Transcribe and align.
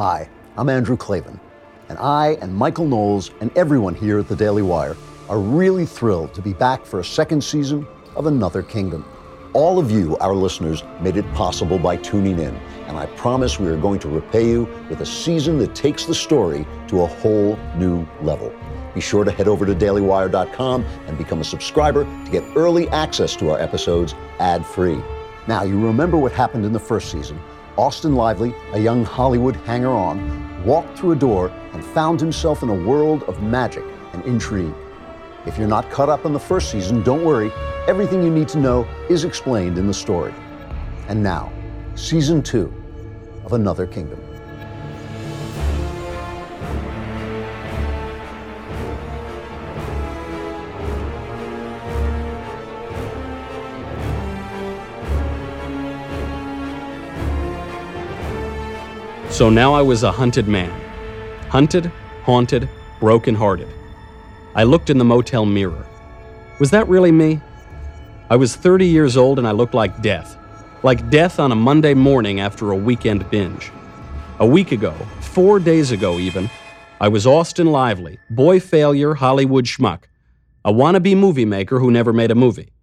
Hi, 0.00 0.30
I'm 0.56 0.70
Andrew 0.70 0.96
Klavan, 0.96 1.38
and 1.90 1.98
I 1.98 2.38
and 2.40 2.56
Michael 2.56 2.86
Knowles 2.86 3.32
and 3.42 3.54
everyone 3.54 3.94
here 3.94 4.18
at 4.18 4.28
the 4.28 4.34
Daily 4.34 4.62
Wire 4.62 4.96
are 5.28 5.38
really 5.38 5.84
thrilled 5.84 6.32
to 6.32 6.40
be 6.40 6.54
back 6.54 6.86
for 6.86 7.00
a 7.00 7.04
second 7.04 7.44
season 7.44 7.86
of 8.16 8.24
Another 8.24 8.62
Kingdom. 8.62 9.04
All 9.52 9.78
of 9.78 9.90
you, 9.90 10.16
our 10.16 10.34
listeners, 10.34 10.82
made 11.02 11.18
it 11.18 11.30
possible 11.34 11.78
by 11.78 11.98
tuning 11.98 12.38
in, 12.38 12.56
and 12.86 12.96
I 12.96 13.04
promise 13.08 13.60
we 13.60 13.68
are 13.68 13.76
going 13.76 13.98
to 13.98 14.08
repay 14.08 14.48
you 14.48 14.66
with 14.88 15.02
a 15.02 15.04
season 15.04 15.58
that 15.58 15.74
takes 15.74 16.06
the 16.06 16.14
story 16.14 16.66
to 16.88 17.02
a 17.02 17.06
whole 17.06 17.58
new 17.76 18.08
level. 18.22 18.50
Be 18.94 19.02
sure 19.02 19.24
to 19.24 19.30
head 19.30 19.48
over 19.48 19.66
to 19.66 19.74
dailywire.com 19.74 20.82
and 21.08 21.18
become 21.18 21.42
a 21.42 21.44
subscriber 21.44 22.04
to 22.04 22.30
get 22.30 22.42
early 22.56 22.88
access 22.88 23.36
to 23.36 23.50
our 23.50 23.58
episodes 23.60 24.14
ad 24.38 24.64
free. 24.64 24.98
Now, 25.46 25.62
you 25.64 25.78
remember 25.78 26.16
what 26.16 26.32
happened 26.32 26.64
in 26.64 26.72
the 26.72 26.80
first 26.80 27.12
season. 27.12 27.38
Austin 27.80 28.14
Lively, 28.14 28.54
a 28.74 28.78
young 28.78 29.06
Hollywood 29.06 29.56
hanger 29.56 29.88
on, 29.88 30.20
walked 30.66 30.98
through 30.98 31.12
a 31.12 31.16
door 31.16 31.48
and 31.72 31.82
found 31.82 32.20
himself 32.20 32.62
in 32.62 32.68
a 32.68 32.74
world 32.74 33.22
of 33.22 33.42
magic 33.42 33.82
and 34.12 34.22
intrigue. 34.26 34.74
If 35.46 35.56
you're 35.56 35.66
not 35.66 35.90
caught 35.90 36.10
up 36.10 36.26
on 36.26 36.34
the 36.34 36.38
first 36.38 36.70
season, 36.70 37.02
don't 37.02 37.24
worry. 37.24 37.50
Everything 37.88 38.22
you 38.22 38.28
need 38.28 38.48
to 38.48 38.58
know 38.58 38.86
is 39.08 39.24
explained 39.24 39.78
in 39.78 39.86
the 39.86 39.94
story. 39.94 40.34
And 41.08 41.22
now, 41.22 41.50
season 41.94 42.42
two 42.42 42.70
of 43.46 43.54
Another 43.54 43.86
Kingdom. 43.86 44.20
So 59.40 59.48
now 59.48 59.72
I 59.72 59.80
was 59.80 60.02
a 60.02 60.12
hunted 60.12 60.48
man. 60.48 60.70
Hunted, 61.48 61.90
haunted, 62.24 62.68
broken-hearted. 62.98 63.68
I 64.54 64.64
looked 64.64 64.90
in 64.90 64.98
the 64.98 65.04
motel 65.06 65.46
mirror. 65.46 65.86
Was 66.58 66.70
that 66.72 66.86
really 66.88 67.10
me? 67.10 67.40
I 68.28 68.36
was 68.36 68.54
30 68.54 68.84
years 68.84 69.16
old 69.16 69.38
and 69.38 69.48
I 69.48 69.52
looked 69.52 69.72
like 69.72 70.02
death. 70.02 70.36
Like 70.82 71.08
death 71.08 71.40
on 71.40 71.52
a 71.52 71.54
Monday 71.54 71.94
morning 71.94 72.38
after 72.38 72.70
a 72.70 72.76
weekend 72.76 73.30
binge. 73.30 73.72
A 74.40 74.46
week 74.46 74.72
ago, 74.72 74.92
four 75.22 75.58
days 75.58 75.90
ago 75.90 76.18
even, 76.18 76.50
I 77.00 77.08
was 77.08 77.26
Austin 77.26 77.68
Lively, 77.68 78.18
boy 78.28 78.60
failure 78.60 79.14
Hollywood 79.14 79.64
schmuck, 79.64 80.00
a 80.66 80.70
wannabe 80.70 81.16
movie 81.16 81.46
maker 81.46 81.78
who 81.78 81.90
never 81.90 82.12
made 82.12 82.30
a 82.30 82.34
movie, 82.34 82.74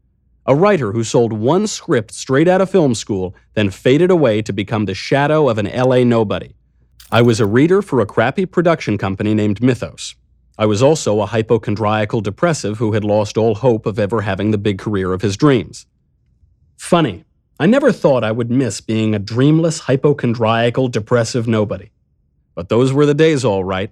a 0.47 0.55
writer 0.55 0.93
who 0.93 1.03
sold 1.03 1.33
one 1.33 1.67
script 1.67 2.13
straight 2.13 2.47
out 2.47 2.61
of 2.61 2.69
film 2.69 2.95
school, 2.95 3.35
then 3.53 3.69
faded 3.69 4.09
away 4.09 4.41
to 4.41 4.53
become 4.53 4.85
the 4.85 4.93
shadow 4.93 5.49
of 5.49 5.57
an 5.57 5.65
LA 5.67 6.05
nobody. 6.05 6.53
I 7.11 7.21
was 7.21 7.41
a 7.41 7.45
reader 7.45 7.81
for 7.81 7.99
a 7.99 8.05
crappy 8.05 8.45
production 8.45 8.97
company 8.97 9.33
named 9.33 9.61
Mythos. 9.61 10.15
I 10.57 10.65
was 10.65 10.81
also 10.81 11.21
a 11.21 11.25
hypochondriacal 11.25 12.21
depressive 12.21 12.77
who 12.77 12.93
had 12.93 13.03
lost 13.03 13.37
all 13.37 13.55
hope 13.55 13.85
of 13.85 13.99
ever 13.99 14.21
having 14.21 14.51
the 14.51 14.57
big 14.57 14.79
career 14.79 15.13
of 15.13 15.21
his 15.21 15.37
dreams. 15.37 15.85
Funny, 16.77 17.25
I 17.59 17.65
never 17.65 17.91
thought 17.91 18.23
I 18.23 18.31
would 18.31 18.49
miss 18.49 18.81
being 18.81 19.13
a 19.13 19.19
dreamless, 19.19 19.79
hypochondriacal, 19.79 20.87
depressive 20.87 21.47
nobody. 21.47 21.89
But 22.55 22.69
those 22.69 22.93
were 22.93 23.05
the 23.05 23.13
days, 23.13 23.43
all 23.43 23.63
right. 23.63 23.91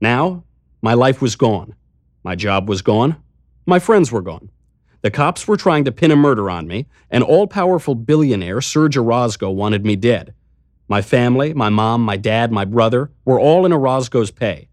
Now, 0.00 0.44
my 0.82 0.94
life 0.94 1.22
was 1.22 1.34
gone. 1.34 1.74
My 2.22 2.34
job 2.34 2.68
was 2.68 2.82
gone. 2.82 3.16
My 3.66 3.78
friends 3.78 4.12
were 4.12 4.22
gone. 4.22 4.50
The 5.04 5.10
cops 5.10 5.46
were 5.46 5.58
trying 5.58 5.84
to 5.84 5.92
pin 5.92 6.10
a 6.12 6.16
murder 6.16 6.48
on 6.48 6.66
me, 6.66 6.86
and 7.10 7.22
all 7.22 7.46
powerful 7.46 7.94
billionaire 7.94 8.62
Serge 8.62 8.96
Orozco 8.96 9.50
wanted 9.50 9.84
me 9.84 9.96
dead. 9.96 10.32
My 10.88 11.02
family, 11.02 11.52
my 11.52 11.68
mom, 11.68 12.00
my 12.00 12.16
dad, 12.16 12.50
my 12.50 12.64
brother, 12.64 13.10
were 13.26 13.38
all 13.38 13.66
in 13.66 13.72
Orozco's 13.74 14.30
pay. 14.30 14.70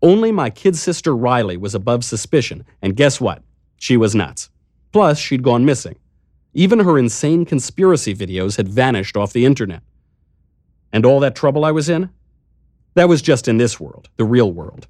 Only 0.00 0.30
my 0.30 0.50
kid 0.50 0.76
sister 0.76 1.16
Riley 1.16 1.56
was 1.56 1.74
above 1.74 2.04
suspicion, 2.04 2.64
and 2.80 2.94
guess 2.94 3.20
what? 3.20 3.42
She 3.76 3.96
was 3.96 4.14
nuts. 4.14 4.50
Plus, 4.92 5.18
she'd 5.18 5.42
gone 5.42 5.64
missing. 5.64 5.96
Even 6.54 6.78
her 6.78 6.96
insane 6.96 7.44
conspiracy 7.44 8.14
videos 8.14 8.58
had 8.58 8.68
vanished 8.68 9.16
off 9.16 9.32
the 9.32 9.44
internet. 9.44 9.82
And 10.92 11.04
all 11.04 11.18
that 11.18 11.34
trouble 11.34 11.64
I 11.64 11.72
was 11.72 11.88
in? 11.88 12.08
That 12.94 13.08
was 13.08 13.20
just 13.20 13.48
in 13.48 13.56
this 13.56 13.80
world, 13.80 14.10
the 14.16 14.24
real 14.24 14.52
world. 14.52 14.86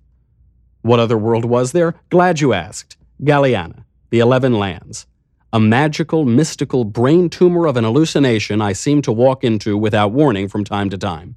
What 0.82 1.00
other 1.00 1.16
world 1.16 1.46
was 1.46 1.72
there? 1.72 1.94
Glad 2.10 2.42
you 2.42 2.52
asked. 2.52 2.98
Galiana 3.22 3.84
the 4.12 4.20
Eleven 4.20 4.52
Lands, 4.52 5.06
a 5.54 5.58
magical, 5.58 6.26
mystical 6.26 6.84
brain 6.84 7.30
tumor 7.30 7.66
of 7.66 7.78
an 7.78 7.84
hallucination 7.84 8.60
I 8.60 8.74
seemed 8.74 9.04
to 9.04 9.12
walk 9.12 9.42
into 9.42 9.78
without 9.78 10.12
warning 10.12 10.48
from 10.48 10.64
time 10.64 10.90
to 10.90 10.98
time. 10.98 11.34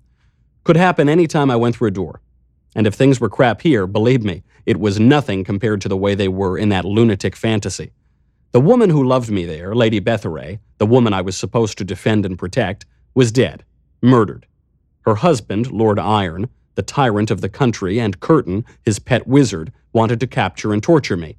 Could 0.65 0.75
happen 0.75 1.07
any 1.07 1.25
time 1.25 1.49
I 1.49 1.55
went 1.55 1.77
through 1.77 1.87
a 1.87 1.91
door. 1.91 2.19
And 2.75 2.85
if 2.85 2.93
things 2.93 3.21
were 3.21 3.29
crap 3.29 3.61
here, 3.61 3.87
believe 3.87 4.25
me, 4.25 4.43
it 4.65 4.77
was 4.77 4.99
nothing 4.99 5.45
compared 5.45 5.79
to 5.81 5.87
the 5.87 5.95
way 5.95 6.15
they 6.15 6.27
were 6.27 6.57
in 6.57 6.67
that 6.67 6.83
lunatic 6.83 7.33
fantasy. 7.37 7.93
The 8.51 8.59
woman 8.59 8.89
who 8.89 9.07
loved 9.07 9.29
me 9.31 9.45
there, 9.45 9.73
Lady 9.73 10.01
Betharay, 10.01 10.59
the 10.77 10.85
woman 10.85 11.13
I 11.13 11.21
was 11.21 11.37
supposed 11.37 11.77
to 11.77 11.85
defend 11.85 12.25
and 12.25 12.37
protect, 12.37 12.85
was 13.13 13.31
dead, 13.31 13.63
murdered. 14.01 14.47
Her 15.05 15.15
husband, 15.15 15.71
Lord 15.71 15.97
Iron, 15.97 16.49
the 16.73 16.83
tyrant 16.83 17.31
of 17.31 17.39
the 17.39 17.47
country, 17.47 18.01
and 18.01 18.19
Curtain, 18.19 18.65
his 18.83 18.99
pet 18.99 19.27
wizard, 19.27 19.71
wanted 19.93 20.19
to 20.19 20.27
capture 20.27 20.73
and 20.73 20.83
torture 20.83 21.15
me. 21.15 21.37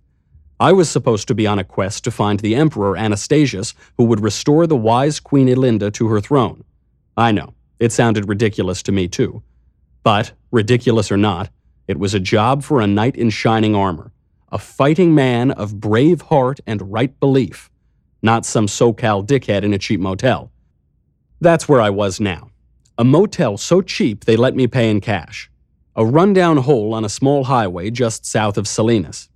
I 0.58 0.72
was 0.72 0.88
supposed 0.88 1.28
to 1.28 1.34
be 1.34 1.46
on 1.46 1.58
a 1.58 1.64
quest 1.64 2.02
to 2.04 2.10
find 2.10 2.40
the 2.40 2.54
Emperor 2.54 2.96
Anastasius 2.96 3.74
who 3.98 4.04
would 4.04 4.20
restore 4.20 4.66
the 4.66 4.76
wise 4.76 5.20
Queen 5.20 5.48
Elinda 5.48 5.92
to 5.92 6.08
her 6.08 6.20
throne. 6.20 6.64
I 7.14 7.30
know, 7.32 7.52
it 7.78 7.92
sounded 7.92 8.26
ridiculous 8.28 8.82
to 8.84 8.92
me 8.92 9.06
too. 9.06 9.42
But, 10.02 10.32
ridiculous 10.50 11.12
or 11.12 11.18
not, 11.18 11.50
it 11.86 11.98
was 11.98 12.14
a 12.14 12.20
job 12.20 12.62
for 12.62 12.80
a 12.80 12.86
knight 12.86 13.16
in 13.16 13.28
shining 13.28 13.74
armor, 13.74 14.12
a 14.50 14.58
fighting 14.58 15.14
man 15.14 15.50
of 15.50 15.78
brave 15.78 16.22
heart 16.22 16.58
and 16.66 16.90
right 16.90 17.18
belief, 17.20 17.70
not 18.22 18.46
some 18.46 18.66
SoCal 18.66 19.26
dickhead 19.26 19.62
in 19.62 19.74
a 19.74 19.78
cheap 19.78 20.00
motel. 20.00 20.50
That's 21.38 21.68
where 21.68 21.82
I 21.82 21.90
was 21.90 22.18
now. 22.18 22.50
A 22.96 23.04
motel 23.04 23.58
so 23.58 23.82
cheap 23.82 24.24
they 24.24 24.36
let 24.36 24.56
me 24.56 24.66
pay 24.66 24.90
in 24.90 25.02
cash. 25.02 25.50
A 25.94 26.06
rundown 26.06 26.56
hole 26.58 26.94
on 26.94 27.04
a 27.04 27.10
small 27.10 27.44
highway 27.44 27.90
just 27.90 28.24
south 28.24 28.56
of 28.56 28.66
Salinas. 28.66 29.28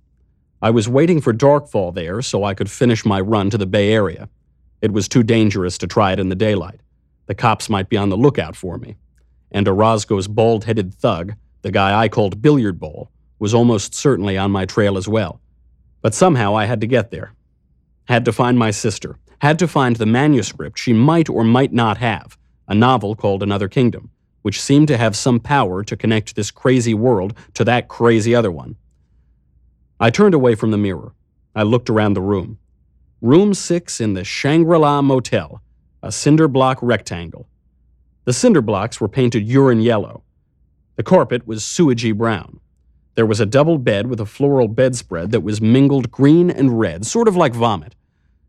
I 0.63 0.69
was 0.69 0.87
waiting 0.87 1.21
for 1.21 1.33
darkfall 1.33 1.93
there 1.93 2.21
so 2.21 2.43
I 2.43 2.53
could 2.53 2.69
finish 2.69 3.03
my 3.03 3.19
run 3.19 3.49
to 3.49 3.57
the 3.57 3.65
Bay 3.65 3.91
Area. 3.91 4.29
It 4.79 4.91
was 4.91 5.07
too 5.07 5.23
dangerous 5.23 5.77
to 5.79 5.87
try 5.87 6.11
it 6.11 6.19
in 6.19 6.29
the 6.29 6.35
daylight. 6.35 6.81
The 7.25 7.33
cops 7.33 7.67
might 7.67 7.89
be 7.89 7.97
on 7.97 8.09
the 8.09 8.17
lookout 8.17 8.55
for 8.55 8.77
me. 8.77 8.95
And 9.51 9.67
Orozco's 9.67 10.27
bald 10.27 10.65
headed 10.65 10.93
thug, 10.93 11.33
the 11.63 11.71
guy 11.71 11.99
I 11.99 12.09
called 12.09 12.43
Billiard 12.43 12.79
Ball, 12.79 13.09
was 13.39 13.55
almost 13.55 13.95
certainly 13.95 14.37
on 14.37 14.51
my 14.51 14.65
trail 14.65 14.97
as 14.97 15.07
well. 15.07 15.41
But 16.01 16.13
somehow 16.13 16.55
I 16.55 16.65
had 16.65 16.81
to 16.81 16.87
get 16.87 17.09
there. 17.09 17.33
Had 18.05 18.25
to 18.25 18.31
find 18.31 18.59
my 18.59 18.69
sister. 18.69 19.17
Had 19.39 19.57
to 19.59 19.67
find 19.67 19.95
the 19.95 20.05
manuscript 20.05 20.77
she 20.77 20.93
might 20.93 21.27
or 21.27 21.43
might 21.43 21.73
not 21.73 21.97
have, 21.97 22.37
a 22.67 22.75
novel 22.75 23.15
called 23.15 23.41
Another 23.41 23.67
Kingdom, 23.67 24.11
which 24.43 24.61
seemed 24.61 24.87
to 24.89 24.97
have 24.97 25.15
some 25.15 25.39
power 25.39 25.83
to 25.83 25.97
connect 25.97 26.35
this 26.35 26.51
crazy 26.51 26.93
world 26.93 27.33
to 27.55 27.63
that 27.63 27.87
crazy 27.87 28.35
other 28.35 28.51
one. 28.51 28.75
I 30.03 30.09
turned 30.09 30.33
away 30.33 30.55
from 30.55 30.71
the 30.71 30.79
mirror. 30.79 31.13
I 31.53 31.61
looked 31.61 31.87
around 31.87 32.15
the 32.15 32.23
room. 32.23 32.57
Room 33.21 33.53
6 33.53 34.01
in 34.01 34.15
the 34.15 34.23
Shangri 34.23 34.79
La 34.79 34.99
Motel, 35.03 35.61
a 36.01 36.11
cinder 36.11 36.47
block 36.47 36.79
rectangle. 36.81 37.47
The 38.25 38.33
cinder 38.33 38.63
blocks 38.63 38.99
were 38.99 39.07
painted 39.07 39.47
urine 39.47 39.79
yellow. 39.79 40.23
The 40.95 41.03
carpet 41.03 41.45
was 41.45 41.61
sewagey 41.61 42.17
brown. 42.17 42.59
There 43.13 43.27
was 43.27 43.39
a 43.39 43.45
double 43.45 43.77
bed 43.77 44.07
with 44.07 44.19
a 44.19 44.25
floral 44.25 44.67
bedspread 44.67 45.29
that 45.29 45.43
was 45.43 45.61
mingled 45.61 46.09
green 46.09 46.49
and 46.49 46.79
red, 46.79 47.05
sort 47.05 47.27
of 47.27 47.35
like 47.35 47.53
vomit. 47.53 47.93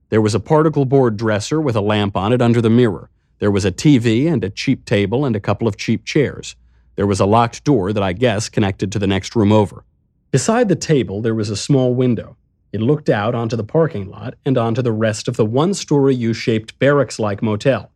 There 0.09 0.23
was 0.23 0.35
a 0.35 0.41
particle 0.41 0.87
board 0.87 1.19
dresser 1.19 1.61
with 1.61 1.77
a 1.77 1.83
lamp 1.83 2.17
on 2.17 2.33
it 2.33 2.41
under 2.41 2.63
the 2.63 2.71
mirror. 2.71 3.11
There 3.41 3.51
was 3.51 3.67
a 3.67 3.73
TV 3.73 4.27
and 4.27 4.43
a 4.43 4.49
cheap 4.49 4.87
table 4.87 5.27
and 5.27 5.37
a 5.37 5.41
couple 5.41 5.69
of 5.69 5.77
cheap 5.77 6.07
chairs. 6.07 6.57
There 6.97 7.07
was 7.07 7.21
a 7.21 7.27
locked 7.27 7.63
door 7.63 7.93
that 7.93 8.03
I 8.03 8.15
guess 8.15 8.49
connected 8.49 8.91
to 8.93 8.99
the 8.99 9.07
next 9.07 9.37
room 9.37 9.53
over. 9.53 9.85
Beside 10.33 10.71
the 10.71 10.77
table, 10.77 11.21
there 11.21 11.35
was 11.35 11.51
a 11.51 11.57
small 11.57 11.95
window. 11.95 12.39
It 12.73 12.81
looked 12.81 13.11
out 13.11 13.35
onto 13.35 13.55
the 13.55 13.63
parking 13.63 14.09
lot 14.09 14.33
and 14.47 14.57
onto 14.57 14.81
the 14.81 14.91
rest 14.91 15.29
of 15.29 15.37
the 15.37 15.45
one 15.45 15.75
story 15.75 16.15
U 16.15 16.33
shaped 16.33 16.79
barracks 16.79 17.19
like 17.19 17.43
motel. 17.43 17.93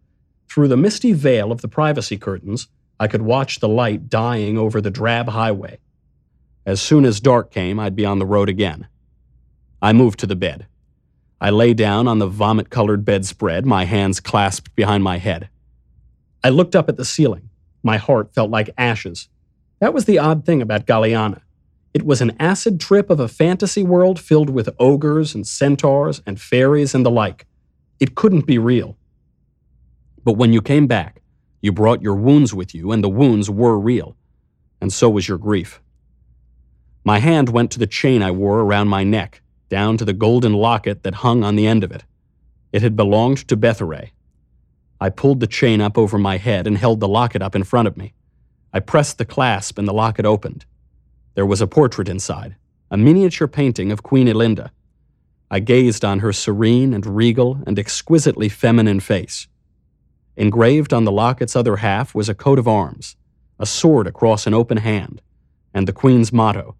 Through 0.46 0.68
the 0.68 0.76
misty 0.76 1.14
veil 1.14 1.50
of 1.50 1.62
the 1.62 1.68
privacy 1.68 2.18
curtains, 2.18 2.68
I 3.00 3.08
could 3.08 3.22
watch 3.22 3.60
the 3.60 3.68
light 3.68 4.10
dying 4.10 4.58
over 4.58 4.82
the 4.82 4.90
drab 4.90 5.30
highway. 5.30 5.78
As 6.66 6.78
soon 6.78 7.06
as 7.06 7.20
dark 7.20 7.50
came, 7.50 7.80
I'd 7.80 7.96
be 7.96 8.04
on 8.04 8.18
the 8.18 8.26
road 8.26 8.50
again. 8.50 8.86
I 9.80 9.94
moved 9.94 10.18
to 10.20 10.26
the 10.26 10.36
bed. 10.36 10.66
I 11.40 11.48
lay 11.48 11.72
down 11.72 12.06
on 12.06 12.18
the 12.18 12.26
vomit 12.26 12.68
colored 12.68 13.02
bedspread, 13.02 13.64
my 13.64 13.86
hands 13.86 14.20
clasped 14.20 14.76
behind 14.76 15.02
my 15.02 15.16
head. 15.16 15.48
I 16.44 16.50
looked 16.50 16.76
up 16.76 16.90
at 16.90 16.98
the 16.98 17.04
ceiling. 17.06 17.48
My 17.82 17.96
heart 17.96 18.34
felt 18.34 18.50
like 18.50 18.68
ashes. 18.76 19.28
That 19.78 19.94
was 19.94 20.04
the 20.04 20.18
odd 20.18 20.44
thing 20.44 20.60
about 20.60 20.86
Galiana. 20.86 21.40
It 21.96 22.04
was 22.04 22.20
an 22.20 22.36
acid 22.38 22.78
trip 22.78 23.08
of 23.08 23.20
a 23.20 23.26
fantasy 23.26 23.82
world 23.82 24.20
filled 24.20 24.50
with 24.50 24.68
ogres 24.78 25.34
and 25.34 25.46
centaurs 25.46 26.20
and 26.26 26.38
fairies 26.38 26.94
and 26.94 27.06
the 27.06 27.10
like. 27.10 27.46
It 27.98 28.14
couldn't 28.14 28.44
be 28.44 28.58
real. 28.58 28.98
But 30.22 30.34
when 30.34 30.52
you 30.52 30.60
came 30.60 30.86
back, 30.86 31.22
You 31.62 31.72
brought 31.72 32.02
your 32.02 32.14
wounds 32.14 32.52
with 32.52 32.74
you, 32.74 32.92
and 32.92 33.02
the 33.02 33.08
wounds 33.08 33.48
were 33.48 33.78
real. 33.78 34.14
And 34.78 34.92
so 34.92 35.08
was 35.08 35.26
your 35.26 35.38
grief. 35.38 35.80
My 37.02 37.18
hand 37.18 37.48
went 37.48 37.70
to 37.70 37.78
the 37.78 37.86
chain 37.86 38.22
I 38.22 38.30
wore 38.30 38.60
around 38.60 38.88
my 38.88 39.02
neck, 39.02 39.40
down 39.70 39.96
to 39.96 40.04
the 40.04 40.12
golden 40.12 40.52
locket 40.52 41.02
that 41.02 41.14
hung 41.24 41.42
on 41.42 41.56
the 41.56 41.66
end 41.66 41.82
of 41.82 41.92
it. 41.92 42.04
It 42.72 42.82
had 42.82 42.94
belonged 42.94 43.48
to 43.48 43.56
Betharay. 43.56 44.10
I 45.00 45.08
pulled 45.08 45.40
the 45.40 45.46
chain 45.46 45.80
up 45.80 45.96
over 45.96 46.18
my 46.18 46.36
head 46.36 46.66
and 46.66 46.76
held 46.76 47.00
the 47.00 47.08
locket 47.08 47.40
up 47.40 47.56
in 47.56 47.64
front 47.64 47.88
of 47.88 47.96
me. 47.96 48.12
I 48.70 48.80
pressed 48.80 49.16
the 49.16 49.24
clasp 49.24 49.78
and 49.78 49.88
the 49.88 49.94
locket 49.94 50.26
opened. 50.26 50.66
There 51.36 51.46
was 51.46 51.60
a 51.60 51.66
portrait 51.66 52.08
inside, 52.08 52.56
a 52.90 52.96
miniature 52.96 53.46
painting 53.46 53.92
of 53.92 54.02
Queen 54.02 54.26
Elinda. 54.26 54.70
I 55.50 55.60
gazed 55.60 56.02
on 56.02 56.20
her 56.20 56.32
serene 56.32 56.94
and 56.94 57.04
regal 57.04 57.58
and 57.66 57.78
exquisitely 57.78 58.48
feminine 58.48 59.00
face. 59.00 59.46
Engraved 60.38 60.94
on 60.94 61.04
the 61.04 61.12
locket's 61.12 61.54
other 61.54 61.76
half 61.76 62.14
was 62.14 62.30
a 62.30 62.34
coat 62.34 62.58
of 62.58 62.66
arms, 62.66 63.16
a 63.58 63.66
sword 63.66 64.06
across 64.06 64.46
an 64.46 64.54
open 64.54 64.78
hand, 64.78 65.20
and 65.74 65.86
the 65.86 65.92
Queen's 65.92 66.32
motto 66.32 66.74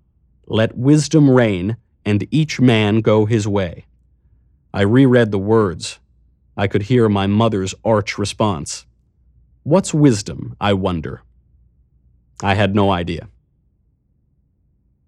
Let 0.47 0.75
wisdom 0.75 1.29
reign, 1.29 1.77
and 2.07 2.27
each 2.31 2.59
man 2.59 3.03
go 3.03 3.27
his 3.27 3.47
way. 3.47 3.85
I 4.73 4.83
reread 4.83 5.33
the 5.33 5.39
words. 5.39 6.01
I 6.57 6.67
could 6.67 6.85
hear 6.85 7.11
my 7.11 7.27
mother's 7.27 7.75
arch 7.85 8.17
response. 8.17 8.87
What's 9.65 9.93
wisdom, 9.93 10.57
I 10.59 10.73
wonder? 10.73 11.21
I 12.43 12.55
had 12.55 12.75
no 12.75 12.91
idea. 12.91 13.29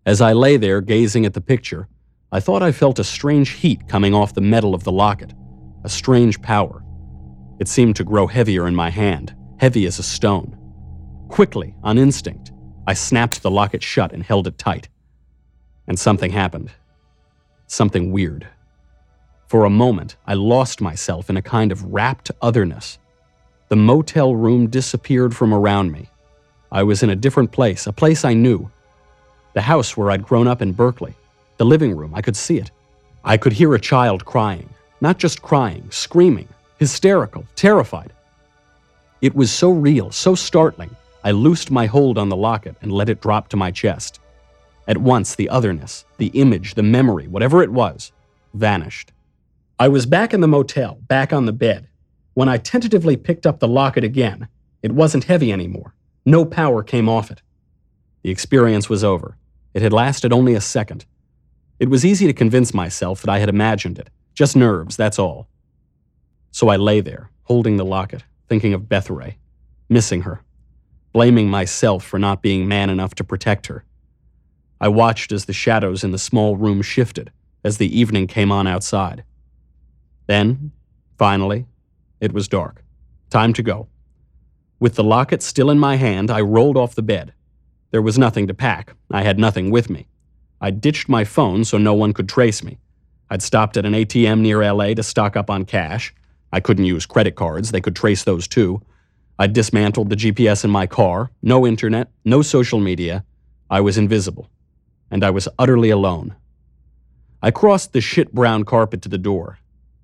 As 0.09 0.23
I 0.23 0.33
lay 0.33 0.57
there 0.57 0.81
gazing 0.81 1.27
at 1.27 1.35
the 1.35 1.41
picture, 1.43 1.87
I 2.33 2.41
thought 2.41 2.63
I 2.63 2.73
felt 2.73 2.99
a 2.99 3.05
strange 3.05 3.51
heat 3.51 3.89
coming 3.89 4.15
off 4.15 4.33
the 4.33 4.41
metal 4.41 4.75
of 4.75 4.83
the 4.83 4.91
locket, 4.91 5.35
a 5.85 5.91
strange 5.91 6.41
power. 6.41 6.83
It 7.61 7.69
seemed 7.69 7.95
to 7.97 8.05
grow 8.05 8.27
heavier 8.27 8.67
in 8.67 8.75
my 8.75 8.89
hand, 8.89 9.37
heavy 9.61 9.85
as 9.85 9.99
a 9.99 10.03
stone. 10.03 10.57
Quickly, 11.29 11.75
on 11.83 11.99
instinct, 11.99 12.53
I 12.87 12.95
snapped 12.95 13.43
the 13.43 13.51
locket 13.51 13.83
shut 13.83 14.15
and 14.15 14.23
held 14.23 14.47
it 14.47 14.57
tight. 14.57 14.89
And 15.87 15.99
something 15.99 16.31
happened. 16.31 16.71
Something 17.67 18.11
weird. 18.11 18.49
For 19.47 19.67
a 19.67 19.77
moment, 19.85 20.17
I 20.27 20.33
lost 20.33 20.81
myself 20.81 21.29
in 21.29 21.37
a 21.37 21.43
kind 21.43 21.71
of 21.71 21.85
rapt 21.85 22.31
otherness. 22.41 22.99
The 23.69 23.77
motel 23.77 24.35
room 24.35 24.71
disappeared 24.71 25.37
from 25.37 25.53
around 25.53 25.93
me. 25.93 26.09
I 26.73 26.83
was 26.83 27.03
in 27.03 27.11
a 27.11 27.23
different 27.25 27.53
place, 27.53 27.87
a 27.87 27.93
place 27.93 28.25
I 28.25 28.33
knew. 28.33 28.71
The 29.59 29.63
house 29.63 29.97
where 29.97 30.13
I'd 30.13 30.23
grown 30.23 30.47
up 30.47 30.63
in 30.63 30.71
Berkeley. 30.71 31.17
The 31.57 31.65
living 31.65 31.97
room, 31.97 32.15
I 32.15 32.23
could 32.23 32.37
see 32.37 32.59
it. 32.59 32.71
I 33.25 33.37
could 33.37 33.53
hear 33.53 33.75
a 33.75 33.81
child 33.81 34.25
crying. 34.25 34.69
Not 35.01 35.19
just 35.19 35.43
crying, 35.43 35.85
screaming, 35.91 36.47
hysterical, 36.79 37.45
terrified. 37.57 38.13
It 39.21 39.35
was 39.35 39.51
so 39.51 39.73
real, 39.73 40.13
so 40.13 40.37
startling, 40.37 40.95
I 41.25 41.33
loosed 41.33 41.73
my 41.73 41.87
hold 41.87 42.19
on 42.19 42.29
the 42.29 42.37
locket 42.37 42.77
and 42.83 42.93
let 42.93 43.09
it 43.09 43.21
drop 43.21 43.49
to 43.49 43.57
my 43.57 43.73
chest. 43.73 44.21
At 44.87 44.99
once, 44.99 45.35
the 45.35 45.49
otherness, 45.49 46.05
the 46.19 46.31
image, 46.35 46.75
the 46.75 46.85
memory, 46.85 47.27
whatever 47.27 47.61
it 47.61 47.73
was, 47.73 48.13
vanished. 48.55 49.11
I 49.81 49.89
was 49.89 50.07
back 50.07 50.33
in 50.33 50.41
the 50.41 50.47
motel, 50.47 51.01
back 51.09 51.33
on 51.33 51.47
the 51.47 51.53
bed. 51.53 51.89
When 52.35 52.49
I 52.49 52.59
tentatively 52.59 53.17
picked 53.17 53.45
up 53.45 53.59
the 53.59 53.67
locket 53.67 54.05
again, 54.05 54.47
it 54.85 54.93
wasn't 54.93 55.25
heavy 55.25 55.53
anymore. 55.53 55.95
No 56.25 56.45
power 56.45 56.85
came 56.85 57.09
off 57.09 57.33
it. 57.33 57.43
The 58.23 58.31
experience 58.31 58.89
was 58.89 59.03
over. 59.03 59.37
It 59.75 59.83
had 59.83 59.93
lasted 59.93 60.33
only 60.33 60.55
a 60.55 60.61
second. 60.61 61.05
It 61.79 61.91
was 61.91 62.05
easy 62.05 62.27
to 62.27 62.33
convince 62.33 62.75
myself 62.75 63.23
that 63.23 63.31
I 63.31 63.39
had 63.39 63.49
imagined 63.49 63.99
it. 63.99 64.11
Just 64.35 64.57
nerves, 64.57 64.97
that's 64.97 65.19
all. 65.19 65.49
So 66.51 66.69
I 66.69 66.77
lay 66.77 67.01
there, 67.01 67.31
holding 67.45 67.77
the 67.77 67.85
locket, 67.85 68.25
thinking 68.49 68.75
of 68.75 68.83
Betharay, 68.83 69.37
missing 69.89 70.23
her, 70.23 70.43
blaming 71.13 71.49
myself 71.49 72.05
for 72.05 72.19
not 72.19 72.43
being 72.43 72.67
man 72.67 72.91
enough 72.91 73.15
to 73.17 73.25
protect 73.25 73.67
her. 73.67 73.85
I 74.81 74.89
watched 74.89 75.33
as 75.33 75.45
the 75.45 75.53
shadows 75.53 76.05
in 76.05 76.13
the 76.13 76.19
small 76.19 76.57
room 76.57 76.83
shifted 76.83 77.31
as 77.65 77.79
the 77.79 77.99
evening 77.99 78.27
came 78.27 78.53
on 78.53 78.67
outside. 78.67 79.25
Then, 80.27 80.73
finally, 81.19 81.67
it 82.21 82.33
was 82.33 82.49
dark. 82.49 82.85
Time 83.31 83.53
to 83.55 83.63
go. 83.63 83.89
With 84.81 84.95
the 84.95 85.05
locket 85.05 85.43
still 85.43 85.71
in 85.71 85.79
my 85.79 85.97
hand, 85.97 86.31
I 86.31 86.41
rolled 86.41 86.77
off 86.77 86.95
the 86.95 87.03
bed. 87.03 87.33
There 87.91 88.03
was 88.03 88.19
nothing 88.19 88.47
to 88.47 88.55
pack. 88.55 88.95
I 89.11 89.23
had 89.23 89.39
nothing 89.39 89.71
with 89.71 89.89
me. 89.89 90.07
I 90.61 90.71
ditched 90.71 91.09
my 91.09 91.25
phone 91.25 91.65
so 91.65 91.79
no 91.79 91.95
one 91.95 92.13
could 92.13 92.29
trace 92.29 92.63
me. 92.63 92.79
I'd 93.31 93.43
stopped 93.43 93.77
at 93.77 93.87
an 93.87 93.95
ATM 93.95 94.41
near 94.41 94.63
LA 94.73 94.95
to 94.95 95.03
stock 95.03 95.37
up 95.37 95.51
on 95.51 95.65
cash. 95.65 96.15
I 96.53 96.61
couldn't 96.61 96.85
use 96.85 97.07
credit 97.07 97.35
cards, 97.35 97.71
they 97.71 97.81
could 97.81 97.97
trace 97.97 98.25
those 98.25 98.49
too. 98.49 98.83
I'd 99.39 99.53
dismantled 99.53 100.11
the 100.11 100.17
GPS 100.17 100.65
in 100.65 100.71
my 100.71 100.87
car. 100.87 101.31
No 101.43 101.67
internet, 101.67 102.11
no 102.25 102.43
social 102.43 102.81
media. 102.81 103.25
I 103.71 103.81
was 103.81 103.97
invisible. 103.97 104.51
And 105.11 105.23
I 105.23 105.31
was 105.31 105.49
utterly 105.59 105.91
alone. 105.91 106.35
I 107.43 107.51
crossed 107.51 107.93
the 107.93 108.01
shit 108.01 108.35
brown 108.35 108.65
carpet 108.65 109.01
to 109.03 109.09
the 109.09 109.19
door. 109.19 109.59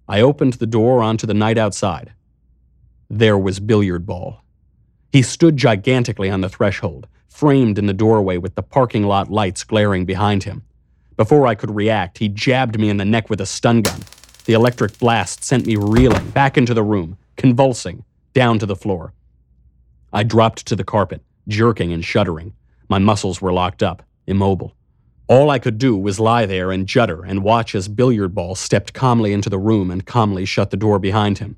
I 0.09 0.21
opened 0.21 0.55
the 0.55 0.67
door 0.67 1.03
onto 1.03 1.27
the 1.27 1.35
night 1.35 1.59
outside. 1.59 2.13
There 3.11 3.37
was 3.37 3.59
Billiard 3.59 4.07
Ball. 4.07 4.41
He 5.11 5.23
stood 5.23 5.57
gigantically 5.57 6.31
on 6.31 6.43
the 6.43 6.49
threshold, 6.49 7.09
framed 7.35 7.79
in 7.79 7.87
the 7.87 7.93
doorway 7.93 8.37
with 8.37 8.55
the 8.55 8.63
parking 8.63 9.03
lot 9.03 9.29
lights 9.29 9.65
glaring 9.65 10.05
behind 10.05 10.45
him. 10.45 10.63
Before 11.17 11.49
I 11.49 11.57
could 11.57 11.75
react, 11.75 12.19
he 12.19 12.29
jabbed 12.29 12.79
me 12.79 12.89
in 12.89 12.97
the 12.97 13.05
neck 13.05 13.29
with 13.29 13.41
a 13.41 13.47
stun 13.47 13.83
gun. 13.83 14.01
The 14.45 14.53
electric 14.53 15.01
blast 15.01 15.43
sent 15.43 15.67
me 15.67 15.75
reeling 15.75 16.31
back 16.31 16.57
into 16.57 16.75
the 16.75 16.85
room, 16.85 17.19
convulsing, 17.37 18.05
down 18.35 18.61
to 18.61 18.67
the 18.67 18.77
floor. 18.77 19.15
I 20.13 20.23
dropped 20.23 20.65
to 20.67 20.77
the 20.77 20.85
carpet, 20.85 21.23
jerking 21.49 21.93
and 21.93 22.05
shuddering. 22.05 22.55
My 22.89 23.01
muscles 23.01 23.43
were 23.43 23.53
locked 23.53 23.83
up, 23.83 24.05
immobile. 24.29 24.77
All 25.27 25.51
I 25.51 25.59
could 25.59 25.79
do 25.79 25.97
was 25.97 26.21
lie 26.21 26.47
there 26.47 26.71
and 26.71 26.87
judder 26.87 27.25
and 27.25 27.43
watch 27.43 27.75
as 27.75 27.89
Billiard 27.89 28.33
Ball 28.33 28.55
stepped 28.55 28.93
calmly 28.93 29.33
into 29.33 29.51
the 29.51 29.59
room 29.59 29.91
and 29.91 30.07
calmly 30.07 30.45
shut 30.45 30.71
the 30.71 30.77
door 30.77 31.01
behind 31.01 31.39
him. 31.39 31.57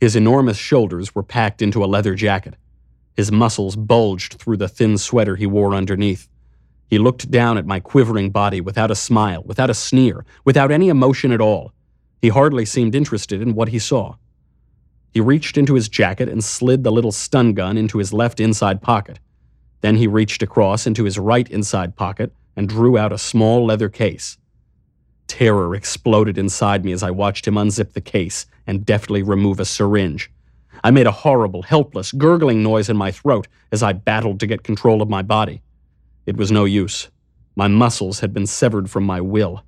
His 0.00 0.16
enormous 0.16 0.56
shoulders 0.56 1.14
were 1.14 1.22
packed 1.22 1.60
into 1.60 1.84
a 1.84 1.86
leather 1.86 2.14
jacket. 2.14 2.54
His 3.16 3.30
muscles 3.30 3.76
bulged 3.76 4.34
through 4.34 4.56
the 4.56 4.68
thin 4.68 4.96
sweater 4.98 5.36
he 5.36 5.46
wore 5.46 5.74
underneath. 5.74 6.28
He 6.88 6.98
looked 6.98 7.30
down 7.30 7.58
at 7.58 7.66
my 7.66 7.80
quivering 7.80 8.30
body 8.30 8.60
without 8.60 8.90
a 8.90 8.94
smile, 8.94 9.42
without 9.44 9.70
a 9.70 9.74
sneer, 9.74 10.24
without 10.44 10.70
any 10.70 10.88
emotion 10.88 11.32
at 11.32 11.40
all. 11.40 11.72
He 12.20 12.28
hardly 12.28 12.64
seemed 12.64 12.94
interested 12.94 13.42
in 13.42 13.54
what 13.54 13.68
he 13.68 13.78
saw. 13.78 14.16
He 15.10 15.20
reached 15.20 15.58
into 15.58 15.74
his 15.74 15.88
jacket 15.88 16.28
and 16.28 16.42
slid 16.42 16.84
the 16.84 16.92
little 16.92 17.12
stun 17.12 17.52
gun 17.52 17.76
into 17.76 17.98
his 17.98 18.12
left 18.12 18.40
inside 18.40 18.80
pocket. 18.80 19.18
Then 19.82 19.96
he 19.96 20.06
reached 20.06 20.42
across 20.42 20.86
into 20.86 21.04
his 21.04 21.18
right 21.18 21.48
inside 21.50 21.96
pocket 21.96 22.32
and 22.56 22.68
drew 22.68 22.96
out 22.96 23.12
a 23.12 23.18
small 23.18 23.66
leather 23.66 23.88
case. 23.88 24.38
Terror 25.26 25.74
exploded 25.74 26.38
inside 26.38 26.84
me 26.84 26.92
as 26.92 27.02
I 27.02 27.10
watched 27.10 27.46
him 27.46 27.54
unzip 27.54 27.92
the 27.92 28.00
case 28.00 28.46
and 28.66 28.86
deftly 28.86 29.22
remove 29.22 29.60
a 29.60 29.64
syringe. 29.64 30.30
I 30.84 30.90
made 30.90 31.06
a 31.06 31.12
horrible, 31.12 31.62
helpless, 31.62 32.12
gurgling 32.12 32.62
noise 32.62 32.88
in 32.88 32.96
my 32.96 33.12
throat 33.12 33.46
as 33.70 33.82
I 33.82 33.92
battled 33.92 34.40
to 34.40 34.46
get 34.46 34.64
control 34.64 35.00
of 35.00 35.08
my 35.08 35.22
body. 35.22 35.62
It 36.26 36.36
was 36.36 36.50
no 36.50 36.64
use. 36.64 37.08
My 37.54 37.68
muscles 37.68 38.20
had 38.20 38.32
been 38.32 38.46
severed 38.46 38.90
from 38.90 39.04
my 39.04 39.20
will. 39.20 39.62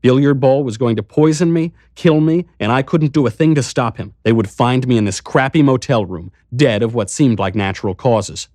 Billiard 0.00 0.40
Ball 0.40 0.62
was 0.62 0.76
going 0.76 0.96
to 0.96 1.02
poison 1.02 1.52
me, 1.52 1.72
kill 1.94 2.20
me, 2.20 2.46
and 2.60 2.70
I 2.70 2.82
couldn't 2.82 3.12
do 3.12 3.26
a 3.26 3.30
thing 3.30 3.54
to 3.54 3.62
stop 3.62 3.96
him. 3.96 4.14
They 4.22 4.32
would 4.32 4.48
find 4.48 4.86
me 4.86 4.96
in 4.96 5.06
this 5.06 5.20
crappy 5.20 5.62
motel 5.62 6.04
room, 6.04 6.30
dead 6.54 6.82
of 6.82 6.94
what 6.94 7.10
seemed 7.10 7.38
like 7.38 7.54
natural 7.54 7.94
causes. 7.94 8.48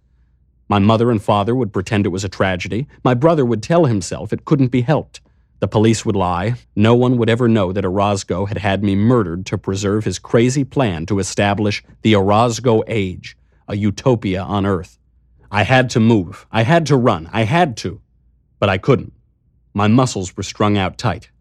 My 0.70 0.80
mother 0.80 1.12
and 1.12 1.22
father 1.22 1.54
would 1.54 1.74
pretend 1.74 2.06
it 2.06 2.10
was 2.10 2.24
a 2.24 2.30
tragedy. 2.30 2.88
My 3.04 3.14
brother 3.14 3.44
would 3.44 3.62
tell 3.62 3.86
himself 3.86 4.32
it 4.32 4.46
couldn't 4.46 4.70
be 4.70 4.82
helped. 4.82 5.20
The 5.64 5.68
police 5.70 6.06
would 6.06 6.18
lie. 6.18 6.56
No 6.76 6.94
one 6.94 7.16
would 7.18 7.30
ever 7.30 7.48
know 7.48 7.72
that 7.72 7.86
Orozco 7.86 8.48
had 8.48 8.58
had 8.58 8.84
me 8.84 8.98
murdered 8.98 9.46
to 9.46 9.58
preserve 9.58 10.04
his 10.04 10.20
crazy 10.20 10.66
plan 10.66 11.06
to 11.06 11.20
establish 11.20 11.82
the 12.02 12.18
Orozco 12.18 12.84
Age, 12.86 13.38
a 13.70 13.78
utopia 13.78 14.44
on 14.44 14.66
Earth. 14.66 15.00
I 15.50 15.64
had 15.64 15.90
to 15.92 16.02
move. 16.02 16.46
I 16.52 16.64
had 16.64 16.86
to 16.88 16.98
run. 16.98 17.30
I 17.32 17.44
had 17.44 17.78
to. 17.78 18.02
But 18.60 18.68
I 18.68 18.78
couldn't. 18.78 19.14
My 19.74 19.88
muscles 19.88 20.36
were 20.36 20.44
strung 20.44 20.78
out 20.78 20.98
tight. 20.98 21.32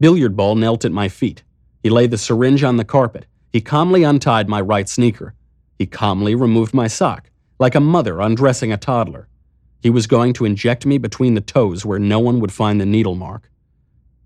Billiard 0.00 0.36
Ball 0.36 0.56
knelt 0.56 0.84
at 0.84 0.90
my 0.90 1.08
feet. 1.08 1.44
He 1.84 1.88
laid 1.88 2.10
the 2.10 2.18
syringe 2.18 2.64
on 2.64 2.78
the 2.78 2.84
carpet. 2.84 3.26
He 3.52 3.60
calmly 3.60 4.02
untied 4.02 4.48
my 4.48 4.60
right 4.60 4.88
sneaker. 4.88 5.34
He 5.78 5.86
calmly 5.86 6.34
removed 6.34 6.74
my 6.74 6.88
sock, 6.88 7.30
like 7.60 7.76
a 7.76 7.80
mother 7.80 8.20
undressing 8.20 8.72
a 8.72 8.76
toddler. 8.76 9.28
He 9.80 9.88
was 9.88 10.08
going 10.08 10.32
to 10.32 10.44
inject 10.44 10.84
me 10.84 10.98
between 10.98 11.34
the 11.34 11.40
toes 11.40 11.84
where 11.84 12.00
no 12.00 12.18
one 12.18 12.40
would 12.40 12.52
find 12.52 12.80
the 12.80 12.86
needle 12.86 13.14
mark. 13.14 13.48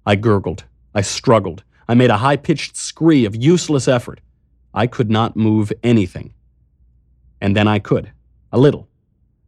I 0.07 0.15
gurgled. 0.15 0.65
I 0.95 1.01
struggled. 1.01 1.65
I 1.89 1.95
made 1.95 2.11
a 2.11 2.19
high 2.19 2.37
pitched 2.37 2.77
scree 2.77 3.25
of 3.25 3.35
useless 3.35 3.89
effort. 3.89 4.21
I 4.73 4.87
could 4.87 5.11
not 5.11 5.37
move 5.37 5.73
anything. 5.83 6.33
And 7.41 7.57
then 7.57 7.67
I 7.67 7.81
could. 7.81 8.13
A 8.53 8.59
little. 8.59 8.89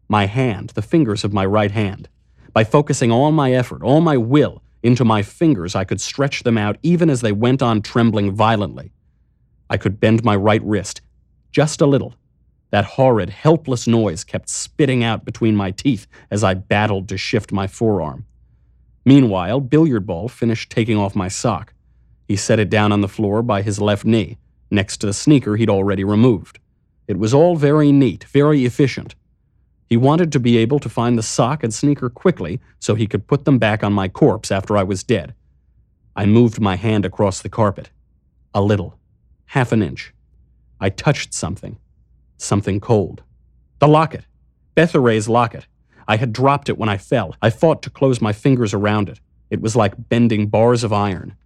My 0.08 0.26
hand, 0.26 0.70
the 0.70 0.82
fingers 0.82 1.22
of 1.22 1.32
my 1.32 1.46
right 1.46 1.70
hand. 1.70 2.08
By 2.52 2.64
focusing 2.64 3.12
all 3.12 3.30
my 3.30 3.52
effort, 3.52 3.82
all 3.82 4.00
my 4.00 4.16
will, 4.16 4.62
into 4.82 5.04
my 5.04 5.22
fingers, 5.22 5.76
I 5.76 5.84
could 5.84 6.00
stretch 6.00 6.42
them 6.42 6.58
out 6.58 6.76
even 6.82 7.08
as 7.08 7.20
they 7.20 7.32
went 7.32 7.62
on 7.62 7.80
trembling 7.80 8.32
violently. 8.32 8.92
I 9.70 9.76
could 9.76 10.00
bend 10.00 10.24
my 10.24 10.34
right 10.34 10.62
wrist, 10.64 11.02
just 11.52 11.80
a 11.80 11.86
little. 11.86 12.14
That 12.70 12.84
horrid, 12.84 13.30
helpless 13.30 13.86
noise 13.86 14.24
kept 14.24 14.48
spitting 14.48 15.04
out 15.04 15.24
between 15.24 15.56
my 15.56 15.70
teeth 15.70 16.06
as 16.30 16.42
I 16.42 16.54
battled 16.54 17.08
to 17.08 17.16
shift 17.16 17.52
my 17.52 17.66
forearm. 17.66 18.26
Meanwhile, 19.08 19.60
Billiard 19.60 20.04
Ball 20.04 20.28
finished 20.28 20.68
taking 20.68 20.98
off 20.98 21.16
my 21.16 21.28
sock. 21.28 21.72
He 22.26 22.36
set 22.36 22.58
it 22.58 22.68
down 22.68 22.92
on 22.92 23.00
the 23.00 23.08
floor 23.08 23.40
by 23.40 23.62
his 23.62 23.80
left 23.80 24.04
knee, 24.04 24.36
next 24.70 24.98
to 24.98 25.06
the 25.06 25.14
sneaker 25.14 25.56
he'd 25.56 25.70
already 25.70 26.04
removed. 26.04 26.58
It 27.06 27.18
was 27.18 27.32
all 27.32 27.56
very 27.56 27.90
neat, 27.90 28.24
very 28.24 28.66
efficient. 28.66 29.14
He 29.86 29.96
wanted 29.96 30.30
to 30.32 30.38
be 30.38 30.58
able 30.58 30.78
to 30.80 30.90
find 30.90 31.16
the 31.16 31.22
sock 31.22 31.64
and 31.64 31.72
sneaker 31.72 32.10
quickly 32.10 32.60
so 32.80 32.94
he 32.94 33.06
could 33.06 33.26
put 33.26 33.46
them 33.46 33.56
back 33.56 33.82
on 33.82 33.94
my 33.94 34.08
corpse 34.08 34.52
after 34.52 34.76
I 34.76 34.82
was 34.82 35.02
dead. 35.02 35.32
I 36.14 36.26
moved 36.26 36.60
my 36.60 36.76
hand 36.76 37.06
across 37.06 37.40
the 37.40 37.48
carpet. 37.48 37.88
A 38.52 38.60
little. 38.60 38.98
Half 39.46 39.72
an 39.72 39.82
inch. 39.82 40.12
I 40.80 40.90
touched 40.90 41.32
something. 41.32 41.78
Something 42.36 42.78
cold. 42.78 43.22
The 43.78 43.88
locket. 43.88 44.26
Betharay's 44.76 45.30
locket. 45.30 45.66
I 46.08 46.16
had 46.16 46.32
dropped 46.32 46.70
it 46.70 46.78
when 46.78 46.88
I 46.88 46.96
fell. 46.96 47.36
I 47.42 47.50
fought 47.50 47.82
to 47.82 47.90
close 47.90 48.20
my 48.22 48.32
fingers 48.32 48.72
around 48.72 49.10
it. 49.10 49.20
It 49.50 49.60
was 49.60 49.76
like 49.76 50.08
bending 50.08 50.46
bars 50.46 50.82
of 50.82 50.92
iron. 50.92 51.36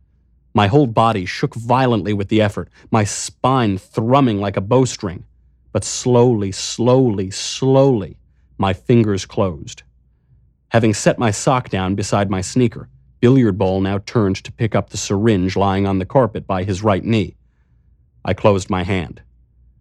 My 0.55 0.69
whole 0.69 0.87
body 0.87 1.27
shook 1.27 1.55
violently 1.57 2.13
with 2.13 2.29
the 2.29 2.41
effort, 2.41 2.69
my 2.91 3.03
spine 3.03 3.77
thrumming 3.77 4.41
like 4.41 4.57
a 4.57 4.61
bowstring. 4.61 5.25
But 5.73 5.83
slowly, 5.83 6.53
slowly, 6.53 7.31
slowly, 7.31 8.19
my 8.57 8.73
fingers 8.73 9.27
closed. 9.27 9.83
Having 10.69 10.95
set 10.95 11.19
my 11.19 11.33
sock 11.33 11.69
down 11.69 11.97
beside 11.97 12.31
my 12.31 12.41
sneaker, 12.41 12.89
Billiard 13.21 13.59
Ball 13.59 13.81
now 13.81 13.99
turned 13.99 14.37
to 14.37 14.53
pick 14.53 14.75
up 14.75 14.91
the 14.91 14.97
syringe 14.97 15.57
lying 15.57 15.87
on 15.87 15.99
the 15.99 16.07
carpet 16.07 16.47
by 16.47 16.65
his 16.65 16.83
right 16.83 17.05
knee. 17.05 17.35
I 18.25 18.35
closed 18.35 18.71
my 18.71 18.85
hand. 18.85 19.23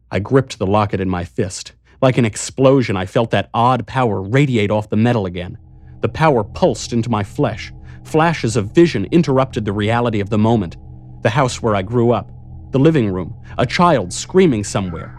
I 0.09 0.19
gripped 0.19 0.57
the 0.57 0.67
locket 0.67 0.99
in 0.99 1.09
my 1.09 1.23
fist. 1.23 1.73
Like 2.01 2.17
an 2.17 2.25
explosion, 2.25 2.97
I 2.97 3.05
felt 3.05 3.29
that 3.29 3.51
odd 3.53 3.85
power 3.85 4.23
radiate 4.23 4.71
off 4.71 4.89
the 4.89 4.97
metal 4.97 5.27
again. 5.27 5.57
The 6.01 6.09
power 6.09 6.43
pulsed 6.43 6.93
into 6.93 7.11
my 7.11 7.23
flesh. 7.23 7.71
Flashes 8.03 8.55
of 8.55 8.73
vision 8.73 9.07
interrupted 9.11 9.65
the 9.65 9.71
reality 9.71 10.19
of 10.19 10.31
the 10.31 10.37
moment. 10.39 10.77
The 11.21 11.29
house 11.29 11.61
where 11.61 11.75
I 11.75 11.83
grew 11.83 12.11
up, 12.11 12.31
the 12.71 12.79
living 12.79 13.13
room, 13.13 13.35
a 13.59 13.67
child 13.67 14.11
screaming 14.11 14.63
somewhere. 14.63 15.15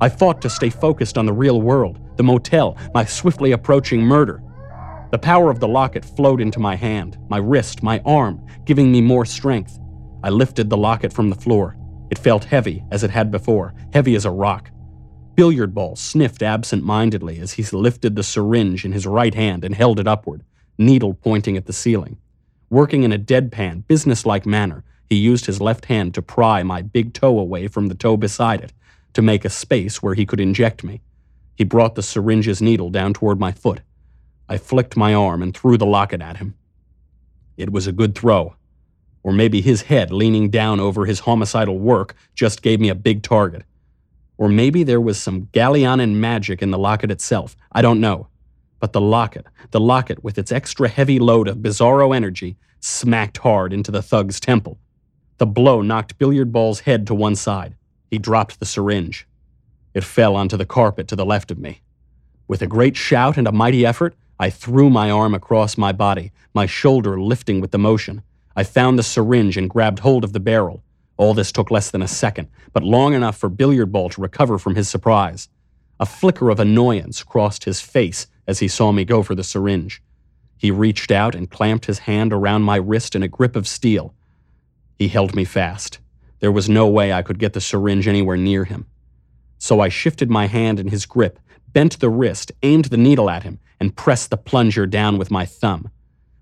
I 0.00 0.08
fought 0.08 0.40
to 0.42 0.50
stay 0.50 0.70
focused 0.70 1.18
on 1.18 1.26
the 1.26 1.32
real 1.32 1.60
world, 1.60 1.98
the 2.16 2.22
motel, 2.22 2.76
my 2.94 3.04
swiftly 3.04 3.50
approaching 3.50 4.00
murder. 4.00 4.40
The 5.10 5.18
power 5.18 5.50
of 5.50 5.58
the 5.58 5.66
locket 5.66 6.04
flowed 6.04 6.40
into 6.40 6.60
my 6.60 6.76
hand, 6.76 7.18
my 7.28 7.38
wrist, 7.38 7.82
my 7.82 8.00
arm, 8.06 8.46
giving 8.64 8.92
me 8.92 9.00
more 9.00 9.26
strength. 9.26 9.80
I 10.22 10.30
lifted 10.30 10.70
the 10.70 10.76
locket 10.76 11.12
from 11.12 11.28
the 11.28 11.36
floor. 11.36 11.76
It 12.08 12.18
felt 12.18 12.44
heavy, 12.44 12.84
as 12.92 13.02
it 13.02 13.10
had 13.10 13.32
before, 13.32 13.74
heavy 13.92 14.14
as 14.14 14.24
a 14.24 14.30
rock. 14.30 14.70
Billiard 15.40 15.72
Ball 15.74 15.96
sniffed 15.96 16.42
absent 16.42 16.84
mindedly 16.84 17.38
as 17.38 17.52
he 17.52 17.62
lifted 17.74 18.14
the 18.14 18.22
syringe 18.22 18.84
in 18.84 18.92
his 18.92 19.06
right 19.06 19.32
hand 19.32 19.64
and 19.64 19.74
held 19.74 19.98
it 19.98 20.06
upward, 20.06 20.44
needle 20.76 21.14
pointing 21.14 21.56
at 21.56 21.64
the 21.64 21.72
ceiling. 21.72 22.18
Working 22.68 23.04
in 23.04 23.12
a 23.12 23.18
deadpan, 23.18 23.86
businesslike 23.86 24.44
manner, 24.44 24.84
he 25.08 25.16
used 25.16 25.46
his 25.46 25.58
left 25.58 25.86
hand 25.86 26.12
to 26.12 26.20
pry 26.20 26.62
my 26.62 26.82
big 26.82 27.14
toe 27.14 27.38
away 27.38 27.68
from 27.68 27.88
the 27.88 27.94
toe 27.94 28.18
beside 28.18 28.60
it, 28.60 28.74
to 29.14 29.22
make 29.22 29.46
a 29.46 29.48
space 29.48 30.02
where 30.02 30.12
he 30.12 30.26
could 30.26 30.40
inject 30.40 30.84
me. 30.84 31.00
He 31.54 31.64
brought 31.64 31.94
the 31.94 32.02
syringe's 32.02 32.60
needle 32.60 32.90
down 32.90 33.14
toward 33.14 33.40
my 33.40 33.50
foot. 33.50 33.80
I 34.46 34.58
flicked 34.58 34.94
my 34.94 35.14
arm 35.14 35.40
and 35.42 35.56
threw 35.56 35.78
the 35.78 35.86
locket 35.86 36.20
at 36.20 36.36
him. 36.36 36.54
It 37.56 37.72
was 37.72 37.86
a 37.86 37.92
good 37.92 38.14
throw. 38.14 38.56
Or 39.22 39.32
maybe 39.32 39.62
his 39.62 39.80
head 39.80 40.12
leaning 40.12 40.50
down 40.50 40.80
over 40.80 41.06
his 41.06 41.20
homicidal 41.20 41.78
work 41.78 42.14
just 42.34 42.60
gave 42.60 42.78
me 42.78 42.90
a 42.90 42.94
big 42.94 43.22
target. 43.22 43.64
Or 44.40 44.48
maybe 44.48 44.84
there 44.84 45.02
was 45.02 45.20
some 45.20 45.48
Gallianan 45.52 46.14
magic 46.14 46.62
in 46.62 46.70
the 46.70 46.78
locket 46.78 47.10
itself. 47.10 47.54
I 47.72 47.82
don't 47.82 48.00
know. 48.00 48.28
But 48.78 48.94
the 48.94 49.00
locket, 49.00 49.44
the 49.70 49.80
locket 49.80 50.24
with 50.24 50.38
its 50.38 50.50
extra 50.50 50.88
heavy 50.88 51.18
load 51.18 51.46
of 51.46 51.58
bizarro 51.58 52.16
energy, 52.16 52.56
smacked 52.80 53.36
hard 53.36 53.70
into 53.70 53.90
the 53.90 54.00
thug's 54.00 54.40
temple. 54.40 54.78
The 55.36 55.46
blow 55.46 55.82
knocked 55.82 56.16
Billiard 56.16 56.52
Ball's 56.52 56.80
head 56.80 57.06
to 57.08 57.14
one 57.14 57.36
side. 57.36 57.76
He 58.10 58.16
dropped 58.16 58.58
the 58.58 58.64
syringe. 58.64 59.28
It 59.92 60.04
fell 60.04 60.34
onto 60.36 60.56
the 60.56 60.64
carpet 60.64 61.06
to 61.08 61.16
the 61.16 61.26
left 61.26 61.50
of 61.50 61.58
me. 61.58 61.82
With 62.48 62.62
a 62.62 62.66
great 62.66 62.96
shout 62.96 63.36
and 63.36 63.46
a 63.46 63.52
mighty 63.52 63.84
effort, 63.84 64.14
I 64.38 64.48
threw 64.48 64.88
my 64.88 65.10
arm 65.10 65.34
across 65.34 65.76
my 65.76 65.92
body, 65.92 66.32
my 66.54 66.64
shoulder 66.64 67.20
lifting 67.20 67.60
with 67.60 67.72
the 67.72 67.78
motion. 67.78 68.22
I 68.56 68.64
found 68.64 68.98
the 68.98 69.02
syringe 69.02 69.58
and 69.58 69.68
grabbed 69.68 69.98
hold 69.98 70.24
of 70.24 70.32
the 70.32 70.40
barrel. 70.40 70.82
All 71.20 71.34
this 71.34 71.52
took 71.52 71.70
less 71.70 71.90
than 71.90 72.00
a 72.00 72.08
second, 72.08 72.48
but 72.72 72.82
long 72.82 73.12
enough 73.12 73.36
for 73.36 73.50
Billiard 73.50 73.92
Ball 73.92 74.08
to 74.08 74.22
recover 74.22 74.56
from 74.56 74.74
his 74.74 74.88
surprise. 74.88 75.50
A 76.00 76.06
flicker 76.06 76.48
of 76.48 76.58
annoyance 76.58 77.22
crossed 77.22 77.64
his 77.64 77.78
face 77.78 78.26
as 78.46 78.60
he 78.60 78.68
saw 78.68 78.90
me 78.90 79.04
go 79.04 79.22
for 79.22 79.34
the 79.34 79.44
syringe. 79.44 80.02
He 80.56 80.70
reached 80.70 81.10
out 81.10 81.34
and 81.34 81.50
clamped 81.50 81.84
his 81.84 81.98
hand 81.98 82.32
around 82.32 82.62
my 82.62 82.76
wrist 82.76 83.14
in 83.14 83.22
a 83.22 83.28
grip 83.28 83.54
of 83.54 83.68
steel. 83.68 84.14
He 84.96 85.08
held 85.08 85.34
me 85.34 85.44
fast. 85.44 85.98
There 86.38 86.50
was 86.50 86.70
no 86.70 86.88
way 86.88 87.12
I 87.12 87.20
could 87.20 87.38
get 87.38 87.52
the 87.52 87.60
syringe 87.60 88.08
anywhere 88.08 88.38
near 88.38 88.64
him. 88.64 88.86
So 89.58 89.80
I 89.80 89.90
shifted 89.90 90.30
my 90.30 90.46
hand 90.46 90.80
in 90.80 90.88
his 90.88 91.04
grip, 91.04 91.38
bent 91.74 92.00
the 92.00 92.08
wrist, 92.08 92.50
aimed 92.62 92.86
the 92.86 92.96
needle 92.96 93.28
at 93.28 93.42
him, 93.42 93.58
and 93.78 93.94
pressed 93.94 94.30
the 94.30 94.38
plunger 94.38 94.86
down 94.86 95.18
with 95.18 95.30
my 95.30 95.44
thumb. 95.44 95.90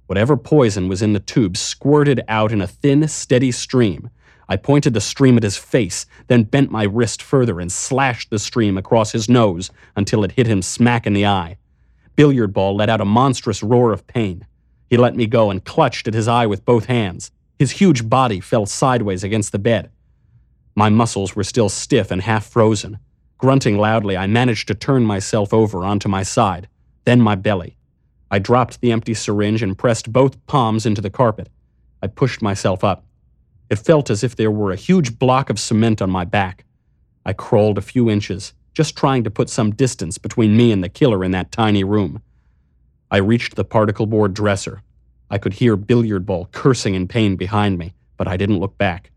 Whatever 0.06 0.36
poison 0.36 0.86
was 0.86 1.02
in 1.02 1.14
the 1.14 1.18
tube 1.18 1.56
squirted 1.56 2.22
out 2.28 2.52
in 2.52 2.62
a 2.62 2.68
thin, 2.68 3.08
steady 3.08 3.50
stream. 3.50 4.10
I 4.48 4.56
pointed 4.56 4.94
the 4.94 5.00
stream 5.00 5.36
at 5.36 5.42
his 5.42 5.58
face, 5.58 6.06
then 6.28 6.44
bent 6.44 6.70
my 6.70 6.84
wrist 6.84 7.22
further 7.22 7.60
and 7.60 7.70
slashed 7.70 8.30
the 8.30 8.38
stream 8.38 8.78
across 8.78 9.12
his 9.12 9.28
nose 9.28 9.70
until 9.94 10.24
it 10.24 10.32
hit 10.32 10.46
him 10.46 10.62
smack 10.62 11.06
in 11.06 11.12
the 11.12 11.26
eye. 11.26 11.58
Billiard 12.16 12.52
Ball 12.52 12.74
let 12.74 12.88
out 12.88 13.00
a 13.00 13.04
monstrous 13.04 13.62
roar 13.62 13.92
of 13.92 14.06
pain. 14.06 14.46
He 14.88 14.96
let 14.96 15.14
me 15.14 15.26
go 15.26 15.50
and 15.50 15.64
clutched 15.64 16.08
at 16.08 16.14
his 16.14 16.26
eye 16.26 16.46
with 16.46 16.64
both 16.64 16.86
hands. 16.86 17.30
His 17.58 17.72
huge 17.72 18.08
body 18.08 18.40
fell 18.40 18.64
sideways 18.64 19.22
against 19.22 19.52
the 19.52 19.58
bed. 19.58 19.90
My 20.74 20.88
muscles 20.88 21.36
were 21.36 21.44
still 21.44 21.68
stiff 21.68 22.10
and 22.10 22.22
half 22.22 22.46
frozen. 22.46 22.98
Grunting 23.36 23.78
loudly, 23.78 24.16
I 24.16 24.26
managed 24.26 24.68
to 24.68 24.74
turn 24.74 25.04
myself 25.04 25.52
over 25.52 25.84
onto 25.84 26.08
my 26.08 26.22
side, 26.22 26.68
then 27.04 27.20
my 27.20 27.34
belly. 27.34 27.76
I 28.30 28.38
dropped 28.38 28.80
the 28.80 28.92
empty 28.92 29.14
syringe 29.14 29.62
and 29.62 29.76
pressed 29.76 30.12
both 30.12 30.44
palms 30.46 30.86
into 30.86 31.00
the 31.00 31.10
carpet. 31.10 31.48
I 32.02 32.06
pushed 32.06 32.42
myself 32.42 32.82
up. 32.82 33.04
It 33.70 33.76
felt 33.76 34.10
as 34.10 34.24
if 34.24 34.36
there 34.36 34.50
were 34.50 34.72
a 34.72 34.76
huge 34.76 35.18
block 35.18 35.50
of 35.50 35.60
cement 35.60 36.00
on 36.00 36.10
my 36.10 36.24
back. 36.24 36.64
I 37.24 37.32
crawled 37.34 37.76
a 37.76 37.82
few 37.82 38.08
inches, 38.08 38.54
just 38.72 38.96
trying 38.96 39.24
to 39.24 39.30
put 39.30 39.50
some 39.50 39.74
distance 39.74 40.16
between 40.18 40.56
me 40.56 40.72
and 40.72 40.82
the 40.82 40.88
killer 40.88 41.22
in 41.22 41.32
that 41.32 41.52
tiny 41.52 41.84
room. 41.84 42.22
I 43.10 43.18
reached 43.18 43.56
the 43.56 43.64
particle 43.64 44.06
board 44.06 44.34
dresser. 44.34 44.82
I 45.30 45.38
could 45.38 45.54
hear 45.54 45.76
Billiard 45.76 46.24
Ball 46.24 46.48
cursing 46.52 46.94
in 46.94 47.08
pain 47.08 47.36
behind 47.36 47.78
me, 47.78 47.94
but 48.16 48.28
I 48.28 48.36
didn't 48.36 48.60
look 48.60 48.78
back. 48.78 49.10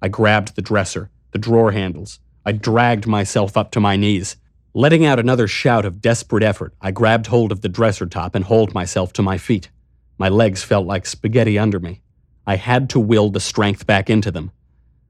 I 0.00 0.08
grabbed 0.08 0.56
the 0.56 0.62
dresser, 0.62 1.10
the 1.30 1.38
drawer 1.38 1.70
handles. 1.70 2.18
I 2.44 2.52
dragged 2.52 3.06
myself 3.06 3.56
up 3.56 3.70
to 3.72 3.80
my 3.80 3.96
knees. 3.96 4.36
Letting 4.74 5.04
out 5.04 5.20
another 5.20 5.46
shout 5.46 5.84
of 5.84 6.00
desperate 6.00 6.42
effort, 6.42 6.74
I 6.80 6.90
grabbed 6.90 7.28
hold 7.28 7.52
of 7.52 7.60
the 7.60 7.68
dresser 7.68 8.06
top 8.06 8.34
and 8.34 8.44
hauled 8.44 8.74
myself 8.74 9.12
to 9.14 9.22
my 9.22 9.38
feet. 9.38 9.70
My 10.18 10.28
legs 10.28 10.64
felt 10.64 10.86
like 10.86 11.06
spaghetti 11.06 11.58
under 11.58 11.78
me. 11.78 12.01
I 12.46 12.56
had 12.56 12.90
to 12.90 13.00
will 13.00 13.30
the 13.30 13.40
strength 13.40 13.86
back 13.86 14.10
into 14.10 14.30
them. 14.30 14.50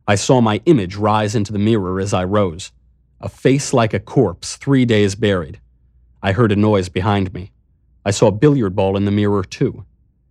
I 0.07 0.17
saw 0.17 0.41
my 0.41 0.61
image 0.67 0.97
rise 0.97 1.35
into 1.35 1.53
the 1.53 1.59
mirror 1.59 2.01
as 2.01 2.13
I 2.13 2.25
rose. 2.25 2.73
A 3.21 3.29
face 3.29 3.73
like 3.73 3.95
a 3.95 4.01
corpse, 4.01 4.57
three 4.57 4.85
days 4.85 5.15
buried. 5.15 5.61
I 6.23 6.33
heard 6.33 6.53
a 6.53 6.57
noise 6.57 6.89
behind 6.89 7.33
me. 7.33 7.53
I 8.05 8.11
saw 8.11 8.27
a 8.27 8.33
Billiard 8.33 8.75
Ball 8.75 8.97
in 8.97 9.05
the 9.05 9.11
mirror, 9.11 9.45
too. 9.45 9.85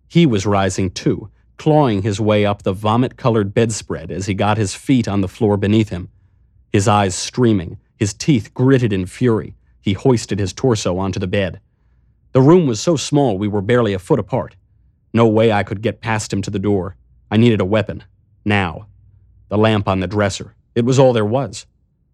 He 0.08 0.26
was 0.26 0.46
rising, 0.46 0.90
too, 0.90 1.30
clawing 1.56 2.02
his 2.02 2.20
way 2.20 2.44
up 2.44 2.62
the 2.62 2.72
vomit 2.72 3.16
colored 3.16 3.54
bedspread 3.54 4.10
as 4.10 4.26
he 4.26 4.34
got 4.34 4.58
his 4.58 4.74
feet 4.74 5.08
on 5.08 5.22
the 5.22 5.28
floor 5.28 5.56
beneath 5.56 5.88
him. 5.88 6.10
His 6.70 6.86
eyes 6.86 7.14
streaming, 7.14 7.78
his 7.96 8.14
teeth 8.14 8.52
gritted 8.52 8.92
in 8.92 9.06
fury, 9.06 9.54
he 9.80 9.94
hoisted 9.94 10.38
his 10.38 10.52
torso 10.52 10.98
onto 10.98 11.18
the 11.18 11.26
bed. 11.26 11.60
The 12.32 12.42
room 12.42 12.66
was 12.66 12.80
so 12.80 12.96
small 12.96 13.38
we 13.38 13.48
were 13.48 13.62
barely 13.62 13.92
a 13.92 13.98
foot 13.98 14.18
apart. 14.18 14.56
No 15.12 15.26
way 15.26 15.52
I 15.52 15.62
could 15.62 15.82
get 15.82 16.00
past 16.00 16.32
him 16.32 16.42
to 16.42 16.50
the 16.50 16.58
door. 16.58 16.96
I 17.30 17.36
needed 17.36 17.60
a 17.60 17.66
weapon. 17.66 18.04
Now. 18.44 18.86
The 19.48 19.58
lamp 19.58 19.88
on 19.88 20.00
the 20.00 20.06
dresser. 20.06 20.54
It 20.74 20.84
was 20.84 20.98
all 20.98 21.12
there 21.12 21.24
was. 21.24 21.66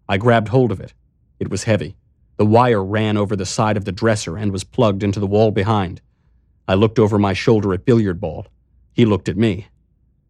I 0.07 0.17
grabbed 0.17 0.49
hold 0.49 0.71
of 0.71 0.81
it. 0.81 0.93
It 1.39 1.49
was 1.49 1.63
heavy. 1.63 1.95
The 2.37 2.45
wire 2.45 2.83
ran 2.83 3.17
over 3.17 3.35
the 3.35 3.45
side 3.45 3.77
of 3.77 3.85
the 3.85 3.91
dresser 3.91 4.37
and 4.37 4.51
was 4.51 4.63
plugged 4.63 5.03
into 5.03 5.19
the 5.19 5.27
wall 5.27 5.51
behind. 5.51 6.01
I 6.67 6.73
looked 6.73 6.99
over 6.99 7.17
my 7.17 7.33
shoulder 7.33 7.73
at 7.73 7.85
Billiard 7.85 8.19
Ball. 8.19 8.47
He 8.91 9.05
looked 9.05 9.29
at 9.29 9.37
me. 9.37 9.67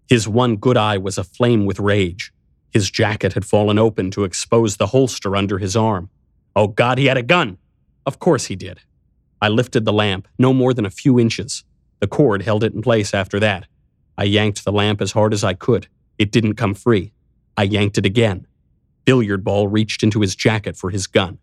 His 0.07 0.27
one 0.27 0.55
good 0.55 0.77
eye 0.77 0.97
was 0.97 1.17
aflame 1.17 1.65
with 1.65 1.79
rage. 1.79 2.31
His 2.71 2.91
jacket 2.91 3.33
had 3.33 3.45
fallen 3.45 3.79
open 3.79 4.11
to 4.11 4.23
expose 4.23 4.77
the 4.77 4.87
holster 4.87 5.35
under 5.35 5.57
his 5.57 5.75
arm. 5.75 6.09
Oh 6.55 6.67
God, 6.67 6.97
he 6.97 7.05
had 7.05 7.17
a 7.17 7.23
gun! 7.23 7.57
Of 8.05 8.19
course 8.19 8.45
he 8.45 8.55
did. 8.55 8.79
I 9.41 9.49
lifted 9.49 9.85
the 9.85 9.93
lamp, 9.93 10.27
no 10.37 10.53
more 10.53 10.73
than 10.73 10.85
a 10.85 10.91
few 10.91 11.19
inches. 11.19 11.63
The 11.99 12.07
cord 12.07 12.43
held 12.43 12.63
it 12.63 12.73
in 12.73 12.81
place 12.81 13.13
after 13.13 13.39
that. 13.39 13.67
I 14.17 14.23
yanked 14.23 14.63
the 14.63 14.71
lamp 14.71 15.01
as 15.01 15.13
hard 15.13 15.33
as 15.33 15.43
I 15.43 15.53
could. 15.53 15.87
It 16.17 16.31
didn't 16.31 16.55
come 16.55 16.73
free. 16.73 17.13
I 17.57 17.63
yanked 17.63 17.97
it 17.97 18.05
again. 18.05 18.47
Billiard 19.05 19.43
Ball 19.43 19.67
reached 19.67 20.03
into 20.03 20.21
his 20.21 20.35
jacket 20.35 20.77
for 20.77 20.89
his 20.89 21.07
gun. 21.07 21.39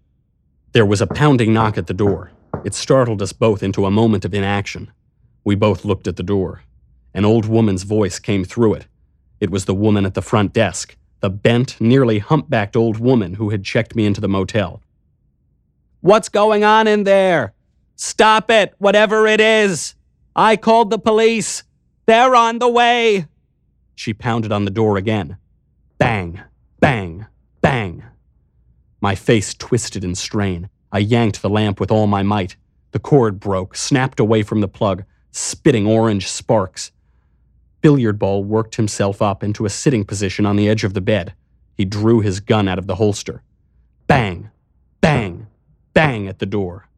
There 0.72 0.86
was 0.86 1.00
a 1.00 1.06
pounding 1.06 1.52
knock 1.52 1.76
at 1.78 1.86
the 1.86 1.94
door. 1.94 2.30
It 2.64 2.74
startled 2.74 3.22
us 3.22 3.32
both 3.32 3.62
into 3.62 3.86
a 3.86 3.90
moment 3.90 4.24
of 4.24 4.34
inaction. 4.34 4.92
We 5.44 5.54
both 5.54 5.84
looked 5.84 6.06
at 6.06 6.16
the 6.16 6.22
door. 6.22 6.62
An 7.12 7.24
old 7.24 7.46
woman's 7.46 7.82
voice 7.82 8.18
came 8.18 8.44
through 8.44 8.74
it. 8.74 8.86
It 9.40 9.50
was 9.50 9.64
the 9.64 9.74
woman 9.74 10.06
at 10.06 10.14
the 10.14 10.22
front 10.22 10.52
desk, 10.52 10.96
the 11.20 11.30
bent, 11.30 11.80
nearly 11.80 12.18
humpbacked 12.18 12.76
old 12.76 12.98
woman 12.98 13.34
who 13.34 13.50
had 13.50 13.64
checked 13.64 13.94
me 13.96 14.06
into 14.06 14.20
the 14.20 14.28
motel. 14.28 14.82
What's 16.02 16.28
going 16.28 16.62
on 16.62 16.86
in 16.86 17.04
there? 17.04 17.52
Stop 17.96 18.50
it, 18.50 18.74
whatever 18.78 19.26
it 19.26 19.40
is! 19.40 19.95
I 20.38 20.56
called 20.56 20.90
the 20.90 20.98
police! 20.98 21.62
They're 22.04 22.36
on 22.36 22.58
the 22.58 22.68
way! 22.68 23.24
She 23.94 24.12
pounded 24.12 24.52
on 24.52 24.66
the 24.66 24.70
door 24.70 24.98
again. 24.98 25.38
Bang, 25.96 26.42
bang, 26.78 27.24
bang. 27.62 28.04
My 29.00 29.14
face 29.14 29.54
twisted 29.54 30.04
in 30.04 30.14
strain. 30.14 30.68
I 30.92 30.98
yanked 30.98 31.40
the 31.40 31.48
lamp 31.48 31.80
with 31.80 31.90
all 31.90 32.06
my 32.06 32.22
might. 32.22 32.56
The 32.92 32.98
cord 32.98 33.40
broke, 33.40 33.74
snapped 33.74 34.20
away 34.20 34.42
from 34.42 34.60
the 34.60 34.68
plug, 34.68 35.04
spitting 35.30 35.86
orange 35.86 36.28
sparks. 36.28 36.92
Billiard 37.80 38.18
Ball 38.18 38.44
worked 38.44 38.76
himself 38.76 39.22
up 39.22 39.42
into 39.42 39.64
a 39.64 39.70
sitting 39.70 40.04
position 40.04 40.44
on 40.44 40.56
the 40.56 40.68
edge 40.68 40.84
of 40.84 40.92
the 40.92 41.00
bed. 41.00 41.32
He 41.78 41.86
drew 41.86 42.20
his 42.20 42.40
gun 42.40 42.68
out 42.68 42.78
of 42.78 42.86
the 42.86 42.96
holster. 42.96 43.42
Bang, 44.06 44.50
bang, 45.00 45.46
bang 45.94 46.28
at 46.28 46.40
the 46.40 46.46
door. 46.46 46.88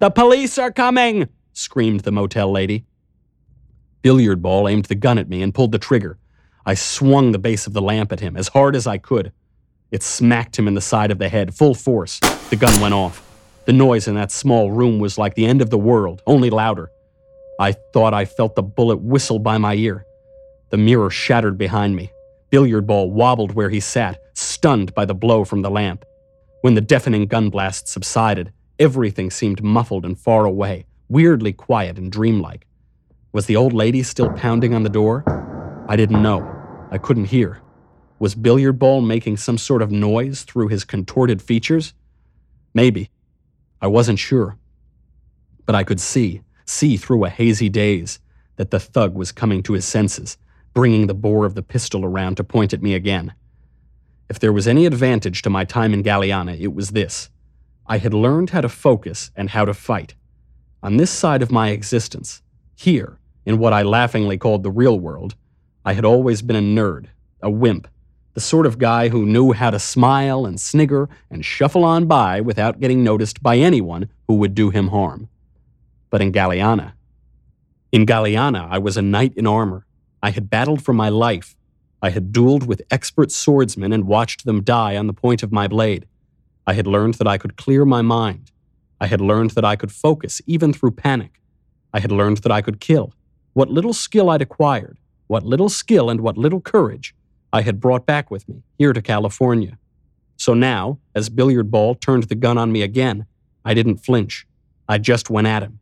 The 0.00 0.10
police 0.10 0.58
are 0.58 0.72
coming! 0.72 1.28
Screamed 1.52 2.00
the 2.00 2.12
motel 2.12 2.50
lady. 2.50 2.84
Billiard 4.02 4.42
Ball 4.42 4.68
aimed 4.68 4.86
the 4.86 4.94
gun 4.94 5.18
at 5.18 5.28
me 5.28 5.42
and 5.42 5.54
pulled 5.54 5.72
the 5.72 5.78
trigger. 5.78 6.18
I 6.64 6.74
swung 6.74 7.32
the 7.32 7.38
base 7.38 7.66
of 7.66 7.72
the 7.72 7.82
lamp 7.82 8.12
at 8.12 8.20
him 8.20 8.36
as 8.36 8.48
hard 8.48 8.76
as 8.76 8.86
I 8.86 8.98
could. 8.98 9.32
It 9.90 10.02
smacked 10.02 10.58
him 10.58 10.68
in 10.68 10.74
the 10.74 10.80
side 10.80 11.10
of 11.10 11.18
the 11.18 11.28
head, 11.28 11.54
full 11.54 11.74
force. 11.74 12.20
The 12.48 12.56
gun 12.56 12.80
went 12.80 12.94
off. 12.94 13.26
The 13.66 13.72
noise 13.72 14.08
in 14.08 14.14
that 14.14 14.32
small 14.32 14.70
room 14.70 14.98
was 14.98 15.18
like 15.18 15.34
the 15.34 15.46
end 15.46 15.60
of 15.60 15.70
the 15.70 15.78
world, 15.78 16.22
only 16.26 16.50
louder. 16.50 16.90
I 17.58 17.72
thought 17.72 18.14
I 18.14 18.24
felt 18.24 18.54
the 18.54 18.62
bullet 18.62 19.00
whistle 19.00 19.38
by 19.38 19.58
my 19.58 19.74
ear. 19.74 20.04
The 20.70 20.78
mirror 20.78 21.10
shattered 21.10 21.58
behind 21.58 21.96
me. 21.96 22.10
Billiard 22.50 22.86
ball 22.86 23.10
wobbled 23.10 23.52
where 23.52 23.70
he 23.70 23.80
sat, 23.80 24.18
stunned 24.34 24.94
by 24.94 25.04
the 25.04 25.14
blow 25.14 25.44
from 25.44 25.62
the 25.62 25.70
lamp. 25.70 26.04
When 26.62 26.74
the 26.74 26.80
deafening 26.80 27.26
gun 27.26 27.50
blast 27.50 27.88
subsided, 27.88 28.52
everything 28.78 29.30
seemed 29.30 29.62
muffled 29.62 30.04
and 30.04 30.18
far 30.18 30.44
away, 30.44 30.86
weirdly 31.10 31.52
quiet 31.52 31.98
and 31.98 32.10
dreamlike. 32.10 32.66
Was 33.32 33.46
the 33.46 33.56
old 33.56 33.72
lady 33.72 34.02
still 34.02 34.30
pounding 34.30 34.72
on 34.72 34.84
the 34.84 34.88
door? 34.88 35.24
I 35.88 35.96
didn't 35.96 36.22
know. 36.22 36.48
I 36.90 36.98
couldn't 36.98 37.26
hear. 37.26 37.60
Was 38.20 38.34
Billiard 38.34 38.78
Ball 38.78 39.00
making 39.00 39.36
some 39.36 39.58
sort 39.58 39.82
of 39.82 39.90
noise 39.90 40.42
through 40.42 40.68
his 40.68 40.84
contorted 40.84 41.42
features? 41.42 41.94
Maybe. 42.74 43.10
I 43.82 43.88
wasn't 43.88 44.18
sure. 44.18 44.56
But 45.66 45.74
I 45.74 45.84
could 45.84 46.00
see, 46.00 46.42
see 46.64 46.96
through 46.96 47.24
a 47.24 47.30
hazy 47.30 47.68
daze, 47.68 48.20
that 48.56 48.70
the 48.70 48.80
thug 48.80 49.14
was 49.14 49.32
coming 49.32 49.62
to 49.64 49.72
his 49.72 49.84
senses, 49.84 50.38
bringing 50.74 51.06
the 51.06 51.14
bore 51.14 51.44
of 51.44 51.54
the 51.54 51.62
pistol 51.62 52.04
around 52.04 52.36
to 52.36 52.44
point 52.44 52.72
at 52.72 52.82
me 52.82 52.94
again. 52.94 53.34
If 54.28 54.38
there 54.38 54.52
was 54.52 54.68
any 54.68 54.86
advantage 54.86 55.42
to 55.42 55.50
my 55.50 55.64
time 55.64 55.92
in 55.92 56.04
Galiana, 56.04 56.60
it 56.60 56.72
was 56.72 56.90
this. 56.90 57.30
I 57.86 57.98
had 57.98 58.14
learned 58.14 58.50
how 58.50 58.60
to 58.60 58.68
focus 58.68 59.32
and 59.34 59.50
how 59.50 59.64
to 59.64 59.74
fight. 59.74 60.14
On 60.82 60.96
this 60.96 61.10
side 61.10 61.42
of 61.42 61.52
my 61.52 61.70
existence, 61.70 62.40
here, 62.74 63.18
in 63.44 63.58
what 63.58 63.74
I 63.74 63.82
laughingly 63.82 64.38
called 64.38 64.62
the 64.62 64.70
real 64.70 64.98
world, 64.98 65.34
I 65.84 65.92
had 65.92 66.06
always 66.06 66.40
been 66.40 66.56
a 66.56 66.60
nerd, 66.60 67.06
a 67.42 67.50
wimp, 67.50 67.86
the 68.32 68.40
sort 68.40 68.64
of 68.64 68.78
guy 68.78 69.08
who 69.10 69.26
knew 69.26 69.52
how 69.52 69.70
to 69.70 69.78
smile 69.78 70.46
and 70.46 70.58
snigger 70.58 71.10
and 71.30 71.44
shuffle 71.44 71.84
on 71.84 72.06
by 72.06 72.40
without 72.40 72.80
getting 72.80 73.04
noticed 73.04 73.42
by 73.42 73.58
anyone 73.58 74.08
who 74.26 74.36
would 74.36 74.54
do 74.54 74.70
him 74.70 74.88
harm. 74.88 75.28
But 76.08 76.22
in 76.22 76.32
Galiana, 76.32 76.92
in 77.92 78.06
Galiana, 78.06 78.66
I 78.70 78.78
was 78.78 78.96
a 78.96 79.02
knight 79.02 79.34
in 79.36 79.46
armor. 79.46 79.84
I 80.22 80.30
had 80.30 80.48
battled 80.48 80.82
for 80.82 80.92
my 80.94 81.08
life. 81.08 81.56
I 82.00 82.10
had 82.10 82.32
dueled 82.32 82.64
with 82.64 82.82
expert 82.90 83.30
swordsmen 83.32 83.92
and 83.92 84.06
watched 84.06 84.46
them 84.46 84.62
die 84.62 84.96
on 84.96 85.08
the 85.08 85.12
point 85.12 85.42
of 85.42 85.52
my 85.52 85.68
blade. 85.68 86.06
I 86.66 86.72
had 86.72 86.86
learned 86.86 87.14
that 87.14 87.26
I 87.26 87.36
could 87.36 87.56
clear 87.56 87.84
my 87.84 88.00
mind. 88.00 88.50
I 89.00 89.06
had 89.06 89.20
learned 89.20 89.50
that 89.52 89.64
I 89.64 89.76
could 89.76 89.90
focus 89.90 90.42
even 90.46 90.72
through 90.72 90.92
panic. 90.92 91.40
I 91.92 92.00
had 92.00 92.12
learned 92.12 92.38
that 92.38 92.52
I 92.52 92.60
could 92.60 92.80
kill. 92.80 93.14
What 93.54 93.70
little 93.70 93.92
skill 93.92 94.30
I'd 94.30 94.42
acquired, 94.42 94.98
what 95.26 95.44
little 95.44 95.68
skill 95.68 96.10
and 96.10 96.20
what 96.20 96.36
little 96.36 96.60
courage 96.60 97.14
I 97.52 97.62
had 97.62 97.80
brought 97.80 98.06
back 98.06 98.30
with 98.30 98.48
me 98.48 98.62
here 98.78 98.92
to 98.92 99.02
California. 99.02 99.78
So 100.36 100.54
now, 100.54 100.98
as 101.14 101.28
Billiard 101.28 101.70
Ball 101.70 101.94
turned 101.94 102.24
the 102.24 102.34
gun 102.34 102.58
on 102.58 102.72
me 102.72 102.82
again, 102.82 103.26
I 103.64 103.74
didn't 103.74 103.98
flinch. 103.98 104.46
I 104.88 104.98
just 104.98 105.30
went 105.30 105.46
at 105.46 105.62
him. 105.62 105.80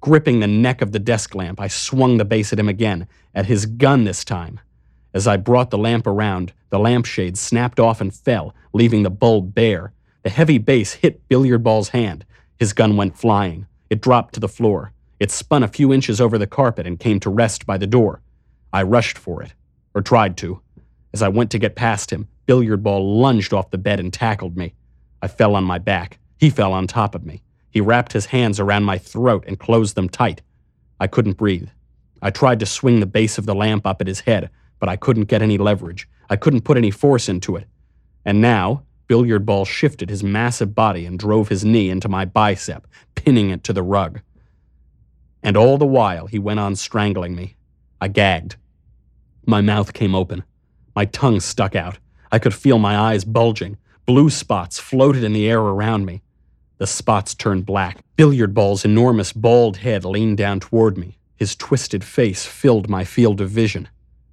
Gripping 0.00 0.40
the 0.40 0.46
neck 0.46 0.82
of 0.82 0.92
the 0.92 0.98
desk 0.98 1.34
lamp, 1.34 1.60
I 1.60 1.68
swung 1.68 2.18
the 2.18 2.24
base 2.24 2.52
at 2.52 2.58
him 2.58 2.68
again, 2.68 3.06
at 3.34 3.46
his 3.46 3.66
gun 3.66 4.04
this 4.04 4.24
time. 4.24 4.60
As 5.12 5.26
I 5.26 5.36
brought 5.36 5.70
the 5.70 5.78
lamp 5.78 6.06
around, 6.06 6.52
the 6.70 6.78
lampshade 6.78 7.38
snapped 7.38 7.78
off 7.78 8.00
and 8.00 8.12
fell, 8.12 8.54
leaving 8.72 9.02
the 9.02 9.10
bulb 9.10 9.54
bare. 9.54 9.92
The 10.24 10.30
heavy 10.30 10.58
base 10.58 10.94
hit 10.94 11.26
Billiard 11.28 11.62
Ball's 11.62 11.90
hand. 11.90 12.24
His 12.58 12.72
gun 12.72 12.96
went 12.96 13.18
flying. 13.18 13.66
It 13.90 14.00
dropped 14.00 14.34
to 14.34 14.40
the 14.40 14.48
floor. 14.48 14.92
It 15.20 15.30
spun 15.30 15.62
a 15.62 15.68
few 15.68 15.92
inches 15.92 16.20
over 16.20 16.38
the 16.38 16.46
carpet 16.46 16.86
and 16.86 16.98
came 16.98 17.20
to 17.20 17.30
rest 17.30 17.66
by 17.66 17.78
the 17.78 17.86
door. 17.86 18.20
I 18.72 18.82
rushed 18.82 19.18
for 19.18 19.42
it, 19.42 19.54
or 19.94 20.02
tried 20.02 20.36
to. 20.38 20.60
As 21.12 21.22
I 21.22 21.28
went 21.28 21.50
to 21.52 21.58
get 21.58 21.76
past 21.76 22.12
him, 22.12 22.28
Billiard 22.46 22.82
Ball 22.82 23.18
lunged 23.18 23.52
off 23.52 23.70
the 23.70 23.78
bed 23.78 24.00
and 24.00 24.12
tackled 24.12 24.56
me. 24.56 24.74
I 25.22 25.28
fell 25.28 25.54
on 25.54 25.64
my 25.64 25.78
back. 25.78 26.18
He 26.38 26.50
fell 26.50 26.72
on 26.72 26.86
top 26.86 27.14
of 27.14 27.24
me. 27.24 27.42
He 27.70 27.80
wrapped 27.80 28.12
his 28.12 28.26
hands 28.26 28.60
around 28.60 28.84
my 28.84 28.98
throat 28.98 29.44
and 29.46 29.58
closed 29.58 29.94
them 29.94 30.08
tight. 30.08 30.42
I 31.00 31.06
couldn't 31.06 31.38
breathe. 31.38 31.68
I 32.22 32.30
tried 32.30 32.60
to 32.60 32.66
swing 32.66 33.00
the 33.00 33.06
base 33.06 33.38
of 33.38 33.46
the 33.46 33.54
lamp 33.54 33.86
up 33.86 34.00
at 34.00 34.06
his 34.06 34.20
head, 34.20 34.50
but 34.78 34.88
I 34.88 34.96
couldn't 34.96 35.24
get 35.24 35.42
any 35.42 35.58
leverage. 35.58 36.08
I 36.30 36.36
couldn't 36.36 36.62
put 36.62 36.76
any 36.76 36.90
force 36.90 37.28
into 37.28 37.56
it. 37.56 37.66
And 38.24 38.40
now, 38.40 38.82
Billiard 39.06 39.44
Ball 39.44 39.64
shifted 39.64 40.08
his 40.08 40.24
massive 40.24 40.74
body 40.74 41.04
and 41.04 41.18
drove 41.18 41.48
his 41.48 41.64
knee 41.64 41.90
into 41.90 42.08
my 42.08 42.24
bicep, 42.24 42.86
pinning 43.14 43.50
it 43.50 43.62
to 43.64 43.72
the 43.72 43.82
rug. 43.82 44.20
And 45.42 45.56
all 45.56 45.76
the 45.76 45.86
while, 45.86 46.26
he 46.26 46.38
went 46.38 46.60
on 46.60 46.74
strangling 46.74 47.36
me. 47.36 47.56
I 48.00 48.08
gagged. 48.08 48.56
My 49.46 49.60
mouth 49.60 49.92
came 49.92 50.14
open. 50.14 50.42
My 50.96 51.04
tongue 51.04 51.40
stuck 51.40 51.74
out. 51.74 51.98
I 52.32 52.38
could 52.38 52.54
feel 52.54 52.78
my 52.78 52.96
eyes 52.96 53.24
bulging. 53.24 53.76
Blue 54.06 54.30
spots 54.30 54.78
floated 54.78 55.22
in 55.22 55.34
the 55.34 55.48
air 55.48 55.60
around 55.60 56.06
me. 56.06 56.22
The 56.78 56.86
spots 56.86 57.34
turned 57.34 57.66
black. 57.66 57.98
Billiard 58.16 58.54
Ball's 58.54 58.84
enormous 58.84 59.32
bald 59.32 59.78
head 59.78 60.04
leaned 60.04 60.38
down 60.38 60.60
toward 60.60 60.96
me. 60.96 61.18
His 61.36 61.54
twisted 61.54 62.04
face 62.04 62.46
filled 62.46 62.88
my 62.88 63.04
field 63.04 63.40
of 63.40 63.50
vision. 63.50 63.88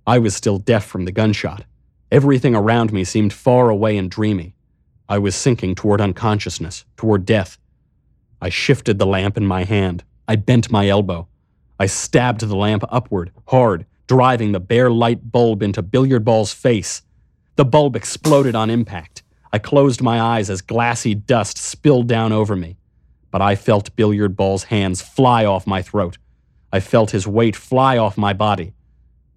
I 0.07 0.17
was 0.17 0.36
still 0.36 0.57
deaf 0.57 0.86
from 0.86 1.05
the 1.05 1.12
gunshot. 1.12 1.65
Everything 2.12 2.55
around 2.55 2.91
me 2.91 3.03
seemed 3.03 3.34
far 3.34 3.69
away 3.69 3.97
and 3.97 4.10
dreamy. 4.10 4.55
I 5.12 5.17
was 5.17 5.36
sinking 5.36 5.76
toward 5.76 6.00
unconsciousness, 6.00 6.86
toward 6.95 7.26
death. 7.26 7.58
I 8.41 8.47
shifted 8.47 8.97
the 8.97 9.06
lamp 9.06 9.36
in 9.36 9.45
my 9.45 9.65
hand. 9.65 10.06
I 10.26 10.38
bent 10.38 10.71
my 10.71 10.88
elbow. 10.88 11.28
I 11.78 11.88
stabbed 11.88 12.39
the 12.39 12.56
lamp 12.56 12.86
upward, 12.88 13.34
hard, 13.50 13.86
driving 14.08 14.54
the 14.54 14.62
bare 14.62 14.89
light 14.89 15.30
bulb 15.30 15.62
into 15.63 15.82
Billiard 15.82 16.24
Ball's 16.24 16.54
face. 16.54 17.02
The 17.58 17.65
bulb 17.65 17.97
exploded 17.97 18.56
on 18.56 18.69
impact. 18.69 19.24
I 19.52 19.60
closed 19.60 20.02
my 20.02 20.21
eyes 20.21 20.50
as 20.50 20.62
glassy 20.62 21.13
dust 21.13 21.58
spilled 21.58 22.08
down 22.08 22.32
over 22.32 22.56
me. 22.56 22.78
But 23.32 23.41
I 23.41 23.58
felt 23.58 23.93
Billiard 23.97 24.38
Ball's 24.38 24.63
hands 24.63 25.02
fly 25.02 25.43
off 25.43 25.67
my 25.67 25.82
throat. 25.82 26.19
I 26.71 26.80
felt 26.80 27.12
his 27.12 27.28
weight 27.28 27.58
fly 27.58 27.97
off 27.97 28.17
my 28.17 28.32
body. 28.32 28.71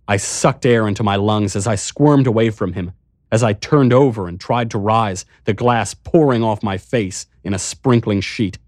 I 0.07 0.19
sucked 0.19 0.67
air 0.67 0.87
into 0.87 1.03
my 1.03 1.17
lungs 1.17 1.57
as 1.57 1.67
I 1.67 1.75
squirmed 1.75 2.29
away 2.29 2.51
from 2.51 2.75
him. 2.75 2.93
As 3.35 3.43
I 3.43 3.53
turned 3.53 3.93
over 3.93 4.29
and 4.29 4.39
tried 4.39 4.71
to 4.71 4.79
rise, 4.79 5.25
the 5.43 5.55
glass 5.55 5.93
pouring 5.93 6.45
off 6.45 6.63
my 6.63 6.79
face 6.79 7.27
in 7.43 7.53
a 7.53 7.59
sprinkling 7.59 8.21
sheet. 8.21 8.61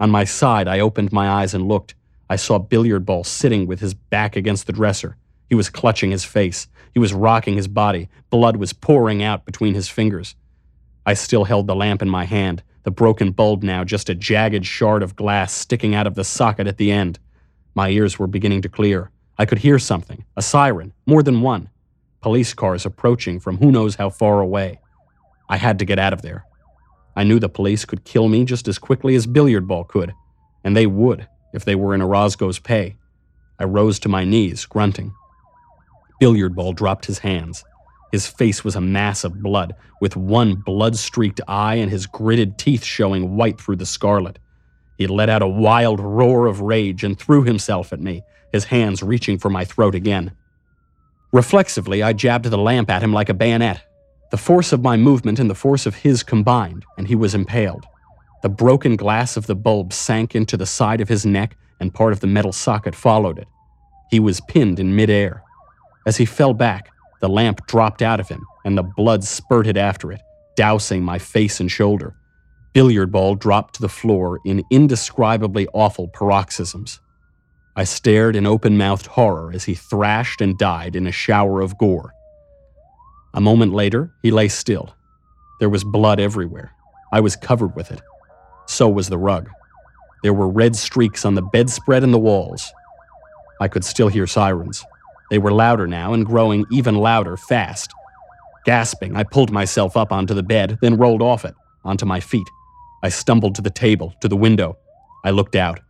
On 0.00 0.08
my 0.10 0.24
side, 0.24 0.66
I 0.66 0.80
opened 0.80 1.12
my 1.12 1.28
eyes 1.28 1.52
and 1.52 1.68
looked. 1.68 1.94
I 2.30 2.36
saw 2.36 2.58
Billiard 2.58 3.04
Ball 3.04 3.24
sitting 3.24 3.66
with 3.66 3.80
his 3.80 3.92
back 3.92 4.36
against 4.36 4.66
the 4.66 4.72
dresser. 4.72 5.18
He 5.50 5.54
was 5.54 5.68
clutching 5.68 6.12
his 6.12 6.24
face. 6.24 6.66
He 6.94 6.98
was 6.98 7.12
rocking 7.12 7.56
his 7.56 7.68
body. 7.68 8.08
Blood 8.30 8.56
was 8.56 8.72
pouring 8.72 9.22
out 9.22 9.44
between 9.44 9.74
his 9.74 9.90
fingers. 9.90 10.34
I 11.04 11.12
still 11.12 11.44
held 11.44 11.66
the 11.66 11.76
lamp 11.76 12.00
in 12.00 12.08
my 12.08 12.24
hand, 12.24 12.62
the 12.84 12.90
broken 12.90 13.32
bulb 13.32 13.62
now 13.62 13.84
just 13.84 14.08
a 14.08 14.14
jagged 14.14 14.64
shard 14.64 15.02
of 15.02 15.14
glass 15.14 15.52
sticking 15.52 15.94
out 15.94 16.06
of 16.06 16.14
the 16.14 16.24
socket 16.24 16.66
at 16.66 16.78
the 16.78 16.90
end. 16.90 17.18
My 17.74 17.90
ears 17.90 18.18
were 18.18 18.26
beginning 18.26 18.62
to 18.62 18.70
clear. 18.70 19.10
I 19.36 19.44
could 19.44 19.58
hear 19.58 19.78
something 19.78 20.24
a 20.38 20.40
siren, 20.40 20.94
more 21.04 21.22
than 21.22 21.42
one. 21.42 21.68
Police 22.22 22.52
cars 22.52 22.84
approaching 22.84 23.40
from 23.40 23.56
who 23.56 23.72
knows 23.72 23.94
how 23.94 24.10
far 24.10 24.40
away. 24.40 24.78
I 25.48 25.56
had 25.56 25.78
to 25.78 25.86
get 25.86 25.98
out 25.98 26.12
of 26.12 26.22
there. 26.22 26.44
I 27.16 27.24
knew 27.24 27.38
the 27.38 27.48
police 27.48 27.84
could 27.84 28.04
kill 28.04 28.28
me 28.28 28.44
just 28.44 28.68
as 28.68 28.78
quickly 28.78 29.14
as 29.14 29.26
Billiard 29.26 29.66
Ball 29.66 29.84
could, 29.84 30.12
and 30.62 30.76
they 30.76 30.86
would 30.86 31.26
if 31.52 31.64
they 31.64 31.74
were 31.74 31.94
in 31.94 32.02
Orozco's 32.02 32.58
pay. 32.58 32.96
I 33.58 33.64
rose 33.64 33.98
to 34.00 34.08
my 34.08 34.24
knees, 34.24 34.66
grunting. 34.66 35.12
Billiard 36.18 36.54
Ball 36.54 36.72
dropped 36.72 37.06
his 37.06 37.18
hands. 37.18 37.64
His 38.12 38.26
face 38.26 38.64
was 38.64 38.76
a 38.76 38.80
mass 38.80 39.24
of 39.24 39.42
blood, 39.42 39.74
with 40.00 40.16
one 40.16 40.54
blood 40.54 40.96
streaked 40.96 41.40
eye 41.48 41.76
and 41.76 41.90
his 41.90 42.06
gritted 42.06 42.58
teeth 42.58 42.84
showing 42.84 43.36
white 43.36 43.60
through 43.60 43.76
the 43.76 43.86
scarlet. 43.86 44.38
He 44.98 45.06
let 45.06 45.30
out 45.30 45.42
a 45.42 45.48
wild 45.48 46.00
roar 46.00 46.46
of 46.46 46.60
rage 46.60 47.02
and 47.02 47.18
threw 47.18 47.44
himself 47.44 47.92
at 47.92 48.00
me, 48.00 48.22
his 48.52 48.64
hands 48.64 49.02
reaching 49.02 49.38
for 49.38 49.48
my 49.48 49.64
throat 49.64 49.94
again. 49.94 50.32
Reflexively, 51.32 52.02
I 52.02 52.12
jabbed 52.12 52.46
the 52.46 52.58
lamp 52.58 52.90
at 52.90 53.02
him 53.02 53.12
like 53.12 53.28
a 53.28 53.34
bayonet. 53.34 53.82
The 54.30 54.36
force 54.36 54.72
of 54.72 54.82
my 54.82 54.96
movement 54.96 55.38
and 55.38 55.48
the 55.48 55.54
force 55.54 55.86
of 55.86 55.94
his 55.94 56.22
combined, 56.22 56.84
and 56.98 57.06
he 57.06 57.14
was 57.14 57.34
impaled. 57.34 57.84
The 58.42 58.48
broken 58.48 58.96
glass 58.96 59.36
of 59.36 59.46
the 59.46 59.54
bulb 59.54 59.92
sank 59.92 60.34
into 60.34 60.56
the 60.56 60.66
side 60.66 61.00
of 61.00 61.08
his 61.08 61.24
neck, 61.24 61.56
and 61.78 61.94
part 61.94 62.12
of 62.12 62.20
the 62.20 62.26
metal 62.26 62.52
socket 62.52 62.94
followed 62.94 63.38
it. 63.38 63.48
He 64.10 64.18
was 64.18 64.40
pinned 64.48 64.80
in 64.80 64.96
midair. 64.96 65.42
As 66.06 66.16
he 66.16 66.24
fell 66.24 66.54
back, 66.54 66.90
the 67.20 67.28
lamp 67.28 67.66
dropped 67.66 68.02
out 68.02 68.18
of 68.18 68.28
him, 68.28 68.44
and 68.64 68.76
the 68.76 68.82
blood 68.82 69.22
spurted 69.22 69.76
after 69.76 70.10
it, 70.10 70.20
dousing 70.56 71.02
my 71.02 71.18
face 71.18 71.60
and 71.60 71.70
shoulder. 71.70 72.14
Billiard 72.72 73.12
ball 73.12 73.34
dropped 73.34 73.74
to 73.74 73.82
the 73.82 73.88
floor 73.88 74.40
in 74.44 74.64
indescribably 74.70 75.66
awful 75.74 76.08
paroxysms. 76.08 77.00
I 77.76 77.84
stared 77.84 78.36
in 78.36 78.46
open 78.46 78.76
mouthed 78.76 79.06
horror 79.06 79.52
as 79.54 79.64
he 79.64 79.74
thrashed 79.74 80.40
and 80.40 80.58
died 80.58 80.96
in 80.96 81.06
a 81.06 81.12
shower 81.12 81.60
of 81.60 81.78
gore. 81.78 82.12
A 83.32 83.40
moment 83.40 83.72
later, 83.72 84.12
he 84.22 84.30
lay 84.30 84.48
still. 84.48 84.94
There 85.60 85.68
was 85.68 85.84
blood 85.84 86.18
everywhere. 86.18 86.72
I 87.12 87.20
was 87.20 87.36
covered 87.36 87.76
with 87.76 87.90
it. 87.92 88.00
So 88.66 88.88
was 88.88 89.08
the 89.08 89.18
rug. 89.18 89.48
There 90.22 90.34
were 90.34 90.48
red 90.48 90.74
streaks 90.76 91.24
on 91.24 91.34
the 91.34 91.42
bedspread 91.42 92.02
and 92.02 92.12
the 92.12 92.18
walls. 92.18 92.72
I 93.60 93.68
could 93.68 93.84
still 93.84 94.08
hear 94.08 94.26
sirens. 94.26 94.84
They 95.30 95.38
were 95.38 95.52
louder 95.52 95.86
now 95.86 96.12
and 96.12 96.26
growing 96.26 96.64
even 96.72 96.96
louder 96.96 97.36
fast. 97.36 97.92
Gasping, 98.64 99.16
I 99.16 99.22
pulled 99.22 99.50
myself 99.50 99.96
up 99.96 100.12
onto 100.12 100.34
the 100.34 100.42
bed, 100.42 100.78
then 100.82 100.96
rolled 100.96 101.22
off 101.22 101.44
it, 101.44 101.54
onto 101.84 102.04
my 102.04 102.20
feet. 102.20 102.48
I 103.02 103.08
stumbled 103.08 103.54
to 103.54 103.62
the 103.62 103.70
table, 103.70 104.14
to 104.20 104.28
the 104.28 104.36
window. 104.36 104.76
I 105.24 105.30
looked 105.30 105.56
out. 105.56 105.80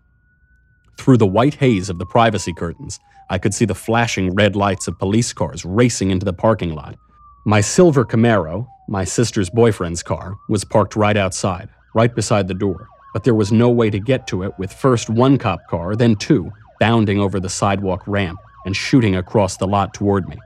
Through 1.00 1.16
the 1.16 1.26
white 1.26 1.54
haze 1.54 1.88
of 1.88 1.98
the 1.98 2.04
privacy 2.04 2.52
curtains, 2.52 3.00
I 3.30 3.38
could 3.38 3.54
see 3.54 3.64
the 3.64 3.74
flashing 3.74 4.34
red 4.34 4.54
lights 4.54 4.86
of 4.86 4.98
police 4.98 5.32
cars 5.32 5.64
racing 5.64 6.10
into 6.10 6.26
the 6.26 6.34
parking 6.34 6.74
lot. 6.74 6.98
My 7.46 7.62
silver 7.62 8.04
Camaro, 8.04 8.66
my 8.86 9.04
sister's 9.04 9.48
boyfriend's 9.48 10.02
car, 10.02 10.34
was 10.50 10.62
parked 10.62 10.96
right 10.96 11.16
outside, 11.16 11.70
right 11.94 12.14
beside 12.14 12.48
the 12.48 12.52
door, 12.54 12.86
but 13.14 13.24
there 13.24 13.34
was 13.34 13.50
no 13.50 13.70
way 13.70 13.88
to 13.88 13.98
get 13.98 14.26
to 14.26 14.42
it 14.42 14.52
with 14.58 14.74
first 14.74 15.08
one 15.08 15.38
cop 15.38 15.66
car, 15.70 15.96
then 15.96 16.16
two, 16.16 16.52
bounding 16.80 17.18
over 17.18 17.40
the 17.40 17.48
sidewalk 17.48 18.02
ramp 18.06 18.38
and 18.66 18.76
shooting 18.76 19.16
across 19.16 19.56
the 19.56 19.66
lot 19.66 19.94
toward 19.94 20.28
me. 20.28 20.36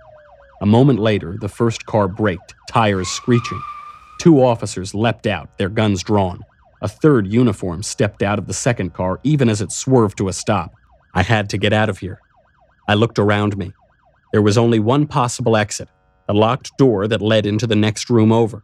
A 0.60 0.66
moment 0.66 1.00
later, 1.00 1.36
the 1.36 1.48
first 1.48 1.84
car 1.84 2.06
braked, 2.06 2.54
tires 2.68 3.08
screeching. 3.08 3.60
Two 4.20 4.40
officers 4.40 4.94
leapt 4.94 5.26
out, 5.26 5.58
their 5.58 5.68
guns 5.68 6.04
drawn. 6.04 6.44
A 6.84 6.88
third 6.88 7.32
uniform 7.32 7.82
stepped 7.82 8.22
out 8.22 8.38
of 8.38 8.46
the 8.46 8.52
second 8.52 8.92
car 8.92 9.18
even 9.22 9.48
as 9.48 9.62
it 9.62 9.72
swerved 9.72 10.18
to 10.18 10.28
a 10.28 10.34
stop. 10.34 10.74
I 11.14 11.22
had 11.22 11.48
to 11.48 11.56
get 11.56 11.72
out 11.72 11.88
of 11.88 12.00
here. 12.00 12.20
I 12.86 12.92
looked 12.92 13.18
around 13.18 13.56
me. 13.56 13.72
There 14.32 14.42
was 14.42 14.58
only 14.58 14.78
one 14.78 15.06
possible 15.06 15.56
exit 15.56 15.88
a 16.28 16.34
locked 16.34 16.76
door 16.76 17.08
that 17.08 17.22
led 17.22 17.46
into 17.46 17.66
the 17.66 17.74
next 17.74 18.10
room 18.10 18.30
over. 18.30 18.62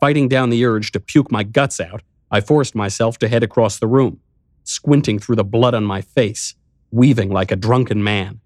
Fighting 0.00 0.26
down 0.26 0.48
the 0.48 0.64
urge 0.64 0.90
to 0.92 1.00
puke 1.00 1.30
my 1.30 1.42
guts 1.42 1.80
out, 1.80 2.00
I 2.30 2.40
forced 2.40 2.74
myself 2.74 3.18
to 3.18 3.28
head 3.28 3.42
across 3.42 3.78
the 3.78 3.88
room, 3.88 4.20
squinting 4.62 5.18
through 5.18 5.36
the 5.36 5.44
blood 5.44 5.74
on 5.74 5.84
my 5.84 6.00
face, 6.00 6.54
weaving 6.90 7.28
like 7.28 7.52
a 7.52 7.56
drunken 7.56 8.02
man. 8.02 8.40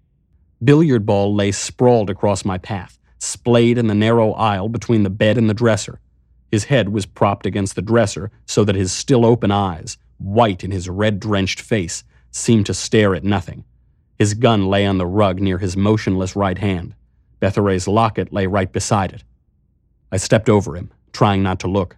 Billiard 0.61 1.05
ball 1.05 1.33
lay 1.33 1.53
sprawled 1.53 2.09
across 2.09 2.43
my 2.43 2.57
path, 2.57 2.99
splayed 3.17 3.77
in 3.77 3.87
the 3.87 3.95
narrow 3.95 4.33
aisle 4.33 4.67
between 4.67 5.03
the 5.03 5.09
bed 5.09 5.37
and 5.37 5.49
the 5.49 5.53
dresser. 5.53 6.01
His 6.51 6.65
head 6.65 6.89
was 6.89 7.05
propped 7.05 7.45
against 7.45 7.75
the 7.75 7.81
dresser 7.81 8.31
so 8.45 8.63
that 8.63 8.75
his 8.75 8.91
still 8.91 9.25
open 9.25 9.51
eyes, 9.51 9.97
white 10.17 10.63
in 10.63 10.71
his 10.71 10.89
red 10.89 11.19
drenched 11.19 11.61
face, 11.61 12.03
seemed 12.31 12.65
to 12.65 12.73
stare 12.73 13.15
at 13.15 13.23
nothing. 13.23 13.63
His 14.17 14.33
gun 14.33 14.67
lay 14.67 14.85
on 14.85 14.97
the 14.97 15.05
rug 15.05 15.39
near 15.39 15.59
his 15.59 15.77
motionless 15.77 16.35
right 16.35 16.57
hand. 16.57 16.95
Betharay's 17.39 17.87
locket 17.87 18.33
lay 18.33 18.47
right 18.47 18.71
beside 18.71 19.13
it. 19.13 19.23
I 20.11 20.17
stepped 20.17 20.49
over 20.49 20.75
him, 20.75 20.91
trying 21.13 21.43
not 21.43 21.59
to 21.61 21.67
look, 21.67 21.97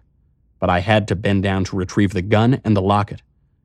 but 0.60 0.70
I 0.70 0.80
had 0.80 1.08
to 1.08 1.16
bend 1.16 1.42
down 1.42 1.64
to 1.64 1.76
retrieve 1.76 2.12
the 2.12 2.22
gun 2.22 2.60
and 2.64 2.76
the 2.76 2.82
locket. 2.82 3.22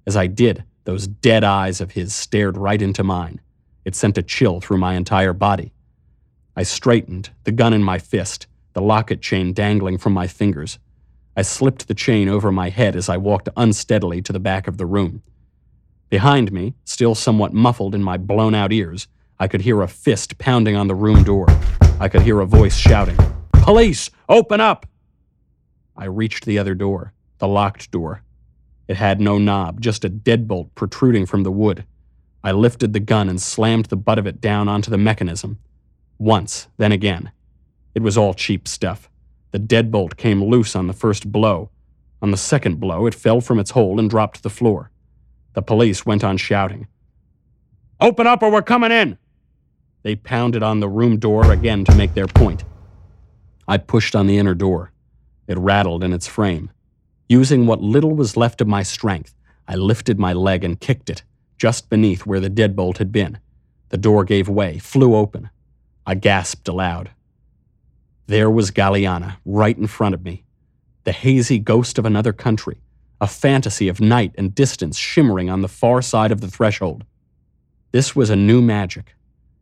As 0.08 0.18
I 0.18 0.28
did, 0.28 0.64
those 0.86 1.06
dead 1.06 1.44
eyes 1.44 1.82
of 1.82 1.92
his 1.92 2.16
stared 2.16 2.58
right 2.58 2.82
into 2.82 3.04
mine. 3.04 3.42
It 3.86 3.94
sent 3.94 4.18
a 4.18 4.24
chill 4.24 4.62
through 4.62 4.78
my 4.78 4.96
entire 4.96 5.34
body. 5.34 5.74
I 6.56 6.64
straightened, 6.64 7.30
the 7.44 7.52
gun 7.52 7.74
in 7.74 7.84
my 7.84 8.00
fist, 8.00 8.48
the 8.78 8.84
locket 8.84 9.24
chain 9.24 9.54
dangling 9.54 9.98
from 9.98 10.14
my 10.14 10.28
fingers. 10.28 10.78
I 11.36 11.42
slipped 11.42 11.88
the 11.88 11.96
chain 11.96 12.30
over 12.30 12.52
my 12.52 12.70
head 12.70 12.96
as 12.96 13.10
I 13.10 13.18
walked 13.18 13.50
unsteadily 13.58 14.22
to 14.22 14.32
the 14.32 14.40
back 14.40 14.68
of 14.68 14.78
the 14.78 14.86
room. 14.86 15.24
Behind 16.12 16.52
me, 16.52 16.76
still 16.86 17.16
somewhat 17.16 17.54
muffled 17.54 17.96
in 17.96 18.04
my 18.04 18.18
blown 18.18 18.54
out 18.54 18.72
ears, 18.72 19.08
I 19.40 19.48
could 19.48 19.62
hear 19.62 19.82
a 19.82 19.88
fist 19.88 20.38
pounding 20.38 20.76
on 20.76 20.88
the 20.88 20.94
room 20.94 21.24
door. 21.24 21.48
I 22.00 22.08
could 22.08 22.22
hear 22.22 22.40
a 22.40 22.46
voice 22.46 22.78
shouting, 22.78 23.18
Police! 23.52 24.12
Open 24.30 24.62
up! 24.62 24.86
I 25.96 26.06
reached 26.06 26.46
the 26.46 26.60
other 26.60 26.76
door, 26.76 27.14
the 27.40 27.48
locked 27.48 27.90
door. 27.90 28.22
It 28.88 28.98
had 28.98 29.20
no 29.20 29.40
knob, 29.40 29.82
just 29.82 30.06
a 30.06 30.10
deadbolt 30.10 30.70
protruding 30.76 31.26
from 31.26 31.42
the 31.42 31.52
wood. 31.52 31.84
I 32.44 32.52
lifted 32.52 32.94
the 32.94 33.00
gun 33.00 33.28
and 33.28 33.42
slammed 33.42 33.86
the 33.86 33.98
butt 33.98 34.20
of 34.20 34.28
it 34.28 34.40
down 34.40 34.68
onto 34.70 34.92
the 34.92 35.00
mechanism. 35.00 35.58
Once, 36.20 36.68
then 36.78 36.92
again. 36.92 37.32
It 37.98 38.04
was 38.04 38.16
all 38.16 38.36
cheap 38.36 38.68
stuff. 38.68 39.10
The 39.50 39.58
deadbolt 39.58 40.18
came 40.18 40.44
loose 40.44 40.76
on 40.76 40.86
the 40.86 40.94
first 40.94 41.32
blow. 41.32 41.72
On 42.22 42.30
the 42.30 42.38
second 42.38 42.80
blow, 42.80 43.08
it 43.08 43.16
fell 43.16 43.42
from 43.42 43.58
its 43.58 43.72
hole 43.72 44.00
and 44.00 44.08
dropped 44.08 44.36
to 44.36 44.44
the 44.44 44.52
floor. 44.52 44.92
The 45.54 45.64
police 45.64 46.06
went 46.06 46.24
on 46.24 46.38
shouting. 46.38 46.86
Open 48.00 48.28
up 48.28 48.44
or 48.44 48.52
we're 48.52 48.62
coming 48.62 48.92
in! 48.92 49.18
They 50.04 50.16
pounded 50.16 50.62
on 50.62 50.80
the 50.80 50.88
room 50.88 51.18
door 51.18 51.52
again 51.52 51.86
to 51.86 51.96
make 51.96 52.14
their 52.14 52.28
point. 52.28 52.64
I 53.68 53.78
pushed 53.78 54.16
on 54.16 54.28
the 54.28 54.38
inner 54.38 54.54
door. 54.54 54.92
It 55.48 55.58
rattled 55.58 56.04
in 56.04 56.14
its 56.14 56.28
frame. 56.28 56.70
Using 57.28 57.66
what 57.66 57.82
little 57.82 58.14
was 58.14 58.38
left 58.38 58.62
of 58.62 58.68
my 58.68 58.84
strength, 58.84 59.34
I 59.68 59.74
lifted 59.74 60.20
my 60.20 60.34
leg 60.34 60.64
and 60.64 60.80
kicked 60.80 61.10
it, 61.10 61.24
just 61.58 61.90
beneath 61.90 62.28
where 62.28 62.40
the 62.40 62.52
deadbolt 62.52 63.00
had 63.00 63.12
been. 63.12 63.40
The 63.90 63.98
door 63.98 64.24
gave 64.24 64.48
way, 64.48 64.78
flew 64.78 65.16
open. 65.16 65.50
I 66.06 66.14
gasped 66.14 66.68
aloud. 66.68 67.10
There 68.28 68.50
was 68.50 68.72
Galiana, 68.72 69.38
right 69.46 69.78
in 69.78 69.88
front 69.88 70.14
of 70.14 70.26
me, 70.26 70.44
the 71.06 71.14
hazy 71.14 71.60
ghost 71.60 71.98
of 71.98 72.06
another 72.06 72.34
country, 72.34 72.82
a 73.22 73.28
fantasy 73.28 73.88
of 73.88 74.02
night 74.02 74.36
and 74.38 74.54
distance 74.54 74.98
shimmering 74.98 75.50
on 75.50 75.62
the 75.62 75.70
far 75.70 76.02
side 76.02 76.34
of 76.34 76.42
the 76.42 76.50
threshold. 76.50 77.06
This 77.94 78.18
was 78.18 78.30
a 78.30 78.36
new 78.36 78.62
magic. 78.62 79.16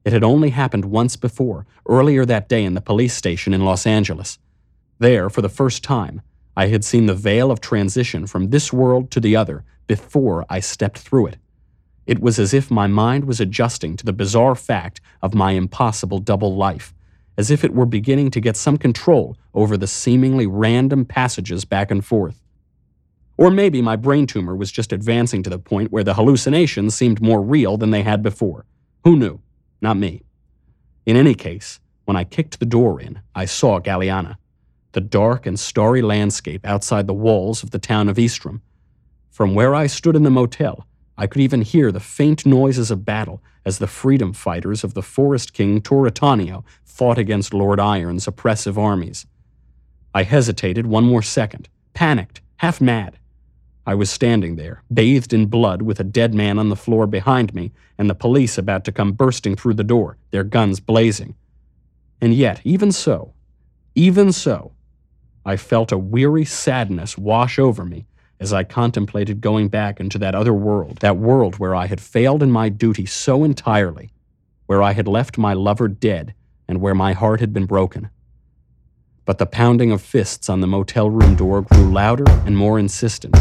It 0.04 0.13
had 0.13 0.23
only 0.23 0.49
happened 0.49 0.86
once 0.86 1.15
before, 1.15 1.67
earlier 1.88 2.25
that 2.25 2.49
day 2.49 2.63
in 2.63 2.73
the 2.73 2.82
police 2.82 3.13
station 3.13 3.54
in 3.54 3.63
Los 3.63 3.86
Angeles. 3.86 4.39
There, 4.97 5.30
for 5.30 5.43
the 5.43 5.49
first 5.49 5.84
time, 5.84 6.23
I 6.58 6.65
had 6.65 6.84
seen 6.84 7.06
the 7.06 7.13
veil 7.13 7.51
of 7.51 7.62
transition 7.62 8.25
from 8.25 8.49
this 8.49 8.73
world 8.73 9.12
to 9.12 9.19
the 9.19 9.36
other 9.36 9.63
before 9.86 10.43
I 10.49 10.60
stepped 10.60 10.97
through 10.97 11.28
it. 11.28 11.38
It 12.08 12.19
was 12.19 12.39
as 12.39 12.51
if 12.51 12.71
my 12.71 12.88
mind 12.88 13.25
was 13.25 13.39
adjusting 13.39 13.95
to 13.97 14.06
the 14.06 14.13
bizarre 14.13 14.56
fact 14.56 15.01
of 15.21 15.36
my 15.36 15.51
impossible 15.51 16.17
double 16.17 16.56
life, 16.56 16.95
as 17.37 17.51
if 17.51 17.63
it 17.63 17.73
were 17.73 17.85
beginning 17.85 18.31
to 18.31 18.39
get 18.39 18.57
some 18.57 18.77
control 18.77 19.37
over 19.53 19.77
the 19.77 19.87
seemingly 19.87 20.47
random 20.47 21.05
passages 21.05 21.65
back 21.65 21.91
and 21.91 22.05
forth. 22.05 22.41
Or 23.37 23.51
maybe 23.51 23.81
my 23.81 23.95
brain 23.95 24.27
tumor 24.27 24.55
was 24.55 24.71
just 24.71 24.93
advancing 24.93 25.43
to 25.43 25.49
the 25.49 25.59
point 25.59 25.91
where 25.91 26.03
the 26.03 26.13
hallucinations 26.13 26.95
seemed 26.95 27.21
more 27.21 27.41
real 27.41 27.77
than 27.77 27.91
they 27.91 28.03
had 28.03 28.23
before. 28.23 28.65
Who 29.03 29.17
knew? 29.17 29.41
Not 29.81 29.97
me. 29.97 30.23
In 31.05 31.17
any 31.17 31.35
case, 31.35 31.79
when 32.05 32.15
I 32.15 32.23
kicked 32.23 32.59
the 32.59 32.65
door 32.65 33.01
in, 33.01 33.19
I 33.33 33.45
saw 33.45 33.79
Galiana, 33.79 34.37
the 34.93 35.01
dark 35.01 35.45
and 35.45 35.59
starry 35.59 36.01
landscape 36.01 36.65
outside 36.65 37.07
the 37.07 37.13
walls 37.13 37.61
of 37.61 37.71
the 37.71 37.79
town 37.79 38.07
of 38.07 38.17
Eastrom. 38.17 38.61
From 39.29 39.53
where 39.53 39.75
I 39.75 39.87
stood 39.87 40.15
in 40.15 40.23
the 40.23 40.29
motel, 40.29 40.87
I 41.17 41.28
could 41.28 41.41
even 41.41 41.62
hear 41.62 41.91
the 41.91 41.99
faint 41.99 42.45
noises 42.45 42.91
of 42.91 43.06
battle 43.06 43.41
as 43.65 43.80
the 43.80 43.88
freedom 43.88 44.34
fighters 44.34 44.84
of 44.84 44.93
the 44.93 45.01
Forest 45.01 45.54
King 45.54 45.82
Turritanio 45.82 46.63
fought 46.84 47.17
against 47.17 47.54
Lord 47.54 47.80
Iron's 47.80 48.28
oppressive 48.28 48.78
armies. 48.78 49.25
I 50.13 50.23
hesitated 50.23 50.86
one 50.86 51.06
more 51.06 51.21
second, 51.21 51.69
panicked, 51.93 52.41
half 52.58 52.80
mad. 52.80 53.17
I 53.88 53.95
was 53.95 54.10
standing 54.10 54.56
there, 54.56 54.82
bathed 54.91 55.34
in 55.34 55.45
blood, 55.45 55.82
with 55.82 55.99
a 55.99 56.04
dead 56.04 56.34
man 56.34 56.58
on 56.58 56.69
the 56.69 56.75
floor 56.75 57.06
behind 57.06 57.54
me, 57.54 57.71
and 57.97 58.10
the 58.10 58.15
police 58.15 58.58
about 58.58 58.84
to 58.86 58.91
come 58.91 59.12
bursting 59.12 59.56
through 59.56 59.75
the 59.75 59.84
door, 59.84 60.17
their 60.32 60.43
guns 60.43 60.80
blazing. 60.80 61.36
And 62.19 62.34
yet, 62.34 62.62
even 62.63 62.91
so, 62.91 63.34
even 63.93 64.32
so, 64.32 64.71
I 65.45 65.58
felt 65.58 65.91
a 65.91 65.97
weary 65.97 66.45
sadness 66.45 67.17
wash 67.17 67.60
over 67.60 67.86
me 67.86 68.08
as 68.45 68.53
I 68.53 68.63
contemplated 68.63 69.41
going 69.41 69.69
back 69.69 69.99
into 69.99 70.19
that 70.19 70.36
other 70.36 70.53
world, 70.53 70.97
that 70.97 71.17
world 71.17 71.58
where 71.58 71.73
I 71.73 71.88
had 71.88 71.99
failed 71.99 72.43
in 72.43 72.51
my 72.51 72.69
duty 72.69 73.08
so 73.08 73.43
entirely, 73.43 74.12
where 74.67 74.84
I 74.84 74.93
had 74.93 75.08
left 75.08 75.39
my 75.39 75.55
lover 75.55 75.88
dead, 75.88 76.36
and 76.67 76.79
where 76.79 76.93
my 76.93 77.13
heart 77.13 77.39
had 77.39 77.53
been 77.53 77.65
broken. 77.65 78.12
But 79.25 79.39
the 79.39 79.47
pounding 79.47 79.91
of 79.91 79.99
fists 79.99 80.47
on 80.47 80.62
the 80.62 80.67
motel 80.67 81.10
room 81.10 81.34
door 81.36 81.63
grew 81.63 81.91
louder 81.91 82.29
and 82.45 82.55
more 82.55 82.77
insistent. 82.77 83.36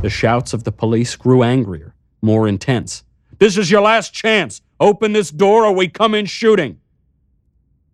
The 0.00 0.08
shouts 0.08 0.54
of 0.54 0.64
the 0.64 0.72
police 0.72 1.14
grew 1.14 1.42
angrier, 1.42 1.94
more 2.22 2.48
intense. 2.48 3.04
This 3.38 3.58
is 3.58 3.70
your 3.70 3.82
last 3.82 4.14
chance! 4.14 4.62
Open 4.80 5.12
this 5.12 5.30
door 5.30 5.66
or 5.66 5.72
we 5.72 5.88
come 5.88 6.14
in 6.14 6.24
shooting! 6.24 6.80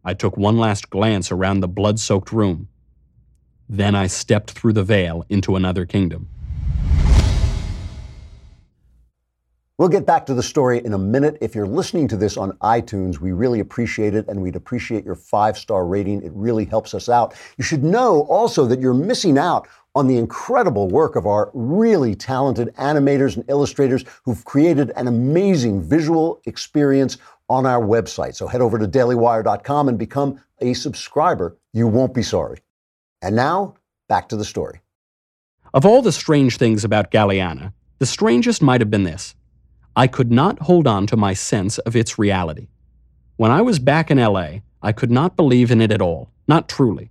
I 0.05 0.15
took 0.15 0.37
one 0.37 0.59
last 0.59 0.89
glance 0.89 1.33
around 1.33 1.59
the 1.59 1.75
blood 1.81 1.99
soaked 1.99 2.31
room. 2.31 2.69
Then 3.69 3.97
I 3.97 4.07
stepped 4.07 4.53
through 4.53 4.75
the 4.75 4.85
veil 4.85 5.25
into 5.29 5.57
another 5.57 5.85
kingdom. 5.85 6.29
We'll 9.77 9.89
get 9.89 10.07
back 10.07 10.25
to 10.27 10.35
the 10.35 10.43
story 10.43 10.85
in 10.85 10.93
a 10.93 10.99
minute. 10.99 11.37
If 11.41 11.57
you're 11.57 11.67
listening 11.67 12.07
to 12.09 12.17
this 12.17 12.37
on 12.37 12.53
iTunes, 12.59 13.19
we 13.19 13.33
really 13.33 13.59
appreciate 13.59 14.15
it 14.15 14.29
and 14.29 14.41
we'd 14.41 14.55
appreciate 14.55 15.05
your 15.05 15.17
five 15.17 15.59
star 15.59 15.85
rating. 15.85 16.23
It 16.23 16.31
really 16.33 16.65
helps 16.65 16.95
us 16.95 17.09
out. 17.09 17.35
You 17.59 17.65
should 17.65 17.83
know 17.83 18.21
also 18.31 18.67
that 18.67 18.81
you're 18.81 18.95
missing 18.95 19.37
out 19.37 19.67
on 19.97 20.07
the 20.07 20.17
incredible 20.17 20.89
work 20.89 21.17
of 21.17 21.27
our 21.27 21.51
really 21.55 22.15
talented 22.15 22.73
animators 22.77 23.35
and 23.35 23.45
illustrators 23.49 24.05
who've 24.25 24.45
created 24.45 24.93
an 24.95 25.09
amazing 25.09 25.83
visual 25.83 26.41
experience 26.47 27.19
on 27.49 27.67
our 27.67 27.83
website. 27.83 28.37
So 28.37 28.47
head 28.47 28.61
over 28.61 28.79
to 28.79 28.87
dailywire.com 28.87 29.89
and 29.89 29.99
become 29.99 30.41
a 30.61 30.75
subscriber. 30.75 31.57
You 31.73 31.89
won't 31.89 32.15
be 32.15 32.23
sorry. 32.23 32.61
And 33.23 33.35
now, 33.35 33.75
back 34.09 34.29
to 34.29 34.37
the 34.37 34.45
story. 34.45 34.84
Of 35.75 35.85
all 35.85 36.03
the 36.03 36.13
strange 36.13 36.57
things 36.57 36.85
about 36.85 37.11
Galiana, 37.11 37.73
the 37.99 38.07
strangest 38.07 38.63
might 38.63 38.81
have 38.81 38.93
been 38.93 39.03
this. 39.03 39.35
I 39.97 40.07
could 40.07 40.31
not 40.31 40.61
hold 40.61 40.87
on 40.87 41.09
to 41.09 41.17
my 41.17 41.35
sense 41.35 41.79
of 41.79 41.97
its 41.97 42.17
reality. 42.17 42.69
When 43.39 43.51
I 43.51 43.61
was 43.61 43.81
back 43.81 44.09
in 44.09 44.19
LA, 44.19 44.61
I 44.81 44.93
could 44.93 45.11
not 45.11 45.37
believe 45.37 45.73
in 45.73 45.81
it 45.81 45.91
at 45.91 46.01
all, 46.01 46.31
not 46.47 46.69
truly. 46.69 47.11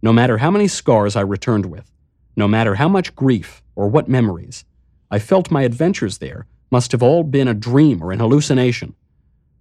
No 0.00 0.12
matter 0.12 0.38
how 0.38 0.52
many 0.52 0.68
scars 0.68 1.16
I 1.16 1.22
returned 1.22 1.66
with, 1.66 1.90
no 2.36 2.46
matter 2.46 2.76
how 2.76 2.88
much 2.88 3.16
grief 3.16 3.64
or 3.74 3.88
what 3.88 4.08
memories, 4.08 4.64
I 5.10 5.18
felt 5.18 5.50
my 5.50 5.62
adventures 5.62 6.18
there 6.18 6.46
must 6.70 6.92
have 6.92 7.02
all 7.02 7.24
been 7.24 7.48
a 7.48 7.54
dream 7.54 8.00
or 8.00 8.12
an 8.12 8.20
hallucination. 8.20 8.94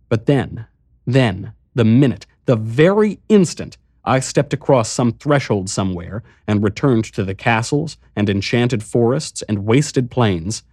But 0.09 0.27
then, 0.27 0.67
then, 1.07 1.53
the 1.73 1.85
minute, 1.85 2.27
the 2.45 2.55
very 2.55 3.17
instant 3.29 3.77
I 4.05 4.19
stepped 4.19 4.53
across 4.53 4.89
some 4.89 5.13
threshold 5.13 5.69
somewhere 5.69 6.23
and 6.47 6.63
returned 6.63 7.05
to 7.13 7.23
the 7.23 7.35
castles 7.35 7.97
and 8.15 8.29
enchanted 8.29 8.83
forests 8.83 9.41
and 9.43 9.65
wasted 9.65 10.11
plains, 10.11 10.63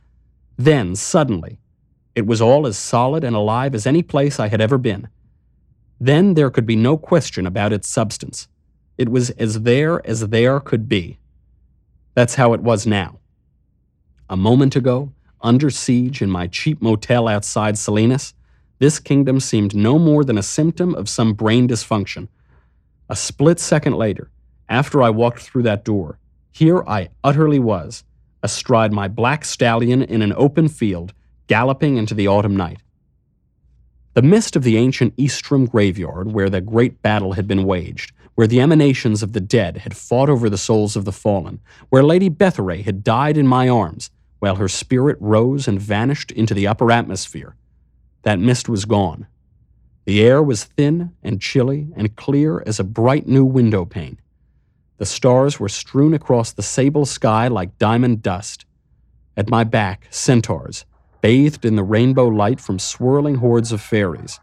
then 0.57 0.97
suddenly 0.97 1.59
it 2.15 2.27
was 2.27 2.41
all 2.41 2.67
as 2.67 2.77
solid 2.77 3.23
and 3.23 3.37
alive 3.37 3.75
as 3.75 3.87
any 3.87 4.03
place 4.03 4.41
I 4.41 4.49
had 4.49 4.61
ever 4.61 4.79
been. 4.79 5.09
Then 6.01 6.35
there 6.35 6.51
could 6.51 6.67
be 6.67 6.77
no 6.77 6.97
question 6.97 7.47
about 7.47 7.73
its 7.73 7.89
substance. 7.89 8.49
It 8.99 9.09
was 9.09 9.31
as 9.31 9.63
there 9.63 10.05
as 10.07 10.29
there 10.29 10.59
could 10.59 10.89
be. 10.89 11.19
That's 12.15 12.35
how 12.35 12.53
it 12.53 12.61
was 12.61 12.87
now. 12.87 13.21
A 14.29 14.37
moment 14.37 14.77
ago, 14.77 15.13
under 15.41 15.71
siege 15.71 16.21
in 16.21 16.31
my 16.31 16.47
cheap 16.47 16.83
motel 16.83 17.29
outside 17.29 17.79
Salinas, 17.79 18.35
this 18.79 18.99
kingdom 18.99 19.41
seemed 19.41 19.75
no 19.75 19.99
more 19.99 20.25
than 20.25 20.39
a 20.39 20.43
symptom 20.43 20.95
of 20.95 21.09
some 21.09 21.33
brain 21.35 21.69
dysfunction. 21.69 22.29
A 23.11 23.17
split 23.17 23.59
second 23.59 23.97
later, 23.97 24.31
after 24.69 25.03
I 25.03 25.11
walked 25.11 25.41
through 25.41 25.65
that 25.65 25.85
door, 25.85 26.21
here 26.53 26.85
I 26.87 27.09
utterly 27.25 27.59
was, 27.59 28.05
astride 28.41 28.93
my 28.93 29.09
black 29.09 29.45
stallion 29.45 30.01
in 30.01 30.23
an 30.23 30.33
open 30.37 30.69
field, 30.69 31.13
galloping 31.49 31.97
into 31.97 32.15
the 32.15 32.29
autumn 32.29 32.57
night. 32.57 32.79
The 34.15 34.23
mist 34.23 34.55
of 34.55 34.63
the 34.63 34.77
ancient 34.77 35.17
Eastrom 35.17 35.69
graveyard, 35.69 36.31
where 36.31 36.49
the 36.49 36.61
great 36.61 37.03
battle 37.03 37.33
had 37.33 37.49
been 37.49 37.65
waged, 37.65 38.13
where 38.37 38.47
the 38.47 38.61
emanations 38.61 39.25
of 39.25 39.33
the 39.33 39.41
dead 39.41 39.79
had 39.79 39.97
fought 39.97 40.31
over 40.31 40.49
the 40.49 40.57
souls 40.57 40.95
of 40.95 41.05
the 41.05 41.11
fallen, 41.11 41.59
where 41.89 42.05
Lady 42.05 42.31
Betharay 42.31 42.85
had 42.85 43.03
died 43.03 43.37
in 43.37 43.45
my 43.45 43.69
arms, 43.69 44.13
while 44.39 44.55
her 44.55 44.69
spirit 44.69 45.17
rose 45.19 45.67
and 45.67 45.81
vanished 45.81 46.31
into 46.31 46.55
the 46.55 46.69
upper 46.69 46.93
atmosphere. 46.93 47.57
That 48.23 48.39
mist 48.39 48.69
was 48.69 48.85
gone. 48.85 49.27
The 50.11 50.23
air 50.23 50.43
was 50.43 50.65
thin 50.65 51.13
and 51.23 51.41
chilly 51.41 51.87
and 51.95 52.17
clear 52.17 52.65
as 52.67 52.81
a 52.81 52.91
bright 52.99 53.29
new 53.29 53.45
window 53.45 53.85
pane. 53.85 54.19
The 54.99 55.07
stars 55.07 55.61
were 55.61 55.69
strewn 55.69 56.15
across 56.15 56.51
the 56.51 56.65
sable 56.65 57.07
sky 57.07 57.47
like 57.47 57.79
diamond 57.79 58.21
dust. 58.21 58.67
At 59.37 59.51
my 59.51 59.63
back, 59.63 60.09
centaurs, 60.11 60.85
bathed 61.21 61.65
in 61.65 61.77
the 61.77 61.85
rainbow 61.85 62.27
light 62.27 62.61
from 62.61 62.81
swirling 62.81 63.37
hordes 63.37 63.71
of 63.71 63.81
fairies, 63.81 64.41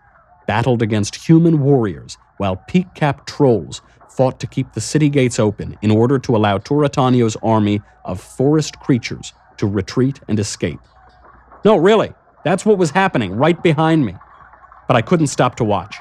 battled 0.47 0.82
against 0.82 1.27
human 1.27 1.60
warriors 1.60 2.17
while 2.38 2.63
peak 2.69 2.88
capped 2.95 3.27
trolls 3.27 3.82
fought 4.10 4.39
to 4.39 4.47
keep 4.47 4.71
the 4.71 4.80
city 4.80 5.10
gates 5.10 5.38
open 5.38 5.77
in 5.82 5.91
order 5.91 6.17
to 6.17 6.38
allow 6.38 6.60
Turatanio's 6.60 7.36
army 7.43 7.82
of 8.06 8.21
forest 8.21 8.80
creatures 8.80 9.34
to 9.58 9.67
retreat 9.67 10.21
and 10.30 10.39
escape. 10.39 10.80
No, 11.65 11.75
really, 11.75 12.13
that's 12.45 12.65
what 12.65 12.77
was 12.77 12.91
happening 12.91 13.36
right 13.36 13.62
behind 13.62 14.06
me. 14.06 14.15
But 14.88 14.95
I 14.95 15.02
couldn't 15.02 15.28
stop 15.28 15.56
to 15.56 15.63
watch. 15.63 15.97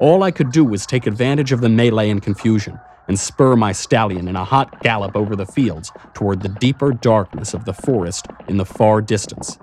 All 0.00 0.22
I 0.22 0.30
could 0.30 0.50
do 0.50 0.64
was 0.64 0.86
take 0.86 1.06
advantage 1.06 1.52
of 1.52 1.60
the 1.60 1.68
melee 1.68 2.10
and 2.10 2.22
confusion 2.22 2.78
and 3.06 3.18
spur 3.18 3.54
my 3.54 3.72
stallion 3.72 4.28
in 4.28 4.36
a 4.36 4.44
hot 4.44 4.82
gallop 4.82 5.16
over 5.16 5.36
the 5.36 5.46
fields 5.46 5.92
toward 6.14 6.42
the 6.42 6.48
deeper 6.48 6.92
darkness 6.92 7.54
of 7.54 7.64
the 7.64 7.74
forest 7.74 8.26
in 8.48 8.56
the 8.56 8.64
far 8.64 9.00
distance. 9.00 9.58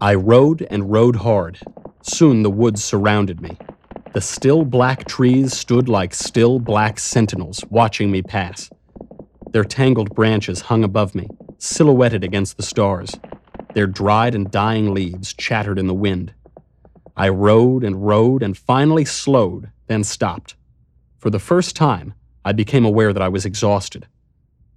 I 0.00 0.14
rode 0.14 0.66
and 0.70 0.90
rode 0.90 1.16
hard. 1.16 1.60
Soon 2.02 2.42
the 2.42 2.50
woods 2.50 2.82
surrounded 2.82 3.40
me. 3.40 3.56
The 4.12 4.20
still 4.20 4.64
black 4.64 5.06
trees 5.06 5.56
stood 5.56 5.88
like 5.88 6.14
still 6.14 6.58
black 6.58 6.98
sentinels 6.98 7.64
watching 7.70 8.10
me 8.10 8.22
pass. 8.22 8.70
Their 9.50 9.64
tangled 9.64 10.14
branches 10.14 10.62
hung 10.62 10.84
above 10.84 11.14
me, 11.14 11.28
silhouetted 11.58 12.24
against 12.24 12.56
the 12.56 12.62
stars. 12.62 13.14
Their 13.74 13.86
dried 13.86 14.34
and 14.34 14.50
dying 14.50 14.92
leaves 14.92 15.32
chattered 15.32 15.78
in 15.78 15.86
the 15.86 15.94
wind. 15.94 16.34
I 17.16 17.28
rode 17.28 17.84
and 17.84 18.06
rode 18.06 18.42
and 18.42 18.56
finally 18.56 19.04
slowed, 19.04 19.70
then 19.86 20.02
stopped. 20.02 20.56
For 21.18 21.30
the 21.30 21.38
first 21.38 21.76
time, 21.76 22.14
I 22.44 22.52
became 22.52 22.84
aware 22.84 23.12
that 23.12 23.22
I 23.22 23.28
was 23.28 23.46
exhausted. 23.46 24.06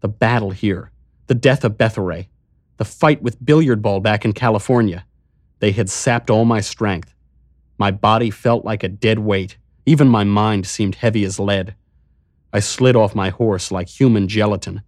The 0.02 0.08
battle 0.08 0.52
here, 0.52 0.92
the 1.26 1.36
death 1.36 1.64
of 1.64 1.78
Betharay, 1.78 2.28
the 2.78 2.86
fight 2.86 3.22
with 3.24 3.44
Billiard 3.44 3.82
Ball 3.82 4.00
back 4.00 4.24
in 4.24 4.34
California. 4.34 5.06
They 5.60 5.72
had 5.72 5.90
sapped 5.90 6.30
all 6.30 6.46
my 6.46 6.62
strength. 6.62 7.14
My 7.80 7.90
body 7.90 8.30
felt 8.30 8.64
like 8.64 8.84
a 8.84 8.90
dead 8.90 9.20
weight. 9.20 9.58
Even 9.86 10.08
my 10.08 10.24
mind 10.24 10.68
seemed 10.68 10.96
heavy 10.96 11.24
as 11.24 11.40
lead. 11.40 11.76
I 12.54 12.60
slid 12.60 12.96
off 12.96 13.16
my 13.16 13.30
horse 13.30 13.72
like 13.72 13.90
human 13.90 14.28
gelatin. 14.28 14.84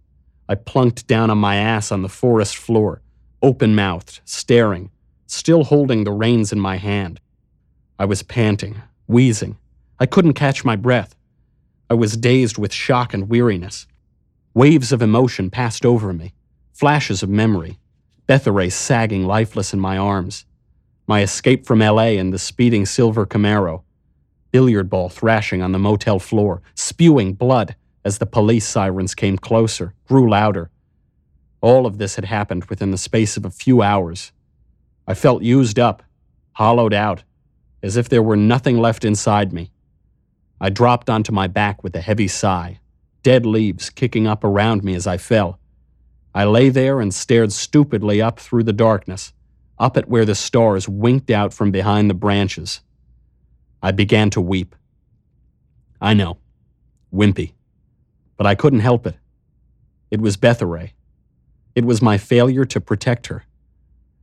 I 0.48 0.54
plunked 0.54 1.06
down 1.06 1.30
on 1.30 1.38
my 1.38 1.56
ass 1.56 1.90
on 1.90 2.02
the 2.02 2.08
forest 2.08 2.56
floor, 2.56 3.02
open 3.42 3.74
mouthed, 3.74 4.20
staring, 4.24 4.90
still 5.26 5.64
holding 5.64 6.04
the 6.04 6.12
reins 6.12 6.52
in 6.52 6.60
my 6.60 6.76
hand. 6.76 7.20
I 8.00 8.06
was 8.06 8.22
panting, 8.22 8.80
wheezing. 9.08 9.58
I 9.98 10.06
couldn't 10.06 10.32
catch 10.32 10.64
my 10.64 10.74
breath. 10.74 11.14
I 11.90 11.92
was 11.92 12.16
dazed 12.16 12.56
with 12.56 12.72
shock 12.72 13.12
and 13.12 13.28
weariness. 13.28 13.86
Waves 14.54 14.90
of 14.90 15.02
emotion 15.02 15.50
passed 15.50 15.84
over 15.84 16.14
me, 16.14 16.32
flashes 16.72 17.22
of 17.22 17.28
memory. 17.28 17.78
Betharay 18.26 18.72
sagging 18.72 19.26
lifeless 19.26 19.74
in 19.74 19.80
my 19.80 19.98
arms. 19.98 20.46
My 21.06 21.20
escape 21.20 21.66
from 21.66 21.80
LA 21.80 22.12
in 22.16 22.30
the 22.30 22.38
speeding 22.38 22.86
silver 22.86 23.26
Camaro. 23.26 23.82
Billiard 24.50 24.88
ball 24.88 25.10
thrashing 25.10 25.60
on 25.60 25.72
the 25.72 25.78
motel 25.78 26.18
floor, 26.18 26.62
spewing 26.74 27.34
blood 27.34 27.76
as 28.02 28.16
the 28.16 28.24
police 28.24 28.66
sirens 28.66 29.14
came 29.14 29.36
closer, 29.36 29.92
grew 30.08 30.30
louder. 30.30 30.70
All 31.60 31.84
of 31.84 31.98
this 31.98 32.16
had 32.16 32.24
happened 32.24 32.64
within 32.64 32.92
the 32.92 32.96
space 32.96 33.36
of 33.36 33.44
a 33.44 33.50
few 33.50 33.82
hours. 33.82 34.32
I 35.06 35.12
felt 35.12 35.42
used 35.42 35.78
up, 35.78 36.02
hollowed 36.52 36.94
out, 36.94 37.24
as 37.82 37.96
if 37.96 38.08
there 38.08 38.22
were 38.22 38.36
nothing 38.36 38.78
left 38.78 39.04
inside 39.04 39.52
me. 39.52 39.70
I 40.60 40.70
dropped 40.70 41.08
onto 41.08 41.32
my 41.32 41.46
back 41.46 41.82
with 41.82 41.96
a 41.96 42.00
heavy 42.00 42.28
sigh, 42.28 42.80
dead 43.22 43.46
leaves 43.46 43.90
kicking 43.90 44.26
up 44.26 44.44
around 44.44 44.84
me 44.84 44.94
as 44.94 45.06
I 45.06 45.16
fell. 45.16 45.58
I 46.34 46.44
lay 46.44 46.68
there 46.68 47.00
and 47.00 47.12
stared 47.12 47.52
stupidly 47.52 48.22
up 48.22 48.38
through 48.38 48.64
the 48.64 48.72
darkness, 48.72 49.32
up 49.78 49.96
at 49.96 50.08
where 50.08 50.24
the 50.24 50.34
stars 50.34 50.88
winked 50.88 51.30
out 51.30 51.52
from 51.52 51.70
behind 51.70 52.08
the 52.08 52.14
branches. 52.14 52.82
I 53.82 53.90
began 53.90 54.30
to 54.30 54.40
weep. 54.40 54.76
I 56.00 56.14
know, 56.14 56.38
wimpy, 57.12 57.54
but 58.36 58.46
I 58.46 58.54
couldn't 58.54 58.80
help 58.80 59.06
it. 59.06 59.16
It 60.10 60.20
was 60.20 60.36
Betharay. 60.36 60.92
It 61.74 61.84
was 61.84 62.02
my 62.02 62.18
failure 62.18 62.64
to 62.66 62.80
protect 62.80 63.28
her. 63.28 63.44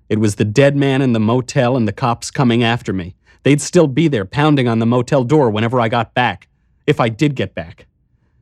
It 0.09 0.19
was 0.19 0.35
the 0.35 0.45
dead 0.45 0.75
man 0.75 1.01
in 1.01 1.13
the 1.13 1.19
motel 1.19 1.75
and 1.75 1.87
the 1.87 1.93
cops 1.93 2.31
coming 2.31 2.63
after 2.63 2.93
me. 2.93 3.16
They'd 3.47 3.61
still 3.61 3.87
be 3.87 4.09
there 4.09 4.25
pounding 4.25 4.67
on 4.67 4.79
the 4.79 4.85
motel 4.85 5.23
door 5.23 5.49
whenever 5.49 5.79
I 5.79 5.87
got 5.87 6.13
back, 6.13 6.49
if 6.85 6.99
I 6.99 7.07
did 7.07 7.33
get 7.33 7.55
back. 7.55 7.87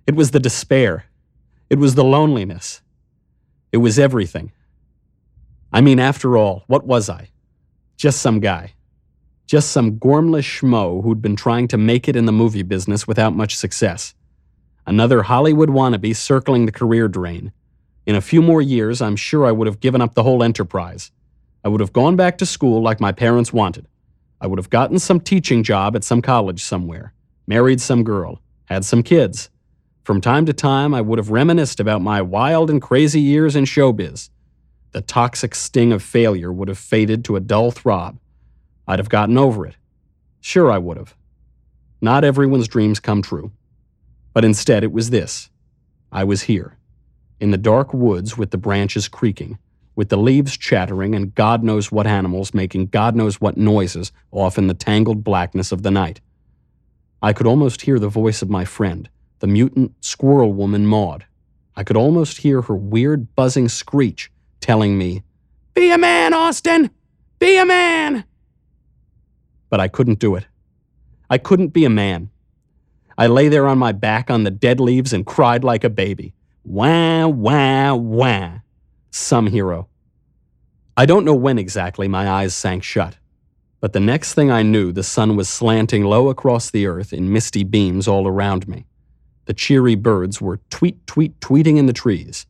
It 0.07 0.15
was 0.15 0.31
the 0.31 0.39
despair. 0.39 1.05
It 1.69 1.77
was 1.77 1.93
the 1.93 2.03
loneliness. 2.03 2.81
It 3.71 3.77
was 3.77 3.99
everything. 3.99 4.51
I 5.71 5.81
mean, 5.81 5.99
after 5.99 6.37
all, 6.37 6.63
what 6.65 6.87
was 6.87 7.07
I? 7.07 7.29
Just 7.97 8.19
some 8.19 8.39
guy. 8.39 8.73
Just 9.45 9.69
some 9.69 9.99
gormless 9.99 10.41
schmo 10.41 11.03
who'd 11.03 11.21
been 11.21 11.35
trying 11.35 11.67
to 11.67 11.77
make 11.77 12.07
it 12.07 12.15
in 12.15 12.25
the 12.25 12.31
movie 12.31 12.63
business 12.63 13.05
without 13.05 13.35
much 13.35 13.55
success. 13.55 14.15
Another 14.87 15.21
Hollywood 15.21 15.69
wannabe 15.69 16.15
circling 16.15 16.65
the 16.65 16.71
career 16.71 17.07
drain. 17.07 17.51
In 18.07 18.15
a 18.15 18.21
few 18.21 18.41
more 18.41 18.59
years, 18.59 19.03
I'm 19.03 19.17
sure 19.17 19.45
I 19.45 19.51
would 19.51 19.67
have 19.67 19.79
given 19.79 20.01
up 20.01 20.15
the 20.15 20.23
whole 20.23 20.41
enterprise. 20.41 21.11
I 21.63 21.67
would 21.67 21.81
have 21.81 21.93
gone 21.93 22.15
back 22.15 22.39
to 22.39 22.45
school 22.47 22.81
like 22.81 22.99
my 22.99 23.11
parents 23.11 23.53
wanted. 23.53 23.87
I 24.41 24.47
would 24.47 24.59
have 24.59 24.69
gotten 24.69 24.99
some 24.99 25.19
teaching 25.19 25.63
job 25.63 25.95
at 25.95 26.03
some 26.03 26.21
college 26.21 26.63
somewhere, 26.63 27.13
married 27.47 27.81
some 27.81 28.03
girl, 28.03 28.41
had 28.65 28.83
some 28.85 29.03
kids. 29.03 29.49
From 30.03 30.21
time 30.21 30.45
to 30.45 30.53
time, 30.53 30.93
I 30.93 31.01
would 31.01 31.17
have 31.17 31.31
reminisced 31.31 31.79
about 31.79 32.01
my 32.01 32.21
wild 32.21 32.69
and 32.69 32.81
crazy 32.81 33.21
years 33.21 33.55
in 33.55 33.65
showbiz. 33.65 34.29
The 34.91 35.01
toxic 35.01 35.55
sting 35.55 35.91
of 35.91 36.03
failure 36.03 36.53
would 36.53 36.67
have 36.67 36.77
faded 36.77 37.25
to 37.25 37.35
a 37.35 37.39
dull 37.39 37.71
throb. 37.71 38.19
I'd 38.87 38.99
have 38.99 39.09
gotten 39.09 39.37
over 39.37 39.65
it. 39.65 39.75
Sure, 40.41 40.71
I 40.71 40.77
would 40.77 40.97
have. 40.97 41.15
Not 42.01 42.23
everyone's 42.23 42.67
dreams 42.67 42.99
come 42.99 43.21
true. 43.21 43.51
But 44.33 44.45
instead, 44.45 44.83
it 44.83 44.91
was 44.91 45.09
this 45.09 45.49
I 46.11 46.23
was 46.23 46.43
here, 46.43 46.77
in 47.39 47.51
the 47.51 47.57
dark 47.57 47.93
woods 47.93 48.37
with 48.37 48.51
the 48.51 48.57
branches 48.57 49.07
creaking, 49.07 49.57
with 49.95 50.09
the 50.09 50.17
leaves 50.17 50.57
chattering 50.57 51.15
and 51.15 51.33
God 51.33 51.63
knows 51.63 51.91
what 51.91 52.05
animals 52.05 52.53
making 52.53 52.87
God 52.87 53.15
knows 53.15 53.39
what 53.39 53.57
noises 53.57 54.11
off 54.31 54.57
in 54.57 54.67
the 54.67 54.73
tangled 54.73 55.23
blackness 55.23 55.71
of 55.71 55.83
the 55.83 55.91
night. 55.91 56.19
I 57.21 57.33
could 57.33 57.47
almost 57.47 57.81
hear 57.81 57.97
the 57.97 58.09
voice 58.09 58.41
of 58.41 58.49
my 58.49 58.65
friend, 58.65 59.09
the 59.39 59.47
mutant 59.47 59.93
squirrel 60.03 60.53
woman 60.53 60.85
Maud. 60.85 61.25
I 61.75 61.83
could 61.83 61.97
almost 61.97 62.39
hear 62.39 62.61
her 62.61 62.75
weird 62.75 63.35
buzzing 63.35 63.69
screech 63.69 64.31
telling 64.59 64.97
me, 64.97 65.23
Be 65.73 65.91
a 65.91 65.97
man, 65.97 66.33
Austin! 66.33 66.91
Be 67.39 67.57
a 67.57 67.65
man! 67.65 68.25
But 69.69 69.79
I 69.79 69.87
couldn't 69.87 70.19
do 70.19 70.35
it. 70.35 70.45
I 71.29 71.37
couldn't 71.37 71.69
be 71.69 71.85
a 71.85 71.89
man. 71.89 72.29
I 73.17 73.27
lay 73.27 73.47
there 73.47 73.67
on 73.67 73.77
my 73.77 73.93
back 73.93 74.29
on 74.29 74.43
the 74.43 74.51
dead 74.51 74.79
leaves 74.79 75.11
and 75.13 75.25
cried 75.25 75.63
like 75.63 75.83
a 75.83 75.89
baby. 75.89 76.33
Wah, 76.63 77.27
wah, 77.27 77.95
wah 77.95 78.59
some 79.15 79.47
hero. 79.47 79.87
I 80.97 81.05
don't 81.05 81.25
know 81.25 81.35
when 81.35 81.57
exactly 81.57 82.07
my 82.07 82.29
eyes 82.29 82.53
sank 82.53 82.83
shut, 82.83 83.17
but 83.79 83.93
the 83.93 83.99
next 83.99 84.33
thing 84.33 84.51
I 84.51 84.61
knew, 84.61 84.91
the 84.91 85.03
sun 85.03 85.35
was 85.35 85.47
slanting 85.47 86.03
low 86.03 86.29
across 86.29 86.69
the 86.69 86.85
earth 86.85 87.13
in 87.13 87.31
misty 87.31 87.63
beams 87.63 88.07
all 88.07 88.27
around 88.27 88.67
me. 88.67 88.85
The 89.45 89.53
cheery 89.53 89.95
birds 89.95 90.41
were 90.41 90.59
tweet, 90.69 91.05
tweet, 91.07 91.39
tweeting 91.39 91.77
in 91.77 91.85
the 91.85 91.93
trees. 91.93 92.45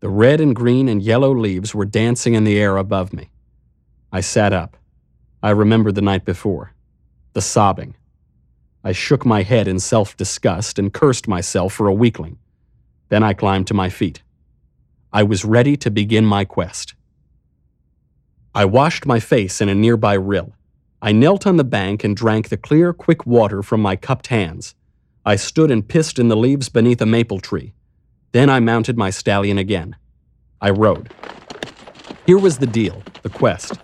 The 0.00 0.08
red 0.08 0.40
and 0.40 0.54
green 0.54 0.88
and 0.88 1.02
yellow 1.02 1.34
leaves 1.34 1.74
were 1.74 1.84
dancing 1.84 2.34
in 2.34 2.44
the 2.44 2.58
air 2.58 2.76
above 2.76 3.12
me. 3.12 3.30
I 4.12 4.20
sat 4.20 4.52
up. 4.52 4.76
I 5.42 5.50
remembered 5.50 5.96
the 5.96 6.02
night 6.02 6.24
before. 6.24 6.72
The 7.32 7.42
sobbing. 7.42 7.94
I 8.84 8.92
shook 8.92 9.26
my 9.26 9.42
head 9.42 9.68
in 9.68 9.80
self 9.80 10.16
disgust 10.16 10.78
and 10.78 10.94
cursed 10.94 11.28
myself 11.28 11.72
for 11.72 11.88
a 11.88 11.94
weakling. 11.94 12.38
Then 13.08 13.22
I 13.22 13.34
climbed 13.34 13.66
to 13.66 13.74
my 13.74 13.90
feet. 13.90 14.22
I 15.12 15.22
was 15.22 15.44
ready 15.44 15.76
to 15.78 15.90
begin 15.90 16.26
my 16.26 16.44
quest. 16.44 16.94
I 18.54 18.64
washed 18.64 19.06
my 19.06 19.20
face 19.20 19.60
in 19.60 19.68
a 19.68 19.74
nearby 19.74 20.14
rill. 20.14 20.54
I 21.00 21.12
knelt 21.12 21.46
on 21.46 21.56
the 21.56 21.64
bank 21.64 22.04
and 22.04 22.16
drank 22.16 22.48
the 22.48 22.56
clear, 22.56 22.92
quick 22.92 23.24
water 23.26 23.62
from 23.62 23.80
my 23.80 23.96
cupped 23.96 24.26
hands. 24.28 24.74
I 25.24 25.36
stood 25.36 25.70
and 25.70 25.86
pissed 25.86 26.18
in 26.18 26.28
the 26.28 26.36
leaves 26.36 26.68
beneath 26.68 27.00
a 27.00 27.06
maple 27.06 27.40
tree. 27.40 27.72
Then 28.32 28.50
I 28.50 28.60
mounted 28.60 28.96
my 28.96 29.10
stallion 29.10 29.58
again. 29.58 29.96
I 30.60 30.70
rode. 30.70 31.12
Here 32.26 32.38
was 32.38 32.58
the 32.58 32.66
deal, 32.66 33.02
the 33.22 33.28
quest. 33.28 33.74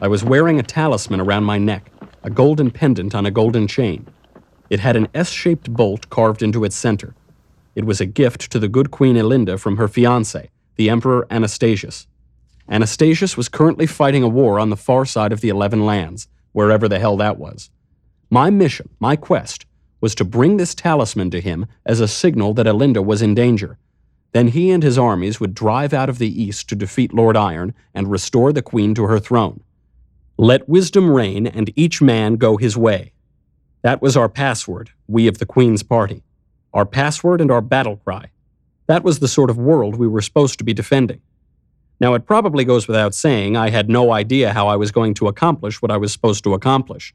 I 0.00 0.08
was 0.08 0.24
wearing 0.24 0.58
a 0.58 0.62
talisman 0.62 1.20
around 1.20 1.44
my 1.44 1.58
neck, 1.58 1.90
a 2.22 2.30
golden 2.30 2.70
pendant 2.70 3.14
on 3.14 3.26
a 3.26 3.30
golden 3.30 3.66
chain. 3.66 4.06
It 4.68 4.80
had 4.80 4.96
an 4.96 5.08
S 5.14 5.30
shaped 5.30 5.72
bolt 5.72 6.08
carved 6.10 6.42
into 6.42 6.64
its 6.64 6.76
center. 6.76 7.14
It 7.74 7.84
was 7.84 8.00
a 8.00 8.06
gift 8.06 8.50
to 8.52 8.58
the 8.58 8.68
good 8.68 8.90
Queen 8.90 9.16
Elinda 9.16 9.58
from 9.58 9.76
her 9.76 9.88
fiance, 9.88 10.50
the 10.80 10.88
Emperor 10.88 11.26
Anastasius. 11.30 12.06
Anastasius 12.66 13.36
was 13.36 13.50
currently 13.50 13.86
fighting 13.86 14.22
a 14.22 14.28
war 14.28 14.58
on 14.58 14.70
the 14.70 14.78
far 14.78 15.04
side 15.04 15.30
of 15.30 15.42
the 15.42 15.50
Eleven 15.50 15.84
Lands, 15.84 16.26
wherever 16.52 16.88
the 16.88 16.98
hell 16.98 17.18
that 17.18 17.36
was. 17.36 17.68
My 18.30 18.48
mission, 18.48 18.88
my 18.98 19.14
quest, 19.14 19.66
was 20.00 20.14
to 20.14 20.24
bring 20.24 20.56
this 20.56 20.74
talisman 20.74 21.30
to 21.32 21.40
him 21.42 21.66
as 21.84 22.00
a 22.00 22.08
signal 22.08 22.54
that 22.54 22.64
Elinda 22.64 23.04
was 23.04 23.20
in 23.20 23.34
danger. 23.34 23.76
Then 24.32 24.48
he 24.48 24.70
and 24.70 24.82
his 24.82 24.96
armies 24.96 25.38
would 25.38 25.52
drive 25.52 25.92
out 25.92 26.08
of 26.08 26.16
the 26.16 26.42
east 26.42 26.66
to 26.70 26.74
defeat 26.74 27.12
Lord 27.12 27.36
Iron 27.36 27.74
and 27.92 28.10
restore 28.10 28.50
the 28.50 28.62
queen 28.62 28.94
to 28.94 29.04
her 29.04 29.18
throne. 29.18 29.62
Let 30.38 30.66
wisdom 30.66 31.10
reign 31.10 31.46
and 31.46 31.70
each 31.76 32.00
man 32.00 32.36
go 32.36 32.56
his 32.56 32.74
way. 32.74 33.12
That 33.82 34.00
was 34.00 34.16
our 34.16 34.30
password, 34.30 34.92
we 35.06 35.26
of 35.26 35.36
the 35.36 35.44
Queen's 35.44 35.82
party. 35.82 36.22
Our 36.72 36.86
password 36.86 37.42
and 37.42 37.50
our 37.50 37.60
battle 37.60 37.98
cry. 37.98 38.30
That 38.90 39.04
was 39.04 39.20
the 39.20 39.28
sort 39.28 39.50
of 39.50 39.56
world 39.56 39.94
we 39.94 40.08
were 40.08 40.20
supposed 40.20 40.58
to 40.58 40.64
be 40.64 40.74
defending. 40.74 41.20
Now, 42.00 42.14
it 42.14 42.26
probably 42.26 42.64
goes 42.64 42.88
without 42.88 43.14
saying 43.14 43.56
I 43.56 43.70
had 43.70 43.88
no 43.88 44.10
idea 44.10 44.52
how 44.52 44.66
I 44.66 44.74
was 44.74 44.90
going 44.90 45.14
to 45.14 45.28
accomplish 45.28 45.80
what 45.80 45.92
I 45.92 45.96
was 45.96 46.12
supposed 46.12 46.42
to 46.42 46.54
accomplish. 46.54 47.14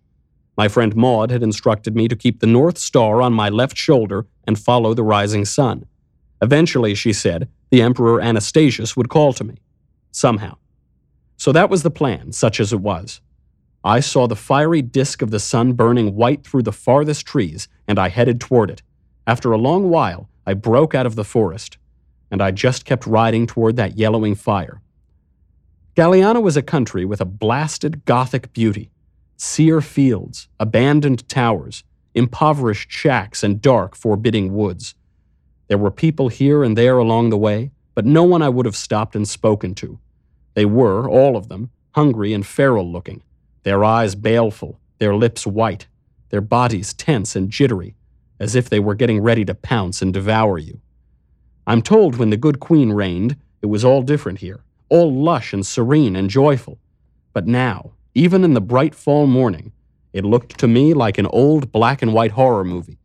My 0.56 0.70
friend 0.70 0.96
Maud 0.96 1.32
had 1.32 1.44
instructed 1.44 1.94
me 1.94 2.08
to 2.08 2.16
keep 2.16 2.40
the 2.40 2.48
North 2.48 2.78
Star 2.78 3.22
on 3.22 3.34
my 3.34 3.50
left 3.50 3.76
shoulder 3.76 4.26
and 4.48 4.58
follow 4.58 4.94
the 4.94 5.04
rising 5.04 5.44
sun. 5.44 5.84
Eventually, 6.42 6.96
she 6.96 7.12
said, 7.12 7.50
the 7.72 7.82
Emperor 7.82 8.22
Anastasius 8.22 8.96
would 8.96 9.10
call 9.10 9.34
to 9.34 9.44
me. 9.44 9.56
Somehow. 10.12 10.56
So 11.36 11.52
that 11.52 11.70
was 11.70 11.84
the 11.84 11.92
plan, 11.92 12.32
such 12.32 12.62
as 12.62 12.72
it 12.72 12.80
was. 12.80 13.20
I 13.84 14.00
saw 14.00 14.28
the 14.28 14.38
fiery 14.38 14.82
disk 14.82 15.22
of 15.22 15.30
the 15.30 15.42
sun 15.42 15.74
burning 15.74 16.16
white 16.16 16.46
through 16.48 16.64
the 16.64 16.72
farthest 16.72 17.26
trees, 17.26 17.68
and 17.86 18.00
I 18.00 18.08
headed 18.08 18.40
toward 18.40 18.70
it. 18.70 18.82
After 19.28 19.52
a 19.52 19.58
long 19.58 19.90
while, 19.90 20.30
I 20.46 20.54
broke 20.54 20.94
out 20.94 21.06
of 21.06 21.16
the 21.16 21.24
forest, 21.24 21.78
and 22.30 22.42
I 22.42 22.52
just 22.52 22.86
kept 22.86 23.08
riding 23.08 23.48
toward 23.48 23.76
that 23.78 23.98
yellowing 23.98 24.36
fire. 24.36 24.82
Galiana 25.96 26.42
was 26.42 26.58
a 26.58 26.62
country 26.62 27.06
with 27.06 27.22
a 27.22 27.26
blasted 27.26 28.06
Gothic 28.06 28.54
beauty 28.54 28.92
sere 29.38 29.82
fields, 29.82 30.48
abandoned 30.60 31.28
towers, 31.28 31.84
impoverished 32.14 32.90
shacks, 32.90 33.44
and 33.44 33.62
dark, 33.62 33.96
forbidding 33.96 34.54
woods. 34.54 34.96
There 35.68 35.78
were 35.78 35.92
people 35.92 36.30
here 36.30 36.64
and 36.64 36.78
there 36.78 36.98
along 36.98 37.30
the 37.30 37.38
way, 37.38 37.72
but 37.96 38.06
no 38.06 38.24
one 38.24 38.42
I 38.42 38.50
would 38.50 38.66
have 38.66 38.76
stopped 38.76 39.16
and 39.16 39.28
spoken 39.28 39.76
to. 39.76 40.00
They 40.54 40.66
were, 40.66 41.10
all 41.10 41.36
of 41.36 41.50
them, 41.50 41.72
hungry 41.92 42.34
and 42.34 42.46
feral 42.46 42.90
looking, 42.90 43.24
their 43.64 43.84
eyes 43.84 44.16
baleful, 44.16 44.80
their 45.00 45.16
lips 45.16 45.46
white, 45.46 45.88
their 46.30 46.42
bodies 46.42 46.94
tense 46.94 47.36
and 47.36 47.50
jittery, 47.50 47.96
as 48.40 48.56
if 48.56 48.70
they 48.70 48.80
were 48.80 48.96
getting 48.96 49.22
ready 49.22 49.46
to 49.46 49.56
pounce 49.56 50.02
and 50.02 50.14
devour 50.14 50.58
you. 50.58 50.82
I'm 51.68 51.82
told 51.82 52.18
when 52.18 52.30
the 52.30 52.38
good 52.38 52.60
queen 52.60 52.92
reigned, 52.92 53.38
it 53.62 53.68
was 53.68 53.84
all 53.84 54.02
different 54.02 54.40
here, 54.40 54.64
all 54.90 55.14
lush 55.14 55.54
and 55.54 55.66
serene 55.66 56.16
and 56.16 56.30
joyful. 56.30 56.78
But 57.34 57.48
now, 57.48 57.94
even 58.14 58.44
in 58.44 58.54
the 58.54 58.62
bright 58.62 58.94
fall 58.94 59.28
morning, 59.28 59.72
it 60.14 60.24
looked 60.24 60.58
to 60.60 60.68
me 60.68 60.94
like 60.94 61.18
an 61.18 61.26
old 61.28 61.72
black 61.72 62.02
and 62.02 62.14
white 62.14 62.32
horror 62.32 62.64
movie. 62.64 63.00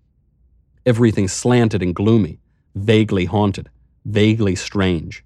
Everything 0.87 1.29
slanted 1.29 1.83
and 1.83 1.95
gloomy, 1.95 2.39
vaguely 2.75 3.25
haunted, 3.25 3.69
vaguely 4.05 4.55
strange. 4.55 5.25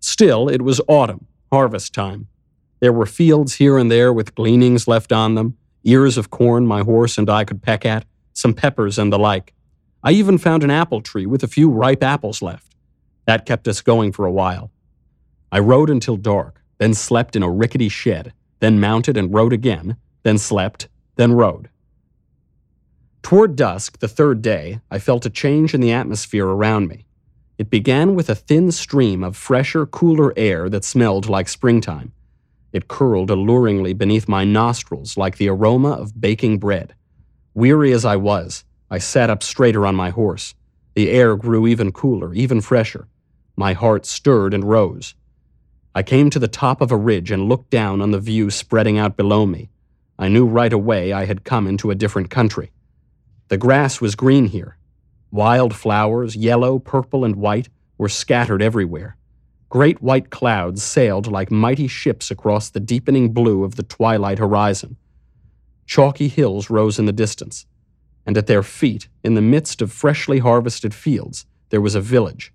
Still, 0.00 0.48
it 0.48 0.62
was 0.62 0.80
autumn, 0.88 1.26
harvest 1.52 1.92
time. 1.92 2.28
There 2.80 2.92
were 2.92 3.06
fields 3.06 3.54
here 3.54 3.78
and 3.78 3.90
there 3.90 4.12
with 4.12 4.34
gleanings 4.34 4.86
left 4.86 5.12
on 5.12 5.34
them, 5.34 5.56
ears 5.84 6.16
of 6.16 6.30
corn 6.30 6.66
my 6.66 6.82
horse 6.82 7.18
and 7.18 7.28
I 7.28 7.44
could 7.44 7.62
peck 7.62 7.84
at, 7.84 8.04
some 8.36 8.54
peppers, 8.54 8.98
and 8.98 9.12
the 9.12 9.18
like. 9.18 9.54
I 10.02 10.12
even 10.12 10.38
found 10.38 10.62
an 10.62 10.70
apple 10.70 11.00
tree 11.00 11.26
with 11.26 11.42
a 11.42 11.48
few 11.48 11.70
ripe 11.70 12.02
apples 12.02 12.42
left. 12.42 12.76
That 13.24 13.46
kept 13.46 13.66
us 13.66 13.80
going 13.80 14.12
for 14.12 14.26
a 14.26 14.32
while. 14.32 14.70
I 15.50 15.58
rode 15.58 15.90
until 15.90 16.16
dark, 16.16 16.62
then 16.78 16.94
slept 16.94 17.34
in 17.34 17.42
a 17.42 17.50
rickety 17.50 17.88
shed, 17.88 18.32
then 18.60 18.78
mounted 18.78 19.16
and 19.16 19.32
rode 19.32 19.52
again, 19.52 19.96
then 20.22 20.38
slept, 20.38 20.88
then 21.16 21.32
rode. 21.32 21.70
Toward 23.22 23.56
dusk, 23.56 23.98
the 23.98 24.08
third 24.08 24.42
day, 24.42 24.80
I 24.90 24.98
felt 24.98 25.26
a 25.26 25.30
change 25.30 25.74
in 25.74 25.80
the 25.80 25.92
atmosphere 25.92 26.46
around 26.46 26.88
me. 26.88 27.06
It 27.58 27.70
began 27.70 28.14
with 28.14 28.28
a 28.28 28.34
thin 28.34 28.70
stream 28.70 29.24
of 29.24 29.36
fresher, 29.36 29.86
cooler 29.86 30.34
air 30.36 30.68
that 30.68 30.84
smelled 30.84 31.28
like 31.28 31.48
springtime. 31.48 32.12
It 32.72 32.88
curled 32.88 33.30
alluringly 33.30 33.94
beneath 33.94 34.28
my 34.28 34.44
nostrils 34.44 35.16
like 35.16 35.38
the 35.38 35.48
aroma 35.48 35.92
of 35.92 36.20
baking 36.20 36.58
bread. 36.58 36.94
Weary 37.56 37.92
as 37.92 38.04
I 38.04 38.16
was, 38.16 38.64
I 38.90 38.98
sat 38.98 39.30
up 39.30 39.42
straighter 39.42 39.86
on 39.86 39.94
my 39.94 40.10
horse. 40.10 40.54
The 40.94 41.08
air 41.08 41.36
grew 41.36 41.66
even 41.66 41.90
cooler, 41.90 42.34
even 42.34 42.60
fresher. 42.60 43.08
My 43.56 43.72
heart 43.72 44.04
stirred 44.04 44.52
and 44.52 44.62
rose. 44.62 45.14
I 45.94 46.02
came 46.02 46.28
to 46.28 46.38
the 46.38 46.48
top 46.48 46.82
of 46.82 46.92
a 46.92 46.98
ridge 46.98 47.30
and 47.30 47.48
looked 47.48 47.70
down 47.70 48.02
on 48.02 48.10
the 48.10 48.20
view 48.20 48.50
spreading 48.50 48.98
out 48.98 49.16
below 49.16 49.46
me. 49.46 49.70
I 50.18 50.28
knew 50.28 50.44
right 50.44 50.70
away 50.70 51.14
I 51.14 51.24
had 51.24 51.44
come 51.44 51.66
into 51.66 51.90
a 51.90 51.94
different 51.94 52.28
country. 52.28 52.72
The 53.48 53.56
grass 53.56 54.02
was 54.02 54.16
green 54.16 54.48
here. 54.48 54.76
Wild 55.30 55.74
flowers, 55.74 56.36
yellow, 56.36 56.78
purple, 56.78 57.24
and 57.24 57.36
white, 57.36 57.70
were 57.96 58.10
scattered 58.10 58.60
everywhere. 58.60 59.16
Great 59.70 60.02
white 60.02 60.28
clouds 60.28 60.82
sailed 60.82 61.26
like 61.26 61.50
mighty 61.50 61.88
ships 61.88 62.30
across 62.30 62.68
the 62.68 62.80
deepening 62.80 63.32
blue 63.32 63.64
of 63.64 63.76
the 63.76 63.82
twilight 63.82 64.38
horizon. 64.38 64.98
Chalky 65.86 66.28
hills 66.28 66.68
rose 66.70 66.98
in 66.98 67.06
the 67.06 67.12
distance. 67.12 67.66
and 68.26 68.36
at 68.36 68.48
their 68.48 68.62
feet, 68.62 69.08
in 69.22 69.34
the 69.34 69.40
midst 69.40 69.80
of 69.80 69.92
freshly 69.92 70.40
harvested 70.40 70.92
fields, 70.92 71.46
there 71.70 71.80
was 71.80 71.94
a 71.94 72.00
village. 72.00 72.52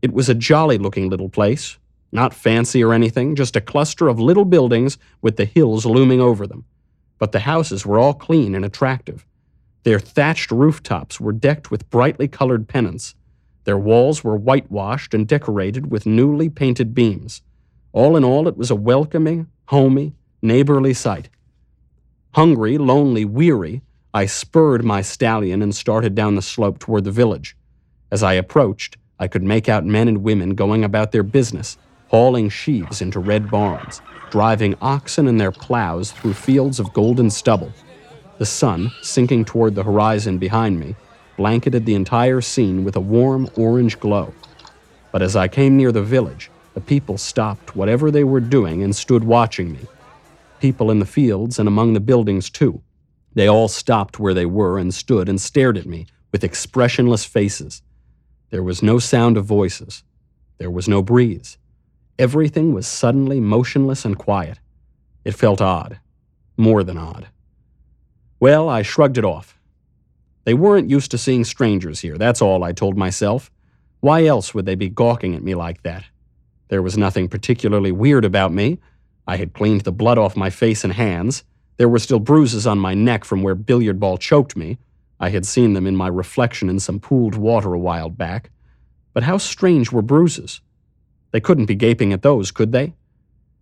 It 0.00 0.12
was 0.12 0.28
a 0.28 0.34
jolly 0.34 0.78
looking 0.78 1.08
little 1.10 1.28
place, 1.28 1.78
not 2.12 2.32
fancy 2.32 2.82
or 2.84 2.92
anything, 2.94 3.34
just 3.34 3.56
a 3.56 3.60
cluster 3.60 4.06
of 4.06 4.20
little 4.20 4.44
buildings 4.44 4.96
with 5.20 5.36
the 5.36 5.44
hills 5.44 5.84
looming 5.84 6.20
over 6.20 6.46
them. 6.46 6.64
But 7.18 7.32
the 7.32 7.40
houses 7.40 7.84
were 7.84 7.98
all 7.98 8.14
clean 8.14 8.54
and 8.54 8.64
attractive. 8.64 9.26
Their 9.82 9.98
thatched 9.98 10.52
rooftops 10.52 11.20
were 11.20 11.32
decked 11.32 11.70
with 11.70 11.90
brightly 11.90 12.28
colored 12.28 12.68
pennants. 12.68 13.14
Their 13.64 13.78
walls 13.78 14.22
were 14.22 14.36
whitewashed 14.36 15.14
and 15.14 15.26
decorated 15.26 15.90
with 15.90 16.06
newly 16.06 16.48
painted 16.48 16.94
beams. 16.94 17.42
All 17.92 18.16
in 18.16 18.24
all, 18.24 18.46
it 18.46 18.56
was 18.56 18.70
a 18.70 18.76
welcoming, 18.76 19.48
homey, 19.66 20.14
neighborly 20.42 20.94
sight. 20.94 21.28
Hungry, 22.34 22.78
lonely, 22.78 23.24
weary, 23.24 23.80
I 24.12 24.26
spurred 24.26 24.84
my 24.84 25.02
stallion 25.02 25.62
and 25.62 25.72
started 25.72 26.16
down 26.16 26.34
the 26.34 26.42
slope 26.42 26.80
toward 26.80 27.04
the 27.04 27.12
village. 27.12 27.56
As 28.10 28.24
I 28.24 28.32
approached, 28.32 28.96
I 29.20 29.28
could 29.28 29.44
make 29.44 29.68
out 29.68 29.84
men 29.84 30.08
and 30.08 30.24
women 30.24 30.56
going 30.56 30.82
about 30.82 31.12
their 31.12 31.22
business, 31.22 31.78
hauling 32.08 32.48
sheaves 32.48 33.00
into 33.00 33.20
red 33.20 33.52
barns, 33.52 34.02
driving 34.32 34.74
oxen 34.82 35.28
and 35.28 35.40
their 35.40 35.52
plows 35.52 36.10
through 36.10 36.34
fields 36.34 36.80
of 36.80 36.92
golden 36.92 37.30
stubble. 37.30 37.72
The 38.38 38.46
sun, 38.46 38.90
sinking 39.00 39.44
toward 39.44 39.76
the 39.76 39.84
horizon 39.84 40.38
behind 40.38 40.80
me, 40.80 40.96
blanketed 41.36 41.86
the 41.86 41.94
entire 41.94 42.40
scene 42.40 42.82
with 42.82 42.96
a 42.96 43.00
warm 43.00 43.48
orange 43.56 44.00
glow. 44.00 44.34
But 45.12 45.22
as 45.22 45.36
I 45.36 45.46
came 45.46 45.76
near 45.76 45.92
the 45.92 46.02
village, 46.02 46.50
the 46.74 46.80
people 46.80 47.16
stopped 47.16 47.76
whatever 47.76 48.10
they 48.10 48.24
were 48.24 48.40
doing 48.40 48.82
and 48.82 48.96
stood 48.96 49.22
watching 49.22 49.70
me. 49.72 49.86
People 50.64 50.90
in 50.90 50.98
the 50.98 51.04
fields 51.04 51.58
and 51.58 51.68
among 51.68 51.92
the 51.92 52.00
buildings, 52.00 52.48
too. 52.48 52.80
They 53.34 53.46
all 53.46 53.68
stopped 53.68 54.18
where 54.18 54.32
they 54.32 54.46
were 54.46 54.78
and 54.78 54.94
stood 54.94 55.28
and 55.28 55.38
stared 55.38 55.76
at 55.76 55.84
me 55.84 56.06
with 56.32 56.42
expressionless 56.42 57.22
faces. 57.22 57.82
There 58.48 58.62
was 58.62 58.82
no 58.82 58.98
sound 58.98 59.36
of 59.36 59.44
voices. 59.44 60.04
There 60.56 60.70
was 60.70 60.88
no 60.88 61.02
breeze. 61.02 61.58
Everything 62.18 62.72
was 62.72 62.86
suddenly 62.86 63.40
motionless 63.40 64.06
and 64.06 64.16
quiet. 64.16 64.58
It 65.22 65.34
felt 65.34 65.60
odd. 65.60 66.00
More 66.56 66.82
than 66.82 66.96
odd. 66.96 67.28
Well, 68.40 68.66
I 68.66 68.80
shrugged 68.80 69.18
it 69.18 69.24
off. 69.26 69.60
They 70.44 70.54
weren't 70.54 70.88
used 70.88 71.10
to 71.10 71.18
seeing 71.18 71.44
strangers 71.44 72.00
here, 72.00 72.16
that's 72.16 72.40
all 72.40 72.64
I 72.64 72.72
told 72.72 72.96
myself. 72.96 73.50
Why 74.00 74.24
else 74.24 74.54
would 74.54 74.64
they 74.64 74.76
be 74.76 74.88
gawking 74.88 75.34
at 75.34 75.42
me 75.42 75.54
like 75.54 75.82
that? 75.82 76.04
There 76.68 76.80
was 76.80 76.96
nothing 76.96 77.28
particularly 77.28 77.92
weird 77.92 78.24
about 78.24 78.50
me. 78.50 78.78
I 79.26 79.36
had 79.36 79.54
cleaned 79.54 79.82
the 79.82 79.92
blood 79.92 80.18
off 80.18 80.36
my 80.36 80.50
face 80.50 80.84
and 80.84 80.92
hands. 80.92 81.44
There 81.76 81.88
were 81.88 81.98
still 81.98 82.20
bruises 82.20 82.66
on 82.66 82.78
my 82.78 82.94
neck 82.94 83.24
from 83.24 83.42
where 83.42 83.54
billiard 83.54 83.98
ball 83.98 84.18
choked 84.18 84.56
me. 84.56 84.78
I 85.18 85.30
had 85.30 85.46
seen 85.46 85.72
them 85.72 85.86
in 85.86 85.96
my 85.96 86.08
reflection 86.08 86.68
in 86.68 86.78
some 86.80 87.00
pooled 87.00 87.34
water 87.34 87.72
a 87.72 87.78
while 87.78 88.10
back. 88.10 88.50
But 89.12 89.22
how 89.22 89.38
strange 89.38 89.90
were 89.90 90.02
bruises? 90.02 90.60
They 91.30 91.40
couldn't 91.40 91.66
be 91.66 91.74
gaping 91.74 92.12
at 92.12 92.22
those, 92.22 92.50
could 92.50 92.72
they? 92.72 92.94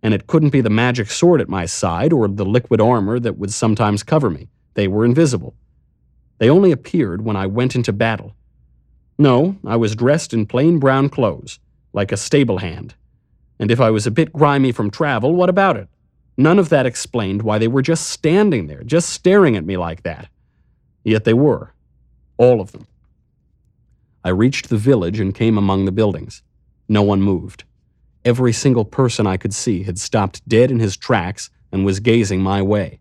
And 0.03 0.13
it 0.13 0.27
couldn't 0.27 0.51
be 0.51 0.61
the 0.61 0.71
magic 0.71 1.11
sword 1.11 1.41
at 1.41 1.49
my 1.49 1.67
side 1.67 2.13
or 2.13 2.27
the 2.27 2.45
liquid 2.45 2.81
armor 2.81 3.21
that 3.21 3.39
would 3.39 3.53
sometimes 3.53 4.03
cover 4.03 4.31
me. 4.31 4.49
They 4.75 4.89
were 4.89 5.05
invisible. 5.05 5.55
They 6.39 6.51
only 6.51 6.73
appeared 6.73 7.23
when 7.23 7.37
I 7.37 7.47
went 7.47 7.77
into 7.77 7.93
battle. 7.93 8.35
No, 9.17 9.57
I 9.65 9.77
was 9.77 9.95
dressed 9.95 10.35
in 10.35 10.47
plain 10.47 10.81
brown 10.81 11.09
clothes, 11.09 11.61
like 11.93 12.11
a 12.11 12.17
stable 12.17 12.59
hand. 12.59 12.95
And 13.63 13.71
if 13.71 13.81
I 13.81 13.91
was 13.91 14.09
a 14.09 14.11
bit 14.11 14.33
grimy 14.33 14.73
from 14.73 14.91
travel, 14.91 15.37
what 15.37 15.49
about 15.49 15.77
it? 15.77 15.87
None 16.37 16.59
of 16.59 16.69
that 16.71 16.85
explained 16.85 17.43
why 17.43 17.59
they 17.59 17.69
were 17.69 17.81
just 17.81 18.09
standing 18.09 18.67
there, 18.67 18.83
just 18.83 19.11
staring 19.11 19.57
at 19.57 19.65
me 19.65 19.77
like 19.77 20.03
that. 20.03 20.27
Yet 21.05 21.23
they 21.23 21.33
were. 21.33 21.73
All 22.39 22.61
of 22.61 22.73
them. 22.73 22.89
I 24.25 24.31
reached 24.31 24.69
the 24.69 24.77
village 24.77 25.21
and 25.21 25.33
came 25.33 25.57
among 25.57 25.85
the 25.85 25.93
buildings. 25.93 26.43
No 26.89 27.03
one 27.03 27.23
moved. 27.23 27.63
Every 28.25 28.53
single 28.53 28.85
person 28.85 29.29
I 29.29 29.37
could 29.37 29.55
see 29.55 29.85
had 29.85 29.97
stopped 29.97 30.49
dead 30.49 30.73
in 30.73 30.81
his 30.81 30.97
tracks 30.97 31.49
and 31.71 31.85
was 31.85 32.01
gazing 32.01 32.43
my 32.43 32.63
way. 32.63 32.99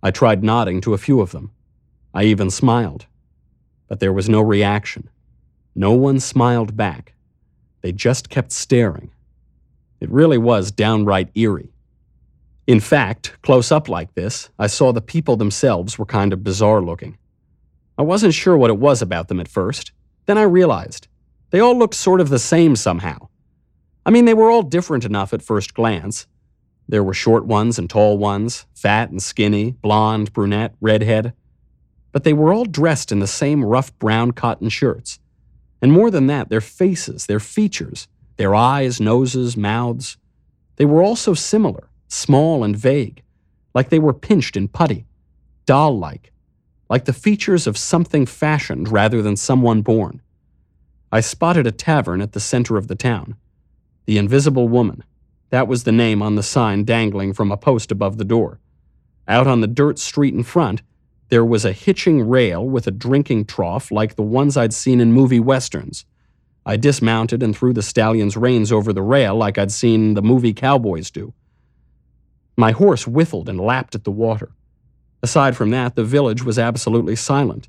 I 0.00 0.12
tried 0.12 0.44
nodding 0.44 0.80
to 0.82 0.94
a 0.94 0.98
few 1.06 1.20
of 1.20 1.32
them. 1.32 1.50
I 2.14 2.22
even 2.22 2.50
smiled. 2.50 3.06
But 3.88 3.98
there 3.98 4.12
was 4.12 4.28
no 4.28 4.42
reaction. 4.42 5.10
No 5.74 5.90
one 5.90 6.20
smiled 6.20 6.76
back. 6.76 7.14
They 7.80 7.90
just 7.90 8.30
kept 8.30 8.52
staring. 8.52 9.10
It 10.02 10.10
really 10.10 10.36
was 10.36 10.72
downright 10.72 11.30
eerie. 11.36 11.70
In 12.66 12.80
fact, 12.80 13.36
close 13.42 13.70
up 13.70 13.88
like 13.88 14.12
this, 14.14 14.50
I 14.58 14.66
saw 14.66 14.90
the 14.90 15.00
people 15.00 15.36
themselves 15.36 15.96
were 15.96 16.04
kind 16.04 16.32
of 16.32 16.42
bizarre 16.42 16.82
looking. 16.82 17.18
I 17.96 18.02
wasn't 18.02 18.34
sure 18.34 18.56
what 18.56 18.70
it 18.70 18.78
was 18.78 19.00
about 19.00 19.28
them 19.28 19.38
at 19.38 19.46
first. 19.46 19.92
Then 20.26 20.38
I 20.38 20.42
realized. 20.42 21.06
They 21.50 21.60
all 21.60 21.78
looked 21.78 21.94
sort 21.94 22.20
of 22.20 22.30
the 22.30 22.40
same 22.40 22.74
somehow. 22.74 23.28
I 24.04 24.10
mean, 24.10 24.24
they 24.24 24.34
were 24.34 24.50
all 24.50 24.64
different 24.64 25.04
enough 25.04 25.32
at 25.32 25.40
first 25.40 25.72
glance. 25.72 26.26
There 26.88 27.04
were 27.04 27.14
short 27.14 27.46
ones 27.46 27.78
and 27.78 27.88
tall 27.88 28.18
ones, 28.18 28.66
fat 28.74 29.10
and 29.10 29.22
skinny, 29.22 29.76
blonde, 29.82 30.32
brunette, 30.32 30.74
redhead. 30.80 31.32
But 32.10 32.24
they 32.24 32.32
were 32.32 32.52
all 32.52 32.64
dressed 32.64 33.12
in 33.12 33.20
the 33.20 33.28
same 33.28 33.64
rough 33.64 33.96
brown 34.00 34.32
cotton 34.32 34.68
shirts. 34.68 35.20
And 35.80 35.92
more 35.92 36.10
than 36.10 36.26
that, 36.26 36.48
their 36.48 36.60
faces, 36.60 37.26
their 37.26 37.38
features, 37.38 38.08
their 38.42 38.56
eyes, 38.56 39.00
noses, 39.00 39.56
mouths, 39.56 40.16
they 40.74 40.84
were 40.84 41.00
all 41.00 41.14
so 41.14 41.32
similar 41.32 41.88
small 42.08 42.64
and 42.64 42.76
vague, 42.76 43.22
like 43.72 43.88
they 43.88 44.00
were 44.00 44.12
pinched 44.12 44.56
in 44.56 44.66
putty, 44.66 45.06
doll 45.64 45.96
like, 45.96 46.32
like 46.90 47.04
the 47.04 47.12
features 47.12 47.68
of 47.68 47.78
something 47.78 48.26
fashioned 48.26 48.88
rather 48.88 49.22
than 49.22 49.36
someone 49.36 49.80
born. 49.80 50.20
I 51.12 51.20
spotted 51.20 51.68
a 51.68 51.70
tavern 51.70 52.20
at 52.20 52.32
the 52.32 52.40
center 52.40 52.76
of 52.76 52.88
the 52.88 52.96
town. 52.96 53.36
The 54.06 54.18
Invisible 54.18 54.68
Woman. 54.68 55.04
That 55.50 55.68
was 55.68 55.84
the 55.84 55.92
name 55.92 56.20
on 56.20 56.34
the 56.34 56.42
sign 56.42 56.82
dangling 56.82 57.34
from 57.34 57.52
a 57.52 57.56
post 57.56 57.92
above 57.92 58.18
the 58.18 58.24
door. 58.24 58.58
Out 59.28 59.46
on 59.46 59.60
the 59.60 59.68
dirt 59.68 60.00
street 60.00 60.34
in 60.34 60.42
front, 60.42 60.82
there 61.28 61.44
was 61.44 61.64
a 61.64 61.72
hitching 61.72 62.28
rail 62.28 62.68
with 62.68 62.88
a 62.88 62.90
drinking 62.90 63.44
trough 63.44 63.92
like 63.92 64.16
the 64.16 64.22
ones 64.22 64.56
I'd 64.56 64.74
seen 64.74 65.00
in 65.00 65.12
movie 65.12 65.38
westerns. 65.38 66.06
I 66.64 66.76
dismounted 66.76 67.42
and 67.42 67.56
threw 67.56 67.72
the 67.72 67.82
stallion's 67.82 68.36
reins 68.36 68.70
over 68.70 68.92
the 68.92 69.02
rail 69.02 69.34
like 69.34 69.58
I'd 69.58 69.72
seen 69.72 70.14
the 70.14 70.22
movie 70.22 70.52
cowboys 70.52 71.10
do. 71.10 71.34
My 72.56 72.72
horse 72.72 73.04
whiffled 73.04 73.48
and 73.48 73.60
lapped 73.60 73.94
at 73.94 74.04
the 74.04 74.10
water. 74.10 74.52
Aside 75.22 75.56
from 75.56 75.70
that, 75.70 75.96
the 75.96 76.04
village 76.04 76.44
was 76.44 76.58
absolutely 76.58 77.16
silent. 77.16 77.68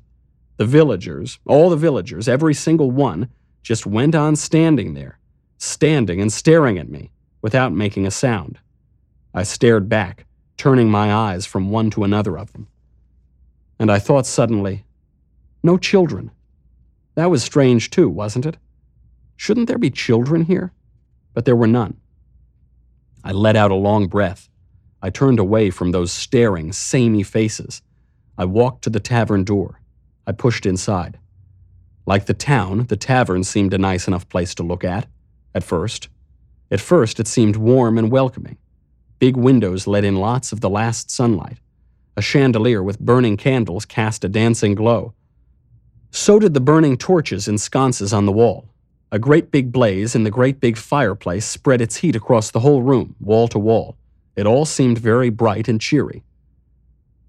The 0.56 0.66
villagers, 0.66 1.38
all 1.46 1.70
the 1.70 1.76
villagers, 1.76 2.28
every 2.28 2.54
single 2.54 2.90
one, 2.90 3.28
just 3.62 3.86
went 3.86 4.14
on 4.14 4.36
standing 4.36 4.94
there, 4.94 5.18
standing 5.58 6.20
and 6.20 6.32
staring 6.32 6.78
at 6.78 6.88
me, 6.88 7.10
without 7.42 7.72
making 7.72 8.06
a 8.06 8.10
sound. 8.10 8.58
I 9.32 9.42
stared 9.42 9.88
back, 9.88 10.26
turning 10.56 10.90
my 10.90 11.12
eyes 11.12 11.46
from 11.46 11.70
one 11.70 11.90
to 11.90 12.04
another 12.04 12.38
of 12.38 12.52
them. 12.52 12.68
And 13.78 13.90
I 13.90 13.98
thought 13.98 14.26
suddenly, 14.26 14.84
no 15.62 15.78
children. 15.78 16.30
That 17.16 17.30
was 17.30 17.42
strange 17.42 17.90
too, 17.90 18.08
wasn't 18.08 18.46
it? 18.46 18.56
Shouldn't 19.36 19.68
there 19.68 19.78
be 19.78 19.90
children 19.90 20.42
here? 20.42 20.72
But 21.32 21.44
there 21.44 21.56
were 21.56 21.66
none. 21.66 21.98
I 23.22 23.32
let 23.32 23.56
out 23.56 23.70
a 23.70 23.74
long 23.74 24.06
breath. 24.06 24.48
I 25.02 25.10
turned 25.10 25.38
away 25.38 25.70
from 25.70 25.90
those 25.90 26.12
staring, 26.12 26.72
samey 26.72 27.22
faces. 27.22 27.82
I 28.38 28.44
walked 28.44 28.82
to 28.84 28.90
the 28.90 29.00
tavern 29.00 29.44
door. 29.44 29.80
I 30.26 30.32
pushed 30.32 30.66
inside. 30.66 31.18
Like 32.06 32.26
the 32.26 32.34
town, 32.34 32.86
the 32.86 32.96
tavern 32.96 33.44
seemed 33.44 33.72
a 33.72 33.78
nice 33.78 34.06
enough 34.06 34.28
place 34.28 34.54
to 34.56 34.62
look 34.62 34.84
at, 34.84 35.06
at 35.54 35.64
first. 35.64 36.08
At 36.70 36.80
first, 36.80 37.20
it 37.20 37.26
seemed 37.26 37.56
warm 37.56 37.98
and 37.98 38.10
welcoming. 38.10 38.58
Big 39.18 39.36
windows 39.36 39.86
let 39.86 40.04
in 40.04 40.16
lots 40.16 40.52
of 40.52 40.60
the 40.60 40.68
last 40.68 41.10
sunlight. 41.10 41.58
A 42.16 42.22
chandelier 42.22 42.82
with 42.82 43.00
burning 43.00 43.36
candles 43.36 43.84
cast 43.84 44.24
a 44.24 44.28
dancing 44.28 44.74
glow. 44.74 45.14
So 46.10 46.38
did 46.38 46.54
the 46.54 46.60
burning 46.60 46.96
torches 46.96 47.48
in 47.48 47.58
sconces 47.58 48.12
on 48.12 48.26
the 48.26 48.32
wall. 48.32 48.68
A 49.14 49.18
great 49.20 49.52
big 49.52 49.70
blaze 49.70 50.16
in 50.16 50.24
the 50.24 50.30
great 50.32 50.58
big 50.58 50.76
fireplace 50.76 51.46
spread 51.46 51.80
its 51.80 51.98
heat 51.98 52.16
across 52.16 52.50
the 52.50 52.58
whole 52.58 52.82
room, 52.82 53.14
wall 53.20 53.46
to 53.46 53.60
wall. 53.60 53.96
It 54.34 54.44
all 54.44 54.64
seemed 54.64 54.98
very 54.98 55.30
bright 55.30 55.68
and 55.68 55.80
cheery. 55.80 56.24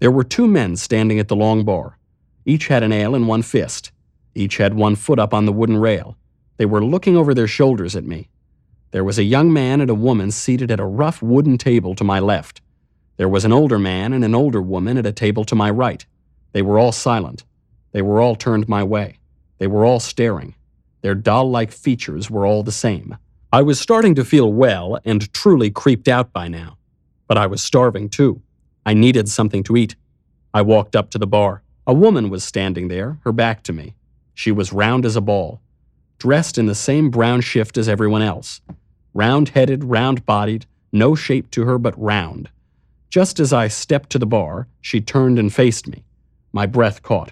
There 0.00 0.10
were 0.10 0.24
two 0.24 0.48
men 0.48 0.74
standing 0.74 1.20
at 1.20 1.28
the 1.28 1.36
long 1.36 1.64
bar. 1.64 1.96
Each 2.44 2.66
had 2.66 2.82
an 2.82 2.90
ale 2.90 3.14
in 3.14 3.28
one 3.28 3.42
fist. 3.42 3.92
Each 4.34 4.56
had 4.56 4.74
one 4.74 4.96
foot 4.96 5.20
up 5.20 5.32
on 5.32 5.46
the 5.46 5.52
wooden 5.52 5.76
rail. 5.76 6.16
They 6.56 6.66
were 6.66 6.84
looking 6.84 7.16
over 7.16 7.32
their 7.32 7.46
shoulders 7.46 7.94
at 7.94 8.04
me. 8.04 8.30
There 8.90 9.04
was 9.04 9.20
a 9.20 9.22
young 9.22 9.52
man 9.52 9.80
and 9.80 9.88
a 9.88 9.94
woman 9.94 10.32
seated 10.32 10.72
at 10.72 10.80
a 10.80 10.84
rough 10.84 11.22
wooden 11.22 11.56
table 11.56 11.94
to 11.94 12.02
my 12.02 12.18
left. 12.18 12.62
There 13.16 13.28
was 13.28 13.44
an 13.44 13.52
older 13.52 13.78
man 13.78 14.12
and 14.12 14.24
an 14.24 14.34
older 14.34 14.60
woman 14.60 14.98
at 14.98 15.06
a 15.06 15.12
table 15.12 15.44
to 15.44 15.54
my 15.54 15.70
right. 15.70 16.04
They 16.50 16.62
were 16.62 16.80
all 16.80 16.90
silent. 16.90 17.44
They 17.92 18.02
were 18.02 18.20
all 18.20 18.34
turned 18.34 18.68
my 18.68 18.82
way. 18.82 19.20
They 19.58 19.68
were 19.68 19.84
all 19.84 20.00
staring. 20.00 20.56
Their 21.06 21.14
doll 21.14 21.48
like 21.48 21.70
features 21.70 22.32
were 22.32 22.44
all 22.44 22.64
the 22.64 22.72
same. 22.72 23.16
I 23.52 23.62
was 23.62 23.78
starting 23.78 24.16
to 24.16 24.24
feel 24.24 24.52
well 24.52 24.98
and 25.04 25.32
truly 25.32 25.70
creeped 25.70 26.08
out 26.08 26.32
by 26.32 26.48
now. 26.48 26.78
But 27.28 27.38
I 27.38 27.46
was 27.46 27.62
starving 27.62 28.08
too. 28.08 28.42
I 28.84 28.92
needed 28.92 29.28
something 29.28 29.62
to 29.62 29.76
eat. 29.76 29.94
I 30.52 30.62
walked 30.62 30.96
up 30.96 31.10
to 31.10 31.18
the 31.18 31.26
bar. 31.28 31.62
A 31.86 31.94
woman 31.94 32.28
was 32.28 32.42
standing 32.42 32.88
there, 32.88 33.20
her 33.22 33.30
back 33.30 33.62
to 33.62 33.72
me. 33.72 33.94
She 34.34 34.50
was 34.50 34.72
round 34.72 35.06
as 35.06 35.14
a 35.14 35.20
ball, 35.20 35.60
dressed 36.18 36.58
in 36.58 36.66
the 36.66 36.74
same 36.74 37.08
brown 37.08 37.40
shift 37.40 37.78
as 37.78 37.88
everyone 37.88 38.22
else. 38.22 38.60
Round 39.14 39.50
headed, 39.50 39.84
round 39.84 40.26
bodied, 40.26 40.66
no 40.90 41.14
shape 41.14 41.52
to 41.52 41.66
her 41.66 41.78
but 41.78 41.96
round. 41.96 42.50
Just 43.10 43.38
as 43.38 43.52
I 43.52 43.68
stepped 43.68 44.10
to 44.10 44.18
the 44.18 44.26
bar, 44.26 44.66
she 44.80 45.00
turned 45.00 45.38
and 45.38 45.54
faced 45.54 45.86
me. 45.86 46.02
My 46.52 46.66
breath 46.66 47.04
caught. 47.04 47.30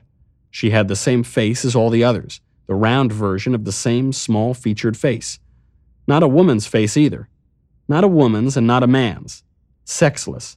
She 0.49 0.70
had 0.70 0.87
the 0.87 0.95
same 0.95 1.25
face 1.25 1.64
as 1.64 1.75
all 1.75 1.91
the 1.91 2.05
others, 2.05 2.41
the 2.67 2.75
round 2.75 3.12
version 3.12 3.55
of 3.55 3.65
the 3.65 3.73
same 3.73 4.12
small 4.12 4.55
featured 4.55 4.97
face. 4.97 5.39
Not 6.07 6.23
a 6.23 6.29
woman's 6.29 6.67
face 6.67 6.97
either. 6.97 7.29
Not 7.89 8.05
a 8.05 8.09
woman's 8.09 8.57
and 8.57 8.67
not 8.67 8.83
a 8.83 8.87
man's. 8.87 9.43
Sexless. 9.85 10.57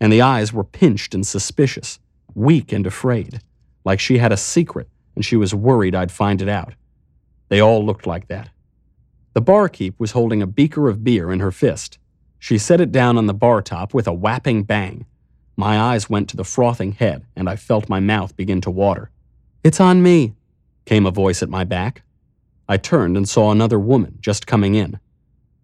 And 0.00 0.12
the 0.12 0.22
eyes 0.22 0.52
were 0.52 0.64
pinched 0.64 1.14
and 1.14 1.26
suspicious, 1.26 1.98
weak 2.34 2.72
and 2.72 2.86
afraid, 2.86 3.40
like 3.84 4.00
she 4.00 4.18
had 4.18 4.32
a 4.32 4.36
secret 4.36 4.88
and 5.14 5.24
she 5.24 5.36
was 5.36 5.54
worried 5.54 5.94
I'd 5.94 6.12
find 6.12 6.40
it 6.40 6.48
out. 6.48 6.74
They 7.48 7.60
all 7.60 7.84
looked 7.84 8.06
like 8.06 8.28
that. 8.28 8.48
The 9.34 9.40
barkeep 9.40 9.94
was 9.98 10.12
holding 10.12 10.42
a 10.42 10.46
beaker 10.46 10.88
of 10.88 11.04
beer 11.04 11.30
in 11.30 11.40
her 11.40 11.50
fist. 11.50 11.98
She 12.38 12.58
set 12.58 12.80
it 12.80 12.90
down 12.90 13.18
on 13.18 13.26
the 13.26 13.34
bar 13.34 13.60
top 13.62 13.92
with 13.92 14.06
a 14.06 14.12
whapping 14.12 14.62
bang. 14.62 15.04
My 15.56 15.78
eyes 15.78 16.08
went 16.08 16.28
to 16.30 16.36
the 16.36 16.44
frothing 16.44 16.92
head, 16.92 17.26
and 17.36 17.48
I 17.48 17.56
felt 17.56 17.88
my 17.88 18.00
mouth 18.00 18.36
begin 18.36 18.60
to 18.62 18.70
water. 18.70 19.10
It's 19.62 19.80
on 19.80 20.02
me, 20.02 20.34
came 20.90 21.06
a 21.06 21.10
voice 21.12 21.40
at 21.40 21.48
my 21.48 21.62
back. 21.62 22.02
I 22.68 22.76
turned 22.76 23.16
and 23.16 23.28
saw 23.28 23.52
another 23.52 23.78
woman 23.78 24.18
just 24.20 24.48
coming 24.48 24.74
in. 24.74 24.98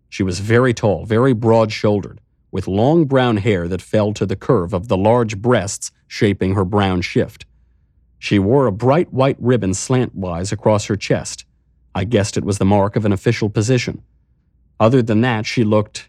She 0.09 0.23
was 0.23 0.39
very 0.39 0.73
tall, 0.73 1.05
very 1.05 1.33
broad 1.33 1.73
shouldered, 1.73 2.21
with 2.53 2.69
long 2.69 3.07
brown 3.07 3.39
hair 3.39 3.67
that 3.67 3.83
fell 3.83 4.13
to 4.13 4.25
the 4.25 4.37
curve 4.37 4.73
of 4.73 4.87
the 4.87 4.97
large 4.97 5.39
breasts 5.39 5.91
shaping 6.07 6.55
her 6.55 6.65
brown 6.65 7.01
shift. 7.01 7.45
She 8.21 8.39
wore 8.39 8.69
a 8.69 8.73
bright 8.73 9.13
white 9.13 9.37
ribbon 9.41 9.73
slantwise 9.73 10.53
across 10.53 10.85
her 10.85 10.95
chest. 10.95 11.45
I 11.93 12.05
guessed 12.05 12.37
it 12.37 12.45
was 12.45 12.59
the 12.59 12.65
mark 12.65 12.95
of 12.95 13.05
an 13.05 13.11
official 13.11 13.51
position. 13.51 14.05
Other 14.79 15.03
than 15.03 15.23
that, 15.23 15.45
she 15.45 15.65
looked. 15.65 16.09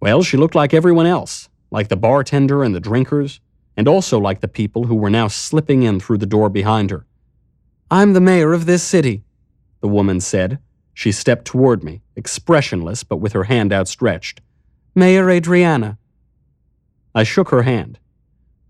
Well, 0.00 0.24
she 0.24 0.36
looked 0.36 0.56
like 0.56 0.74
everyone 0.74 1.06
else, 1.06 1.48
like 1.70 1.86
the 1.86 1.96
bartender 1.96 2.64
and 2.64 2.74
the 2.74 2.80
drinkers, 2.80 3.38
and 3.76 3.86
also 3.86 4.18
like 4.18 4.40
the 4.40 4.48
people 4.48 4.86
who 4.86 4.96
were 4.96 5.10
now 5.10 5.28
slipping 5.28 5.84
in 5.84 6.00
through 6.00 6.18
the 6.18 6.26
door 6.26 6.48
behind 6.48 6.90
her. 6.90 7.05
I'm 7.88 8.14
the 8.14 8.20
mayor 8.20 8.52
of 8.52 8.66
this 8.66 8.82
city, 8.82 9.22
the 9.80 9.86
woman 9.86 10.20
said. 10.20 10.58
She 10.92 11.12
stepped 11.12 11.44
toward 11.44 11.84
me, 11.84 12.02
expressionless 12.16 13.04
but 13.04 13.18
with 13.18 13.32
her 13.32 13.44
hand 13.44 13.72
outstretched. 13.72 14.40
Mayor 14.96 15.30
Adriana. 15.30 15.96
I 17.14 17.22
shook 17.22 17.50
her 17.50 17.62
hand. 17.62 18.00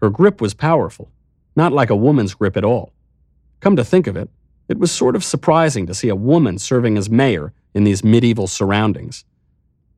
Her 0.02 0.10
grip 0.10 0.42
was 0.42 0.52
powerful, 0.52 1.10
not 1.54 1.72
like 1.72 1.88
a 1.88 1.96
woman's 1.96 2.34
grip 2.34 2.58
at 2.58 2.64
all. 2.64 2.92
Come 3.60 3.74
to 3.76 3.84
think 3.84 4.06
of 4.06 4.18
it, 4.18 4.28
it 4.68 4.78
was 4.78 4.92
sort 4.92 5.16
of 5.16 5.24
surprising 5.24 5.86
to 5.86 5.94
see 5.94 6.10
a 6.10 6.14
woman 6.14 6.58
serving 6.58 6.98
as 6.98 7.08
mayor 7.08 7.54
in 7.72 7.84
these 7.84 8.04
medieval 8.04 8.46
surroundings. 8.46 9.24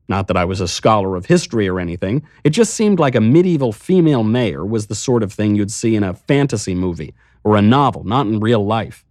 Not 0.07 0.27
that 0.27 0.37
I 0.37 0.45
was 0.45 0.61
a 0.61 0.67
scholar 0.67 1.17
of 1.17 1.25
history 1.25 1.67
or 1.67 1.81
anything, 1.81 2.23
it 2.45 2.51
just 2.51 2.73
seemed 2.73 2.99
like 2.99 3.15
a 3.15 3.21
medieval 3.21 3.73
female 3.73 4.23
mayor 4.23 4.65
was 4.65 4.87
the 4.87 4.95
sort 4.95 5.23
of 5.23 5.33
thing 5.33 5.55
you'd 5.55 5.71
see 5.71 5.97
in 5.97 6.03
a 6.03 6.13
fantasy 6.13 6.73
movie 6.73 7.13
or 7.43 7.57
a 7.57 7.61
novel, 7.61 8.05
not 8.05 8.25
in 8.25 8.39
real 8.39 8.65
life. 8.65 9.03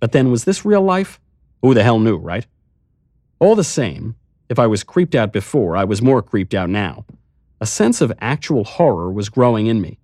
But 0.00 0.12
then, 0.12 0.30
was 0.30 0.44
this 0.44 0.64
real 0.64 0.82
life? 0.82 1.20
Who 1.62 1.74
the 1.74 1.82
hell 1.82 1.98
knew, 1.98 2.16
right? 2.16 2.46
All 3.40 3.54
the 3.54 3.64
same, 3.64 4.16
if 4.48 4.58
I 4.58 4.66
was 4.66 4.84
creeped 4.84 5.14
out 5.14 5.32
before, 5.32 5.76
I 5.76 5.84
was 5.84 6.00
more 6.02 6.22
creeped 6.22 6.54
out 6.54 6.70
now. 6.70 7.04
A 7.60 7.66
sense 7.66 8.00
of 8.00 8.12
actual 8.20 8.64
horror 8.64 9.10
was 9.10 9.28
growing 9.28 9.66
in 9.66 9.80
me. 9.80 9.98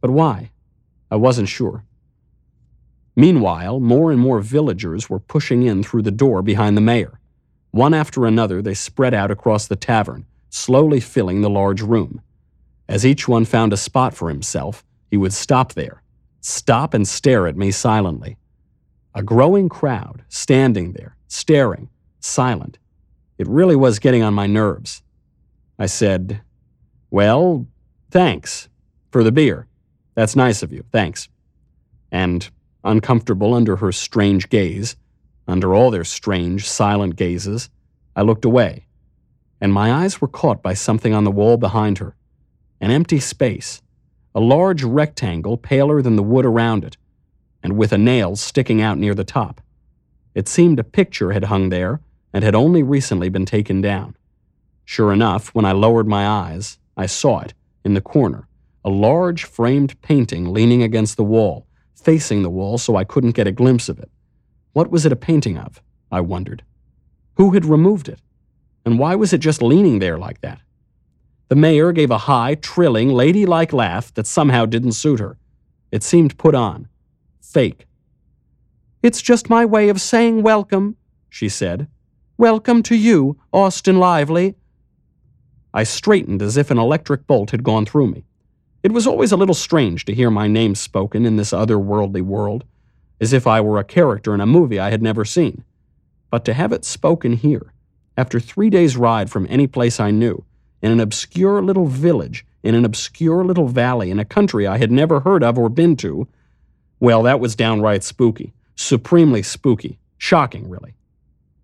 But 0.00 0.10
why? 0.10 0.50
I 1.10 1.16
wasn't 1.16 1.48
sure. 1.48 1.84
Meanwhile, 3.16 3.80
more 3.80 4.10
and 4.10 4.20
more 4.20 4.40
villagers 4.40 5.08
were 5.08 5.18
pushing 5.18 5.62
in 5.62 5.82
through 5.82 6.02
the 6.02 6.10
door 6.10 6.42
behind 6.42 6.76
the 6.76 6.80
mayor. 6.80 7.20
One 7.70 7.94
after 7.94 8.26
another, 8.26 8.62
they 8.62 8.74
spread 8.74 9.14
out 9.14 9.30
across 9.30 9.66
the 9.66 9.76
tavern, 9.76 10.26
slowly 10.48 11.00
filling 11.00 11.40
the 11.40 11.50
large 11.50 11.82
room. 11.82 12.20
As 12.88 13.06
each 13.06 13.28
one 13.28 13.44
found 13.44 13.72
a 13.72 13.76
spot 13.76 14.14
for 14.14 14.28
himself, 14.28 14.84
he 15.10 15.16
would 15.16 15.32
stop 15.32 15.74
there, 15.74 16.02
stop 16.40 16.94
and 16.94 17.06
stare 17.06 17.46
at 17.46 17.56
me 17.56 17.70
silently. 17.70 18.36
A 19.14 19.22
growing 19.22 19.68
crowd, 19.68 20.24
standing 20.28 20.92
there, 20.92 21.16
staring, 21.26 21.88
silent. 22.20 22.78
It 23.38 23.48
really 23.48 23.76
was 23.76 23.98
getting 23.98 24.22
on 24.22 24.34
my 24.34 24.46
nerves. 24.46 25.02
I 25.78 25.86
said, 25.86 26.42
Well, 27.10 27.66
thanks 28.10 28.68
for 29.10 29.24
the 29.24 29.32
beer. 29.32 29.66
That's 30.14 30.36
nice 30.36 30.62
of 30.62 30.72
you, 30.72 30.84
thanks. 30.92 31.28
And, 32.12 32.48
uncomfortable 32.84 33.54
under 33.54 33.76
her 33.76 33.92
strange 33.92 34.48
gaze, 34.48 34.96
under 35.48 35.74
all 35.74 35.90
their 35.90 36.04
strange, 36.04 36.68
silent 36.68 37.16
gazes, 37.16 37.70
I 38.14 38.22
looked 38.22 38.44
away, 38.44 38.86
and 39.60 39.72
my 39.72 39.92
eyes 39.92 40.20
were 40.20 40.28
caught 40.28 40.62
by 40.62 40.74
something 40.74 41.14
on 41.14 41.24
the 41.24 41.30
wall 41.30 41.56
behind 41.56 41.98
her 41.98 42.14
an 42.82 42.90
empty 42.90 43.20
space, 43.20 43.82
a 44.34 44.40
large 44.40 44.82
rectangle 44.82 45.58
paler 45.58 46.00
than 46.00 46.16
the 46.16 46.22
wood 46.22 46.46
around 46.46 46.82
it, 46.82 46.96
and 47.62 47.76
with 47.76 47.92
a 47.92 47.98
nail 47.98 48.36
sticking 48.36 48.80
out 48.80 48.98
near 48.98 49.14
the 49.14 49.24
top. 49.24 49.60
It 50.34 50.48
seemed 50.48 50.78
a 50.78 50.84
picture 50.84 51.32
had 51.32 51.44
hung 51.44 51.68
there 51.68 52.00
and 52.32 52.44
had 52.44 52.54
only 52.54 52.82
recently 52.82 53.28
been 53.28 53.46
taken 53.46 53.80
down. 53.80 54.16
Sure 54.84 55.12
enough, 55.12 55.54
when 55.54 55.64
I 55.64 55.72
lowered 55.72 56.06
my 56.06 56.26
eyes, 56.26 56.78
I 56.96 57.06
saw 57.06 57.40
it, 57.40 57.54
in 57.84 57.94
the 57.94 58.00
corner, 58.00 58.48
a 58.84 58.90
large 58.90 59.44
framed 59.44 60.00
painting 60.02 60.52
leaning 60.52 60.82
against 60.82 61.16
the 61.16 61.24
wall, 61.24 61.66
facing 61.94 62.42
the 62.42 62.50
wall 62.50 62.78
so 62.78 62.96
I 62.96 63.04
couldn't 63.04 63.36
get 63.36 63.46
a 63.46 63.52
glimpse 63.52 63.88
of 63.88 63.98
it. 63.98 64.10
What 64.72 64.90
was 64.90 65.06
it 65.06 65.12
a 65.12 65.16
painting 65.16 65.58
of? 65.58 65.82
I 66.10 66.20
wondered. 66.20 66.62
Who 67.34 67.52
had 67.52 67.64
removed 67.64 68.08
it? 68.08 68.20
And 68.84 68.98
why 68.98 69.14
was 69.14 69.32
it 69.32 69.38
just 69.38 69.62
leaning 69.62 69.98
there 69.98 70.18
like 70.18 70.40
that? 70.40 70.60
The 71.48 71.56
mayor 71.56 71.92
gave 71.92 72.10
a 72.10 72.18
high, 72.18 72.54
trilling, 72.54 73.08
ladylike 73.12 73.72
laugh 73.72 74.14
that 74.14 74.26
somehow 74.26 74.66
didn't 74.66 74.92
suit 74.92 75.20
her. 75.20 75.36
It 75.90 76.02
seemed 76.02 76.38
put 76.38 76.54
on, 76.54 76.88
fake. 77.40 77.86
It's 79.02 79.22
just 79.22 79.50
my 79.50 79.64
way 79.64 79.88
of 79.88 80.00
saying 80.00 80.42
welcome, 80.42 80.96
she 81.28 81.48
said. 81.48 81.88
Welcome 82.36 82.82
to 82.84 82.94
you, 82.94 83.38
Austin 83.52 83.98
Lively. 83.98 84.54
I 85.72 85.84
straightened 85.84 86.42
as 86.42 86.56
if 86.56 86.70
an 86.70 86.78
electric 86.78 87.26
bolt 87.26 87.50
had 87.50 87.64
gone 87.64 87.86
through 87.86 88.08
me. 88.08 88.24
It 88.82 88.92
was 88.92 89.06
always 89.06 89.32
a 89.32 89.36
little 89.36 89.54
strange 89.54 90.04
to 90.06 90.14
hear 90.14 90.30
my 90.30 90.48
name 90.48 90.74
spoken 90.74 91.26
in 91.26 91.36
this 91.36 91.50
otherworldly 91.50 92.22
world, 92.22 92.64
as 93.20 93.32
if 93.32 93.46
I 93.46 93.60
were 93.60 93.78
a 93.78 93.84
character 93.84 94.34
in 94.34 94.40
a 94.40 94.46
movie 94.46 94.78
I 94.78 94.90
had 94.90 95.02
never 95.02 95.24
seen. 95.24 95.64
But 96.30 96.44
to 96.46 96.54
have 96.54 96.72
it 96.72 96.84
spoken 96.84 97.34
here, 97.34 97.72
after 98.16 98.40
three 98.40 98.70
days' 98.70 98.96
ride 98.96 99.30
from 99.30 99.46
any 99.50 99.66
place 99.66 100.00
I 100.00 100.10
knew, 100.10 100.44
in 100.82 100.92
an 100.92 101.00
obscure 101.00 101.62
little 101.62 101.86
village, 101.86 102.46
in 102.62 102.74
an 102.74 102.84
obscure 102.84 103.44
little 103.44 103.68
valley, 103.68 104.10
in 104.10 104.18
a 104.18 104.24
country 104.24 104.66
I 104.66 104.78
had 104.78 104.90
never 104.90 105.20
heard 105.20 105.42
of 105.42 105.58
or 105.58 105.68
been 105.68 105.96
to, 105.96 106.26
well, 107.00 107.22
that 107.24 107.40
was 107.40 107.56
downright 107.56 108.04
spooky. 108.04 108.52
Supremely 108.76 109.42
spooky. 109.42 109.98
Shocking, 110.18 110.68
really. 110.68 110.94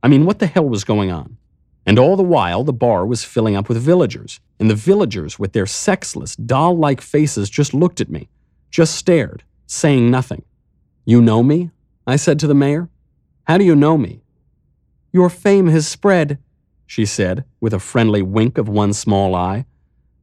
I 0.03 0.09
mean, 0.09 0.25
what 0.25 0.39
the 0.39 0.47
hell 0.47 0.69
was 0.69 0.85
going 0.85 1.11
on? 1.11 1.37
And 1.85 1.99
all 1.99 2.17
the 2.17 2.23
while, 2.23 2.65
the 2.65 2.73
bar 2.73 3.07
was 3.07 3.23
filling 3.23 3.55
up 3.55 3.69
with 3.69 3.79
villagers, 3.79 4.41
and 4.59 4.69
the 4.69 4.75
villagers, 4.75 5.39
with 5.39 5.53
their 5.53 5.67
sexless, 5.67 6.35
doll 6.35 6.77
like 6.77 7.01
faces, 7.01 7.49
just 7.49 7.73
looked 7.75 8.01
at 8.01 8.11
me, 8.11 8.29
just 8.71 8.97
stared, 8.97 9.45
saying 9.67 10.11
nothing. 10.11 10.43
You 11.05 11.23
know 11.23 11.43
me? 11.43 11.71
I 12.07 12.17
said 12.17 12.41
to 12.41 12.47
the 12.47 12.55
mayor. 12.55 12.89
How 13.45 13.59
do 13.59 13.65
you 13.65 13.77
know 13.77 13.97
me? 13.97 14.23
Your 15.13 15.31
fame 15.31 15.69
has 15.69 15.87
spread, 15.87 16.39
she 16.87 17.07
said, 17.07 17.45
with 17.61 17.73
a 17.73 17.79
friendly 17.79 18.23
wink 18.23 18.59
of 18.59 18.69
one 18.69 18.93
small 18.93 19.35
eye. 19.35 19.67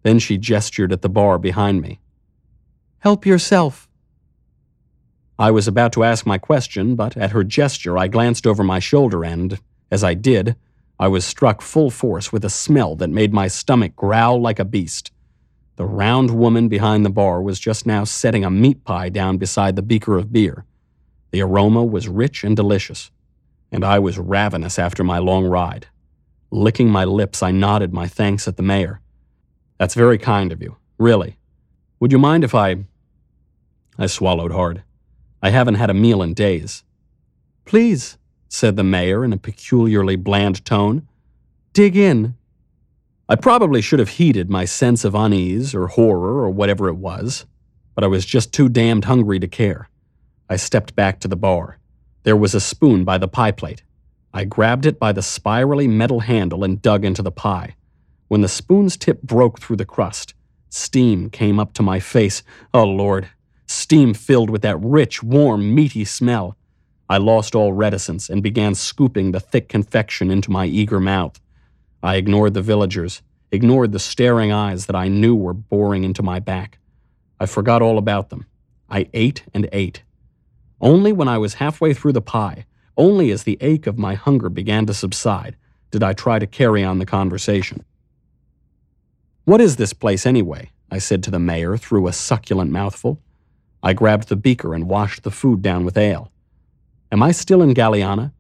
Then 0.02 0.20
she 0.20 0.38
gestured 0.38 0.92
at 0.92 1.02
the 1.02 1.10
bar 1.10 1.40
behind 1.40 1.82
me. 1.82 2.02
Help 3.00 3.26
yourself. 3.26 3.88
I 5.40 5.52
was 5.52 5.68
about 5.68 5.94
to 5.94 6.04
ask 6.04 6.26
my 6.26 6.38
question, 6.38 6.96
but 6.96 7.18
at 7.18 7.32
her 7.32 7.44
gesture 7.44 7.98
I 7.98 8.08
glanced 8.08 8.46
over 8.46 8.64
my 8.64 8.80
shoulder 8.80 9.24
and, 9.24 9.60
as 9.90 10.04
I 10.04 10.14
did, 10.14 10.56
I 11.00 11.08
was 11.08 11.26
struck 11.26 11.62
full 11.62 11.90
force 11.90 12.32
with 12.32 12.46
a 12.46 12.50
smell 12.50 12.96
that 12.98 13.10
made 13.10 13.34
my 13.34 13.48
stomach 13.48 13.96
growl 13.96 14.40
like 14.40 14.60
a 14.60 14.66
beast. 14.66 15.12
The 15.76 15.86
round 15.86 16.30
woman 16.32 16.68
behind 16.68 17.04
the 17.04 17.10
bar 17.10 17.42
was 17.42 17.60
just 17.60 17.88
now 17.88 18.04
setting 18.04 18.46
a 18.46 18.52
meat 18.52 18.84
pie 18.84 19.10
down 19.10 19.38
beside 19.38 19.76
the 19.76 19.82
beaker 19.82 20.18
of 20.18 20.32
beer. 20.32 20.66
The 21.32 21.42
aroma 21.42 21.84
was 21.84 22.08
rich 22.08 22.44
and 22.44 22.56
delicious, 22.56 23.10
and 23.72 23.84
I 23.84 23.98
was 23.98 24.20
ravenous 24.20 24.78
after 24.78 25.04
my 25.04 25.18
long 25.18 25.46
ride. 25.46 25.88
Licking 26.52 26.90
my 26.90 27.06
lips, 27.06 27.42
I 27.42 27.50
nodded 27.50 27.92
my 27.92 28.08
thanks 28.08 28.48
at 28.48 28.56
the 28.56 28.62
mayor. 28.62 29.02
That's 29.80 29.96
very 29.96 30.20
kind 30.20 30.52
of 30.52 30.62
you, 30.62 30.78
really. 31.00 31.40
Would 32.00 32.12
you 32.12 32.20
mind 32.20 32.44
if 32.44 32.54
I. 32.54 32.86
I 33.98 34.06
swallowed 34.06 34.52
hard. 34.52 34.84
I 35.44 35.50
haven't 35.50 35.76
had 35.76 35.90
a 35.92 35.94
meal 35.94 36.24
in 36.24 36.34
days. 36.34 36.84
Please, 37.66 38.18
said 38.48 38.78
the 38.78 38.84
mayor 38.84 39.26
in 39.26 39.34
a 39.34 39.38
peculiarly 39.38 40.16
bland 40.16 40.64
tone. 40.64 41.06
Dig 41.74 41.96
in. 41.98 42.36
I 43.28 43.36
probably 43.36 43.82
should 43.82 44.00
have 44.00 44.10
heeded 44.18 44.50
my 44.50 44.64
sense 44.66 45.04
of 45.04 45.16
unease 45.16 45.76
or 45.76 45.88
horror 45.88 46.42
or 46.42 46.50
whatever 46.50 46.88
it 46.88 46.96
was. 46.96 47.46
but 47.96 48.04
I 48.04 48.08
was 48.08 48.26
just 48.26 48.54
too 48.54 48.70
damned 48.70 49.06
hungry 49.06 49.40
to 49.40 49.48
care. 49.48 49.90
I 50.50 50.56
stepped 50.56 50.96
back 50.96 51.20
to 51.20 51.28
the 51.28 51.36
bar. 51.36 51.80
There 52.24 52.36
was 52.36 52.56
a 52.56 52.60
spoon 52.60 53.04
by 53.04 53.18
the 53.18 53.28
pie 53.28 53.52
plate. 53.52 53.84
I 54.34 54.46
grabbed 54.46 54.86
it 54.86 55.00
by 55.00 55.12
the 55.12 55.22
spirally 55.22 55.88
metal 55.88 56.22
handle 56.22 56.64
and 56.64 56.82
dug 56.82 57.06
into 57.06 57.22
the 57.22 57.32
pie. 57.32 57.76
When 58.30 58.42
the 58.42 58.48
spoon's 58.48 58.98
tip 58.98 59.22
broke 59.22 59.60
through 59.60 59.76
the 59.76 59.86
crust, 59.86 60.34
steam 60.70 61.30
came 61.30 61.60
up 61.60 61.74
to 61.74 61.84
my 61.84 62.00
face. 62.00 62.42
Oh, 62.74 62.86
Lord. 62.86 63.30
Steam 63.74 64.14
filled 64.14 64.52
with 64.52 64.62
that 64.62 64.80
rich, 64.80 65.24
warm, 65.24 65.74
meaty 65.74 66.06
smell. 66.06 66.56
I 67.10 67.18
lost 67.18 67.56
all 67.56 67.74
reticence 67.74 68.30
and 68.30 68.44
began 68.44 68.76
scooping 68.76 69.32
the 69.32 69.40
thick 69.40 69.68
confection 69.68 70.30
into 70.30 70.52
my 70.52 70.68
eager 70.68 71.00
mouth. 71.00 71.40
I 72.04 72.16
ignored 72.16 72.54
the 72.54 72.62
villagers, 72.62 73.24
ignored 73.52 73.92
the 73.92 74.00
staring 74.00 74.52
eyes 74.52 74.86
that 74.86 74.96
I 74.96 75.08
knew 75.08 75.36
were 75.36 75.56
boring 75.56 76.04
into 76.04 76.22
my 76.22 76.40
back. 76.40 76.78
I 77.40 77.48
forgot 77.48 77.82
all 77.82 77.98
about 77.98 78.30
them. 78.30 78.46
I 78.90 79.10
ate 79.12 79.44
and 79.56 79.68
ate. 79.72 80.04
Only 80.80 81.12
when 81.12 81.28
I 81.28 81.40
was 81.40 81.56
halfway 81.56 81.96
through 81.96 82.14
the 82.14 82.22
pie, 82.22 82.66
only 82.96 83.32
as 83.32 83.42
the 83.44 83.58
ache 83.60 83.88
of 83.88 83.98
my 83.98 84.14
hunger 84.14 84.50
began 84.50 84.86
to 84.86 84.94
subside, 84.94 85.56
did 85.90 86.04
I 86.04 86.14
try 86.14 86.38
to 86.38 86.46
carry 86.46 86.84
on 86.84 87.00
the 87.00 87.08
conversation. 87.08 87.84
What 89.46 89.62
is 89.62 89.78
this 89.78 89.94
place 89.94 90.28
anyway? 90.28 90.70
I 90.92 91.00
said 91.00 91.24
to 91.24 91.32
the 91.32 91.40
mayor 91.40 91.76
through 91.76 92.08
a 92.08 92.14
succulent 92.14 92.70
mouthful. 92.70 93.20
I 93.84 93.92
grabbed 93.94 94.30
the 94.30 94.38
beaker 94.38 94.74
and 94.74 94.88
washed 94.88 95.24
the 95.24 95.32
food 95.32 95.62
down 95.62 95.84
with 95.84 95.98
ale. 95.98 96.32
Am 97.12 97.22
I 97.22 97.32
still 97.32 97.62
in 97.62 97.74
Galiana? 97.74 98.32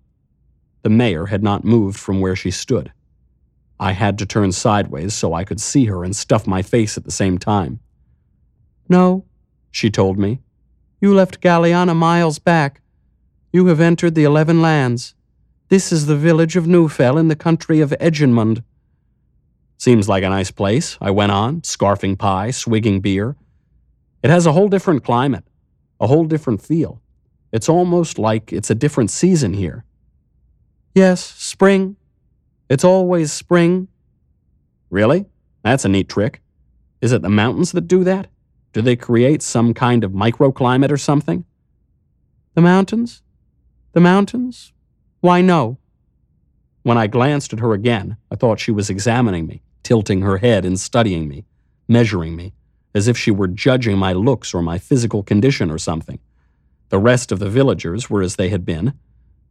The 0.82 0.90
mayor 0.90 1.26
had 1.26 1.44
not 1.44 1.66
moved 1.66 2.00
from 2.00 2.22
where 2.22 2.36
she 2.36 2.50
stood. 2.50 2.92
I 3.80 3.92
had 3.92 4.18
to 4.20 4.26
turn 4.26 4.54
sideways 4.54 5.14
so 5.14 5.34
I 5.34 5.44
could 5.44 5.60
see 5.60 5.86
her 5.86 6.06
and 6.06 6.16
stuff 6.16 6.48
my 6.48 6.62
face 6.62 6.98
at 6.98 7.04
the 7.04 7.12
same 7.12 7.38
time. 7.38 7.82
No, 8.88 9.26
she 9.70 9.92
told 9.92 10.18
me. 10.18 10.40
You 11.02 11.14
left 11.14 11.42
Galiana 11.42 11.96
miles 11.96 12.40
back. 12.40 12.82
You 13.52 13.66
have 13.66 13.82
entered 13.82 14.16
the 14.16 14.24
Eleven 14.24 14.62
Lands. 14.62 15.14
This 15.68 15.92
is 15.92 16.06
the 16.06 16.16
village 16.16 16.56
of 16.56 16.66
Newfell 16.66 17.20
in 17.20 17.28
the 17.28 17.36
country 17.36 17.82
of 17.82 17.94
Edgenmund. 18.00 18.64
Seems 19.78 20.08
like 20.08 20.24
a 20.24 20.30
nice 20.30 20.52
place, 20.52 20.98
I 21.02 21.12
went 21.12 21.34
on, 21.34 21.62
scarfing 21.62 22.18
pie, 22.18 22.52
swigging 22.52 23.02
beer. 23.02 23.36
It 24.24 24.30
has 24.30 24.46
a 24.46 24.54
whole 24.54 24.70
different 24.70 25.04
climate, 25.04 25.44
a 26.00 26.08
whole 26.08 26.24
different 26.24 26.62
feel. 26.62 27.02
It's 27.52 27.68
almost 27.68 28.18
like 28.18 28.54
it's 28.54 28.70
a 28.70 28.76
different 28.76 29.12
season 29.12 29.54
here. 29.54 29.84
Yes, 30.96 31.22
spring. 31.22 31.98
It's 32.70 32.86
always 32.86 33.34
spring. 33.34 33.90
Really? 34.90 35.26
That's 35.64 35.86
a 35.86 35.90
neat 35.90 36.08
trick. 36.08 36.42
Is 37.02 37.12
it 37.12 37.22
the 37.22 37.30
mountains 37.30 37.74
that 37.74 37.88
do 37.88 38.04
that? 38.06 38.28
Do 38.72 38.82
they 38.82 38.96
create 38.96 39.42
some 39.42 39.74
kind 39.74 40.04
of 40.04 40.12
microclimate 40.12 40.90
or 40.90 40.98
something? 40.98 41.46
The 42.56 42.62
mountains? 42.62 43.22
The 43.92 44.00
mountains? 44.00 44.72
Why, 45.20 45.42
no. 45.42 45.78
When 46.84 46.98
I 46.98 47.08
glanced 47.08 47.54
at 47.54 47.60
her 47.60 47.74
again, 47.74 48.18
I 48.32 48.36
thought 48.36 48.60
she 48.60 48.72
was 48.72 48.90
examining 48.90 49.48
me, 49.48 49.64
tilting 49.84 50.22
her 50.22 50.38
head 50.38 50.66
and 50.66 50.80
studying 50.80 51.28
me, 51.28 51.46
measuring 51.88 52.36
me, 52.36 52.54
as 52.94 53.08
if 53.08 53.18
she 53.18 53.32
were 53.32 53.48
judging 53.48 53.98
my 53.98 54.14
looks 54.14 54.54
or 54.54 54.62
my 54.62 54.78
physical 54.78 55.24
condition 55.24 55.72
or 55.72 55.78
something. 55.78 56.20
The 56.90 57.00
rest 57.00 57.32
of 57.32 57.40
the 57.40 57.50
villagers 57.50 58.10
were 58.10 58.22
as 58.22 58.36
they 58.36 58.50
had 58.50 58.66
been, 58.66 58.94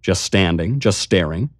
just 0.01 0.23
standing, 0.23 0.79
just 0.79 1.01
staring. 1.01 1.51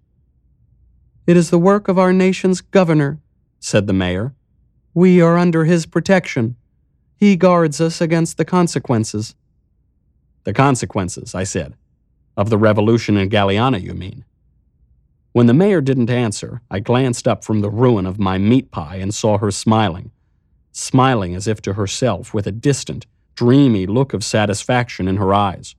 It 1.27 1.37
is 1.37 1.49
the 1.49 1.59
work 1.59 1.87
of 1.87 1.99
our 1.99 2.13
nation's 2.13 2.61
governor, 2.61 3.19
said 3.59 3.87
the 3.87 3.93
mayor. 3.93 4.33
We 4.93 5.21
are 5.21 5.37
under 5.37 5.65
his 5.65 5.85
protection. 5.85 6.55
He 7.15 7.35
guards 7.35 7.79
us 7.79 8.01
against 8.01 8.37
the 8.37 8.45
consequences. 8.45 9.35
The 10.43 10.53
consequences, 10.53 11.33
I 11.33 11.43
said. 11.43 11.75
Of 12.35 12.49
the 12.49 12.57
revolution 12.57 13.17
in 13.17 13.29
Galiana, 13.29 13.81
you 13.81 13.93
mean? 13.93 14.25
When 15.33 15.47
the 15.47 15.53
mayor 15.53 15.81
didn't 15.81 16.09
answer, 16.09 16.61
I 16.69 16.79
glanced 16.79 17.27
up 17.27 17.43
from 17.43 17.61
the 17.61 17.69
ruin 17.69 18.05
of 18.05 18.19
my 18.19 18.37
meat 18.37 18.71
pie 18.71 18.97
and 18.97 19.13
saw 19.13 19.37
her 19.37 19.51
smiling, 19.51 20.11
smiling 20.73 21.33
as 21.35 21.47
if 21.47 21.61
to 21.61 21.73
herself 21.73 22.33
with 22.33 22.45
a 22.45 22.51
distant, 22.51 23.05
dreamy 23.35 23.85
look 23.85 24.13
of 24.13 24.23
satisfaction 24.23 25.07
in 25.07 25.17
her 25.17 25.33
eyes. 25.33 25.75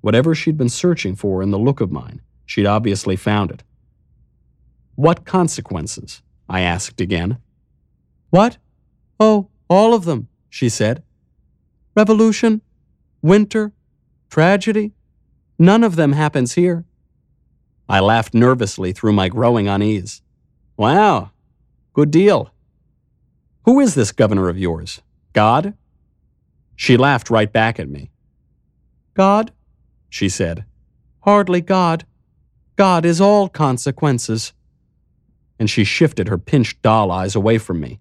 Whatever 0.00 0.34
she'd 0.34 0.56
been 0.56 0.68
searching 0.68 1.14
for 1.14 1.42
in 1.42 1.50
the 1.50 1.58
look 1.58 1.80
of 1.80 1.92
mine, 1.92 2.22
she'd 2.46 2.66
obviously 2.66 3.16
found 3.16 3.50
it. 3.50 3.62
What 4.94 5.24
consequences? 5.24 6.22
I 6.48 6.60
asked 6.60 7.00
again. 7.00 7.38
What? 8.30 8.58
Oh, 9.18 9.48
all 9.68 9.94
of 9.94 10.04
them, 10.04 10.28
she 10.48 10.68
said. 10.68 11.02
Revolution, 11.96 12.62
winter, 13.20 13.72
tragedy, 14.30 14.92
none 15.58 15.84
of 15.84 15.96
them 15.96 16.12
happens 16.12 16.54
here. 16.54 16.84
I 17.88 18.00
laughed 18.00 18.34
nervously 18.34 18.92
through 18.92 19.12
my 19.12 19.28
growing 19.28 19.68
unease. 19.68 20.22
Wow, 20.76 21.30
good 21.92 22.10
deal. 22.10 22.51
Who 23.64 23.80
is 23.80 23.94
this 23.94 24.12
governor 24.12 24.48
of 24.48 24.58
yours? 24.58 25.00
God? 25.32 25.74
She 26.74 26.96
laughed 26.96 27.30
right 27.30 27.52
back 27.52 27.78
at 27.78 27.88
me. 27.88 28.10
God? 29.14 29.52
she 30.08 30.28
said. 30.28 30.64
Hardly 31.20 31.60
God. 31.60 32.04
God 32.76 33.04
is 33.04 33.20
all 33.20 33.48
consequences. 33.48 34.52
And 35.58 35.70
she 35.70 35.84
shifted 35.84 36.28
her 36.28 36.38
pinched 36.38 36.82
doll 36.82 37.12
eyes 37.12 37.36
away 37.36 37.58
from 37.58 37.80
me. 37.80 38.00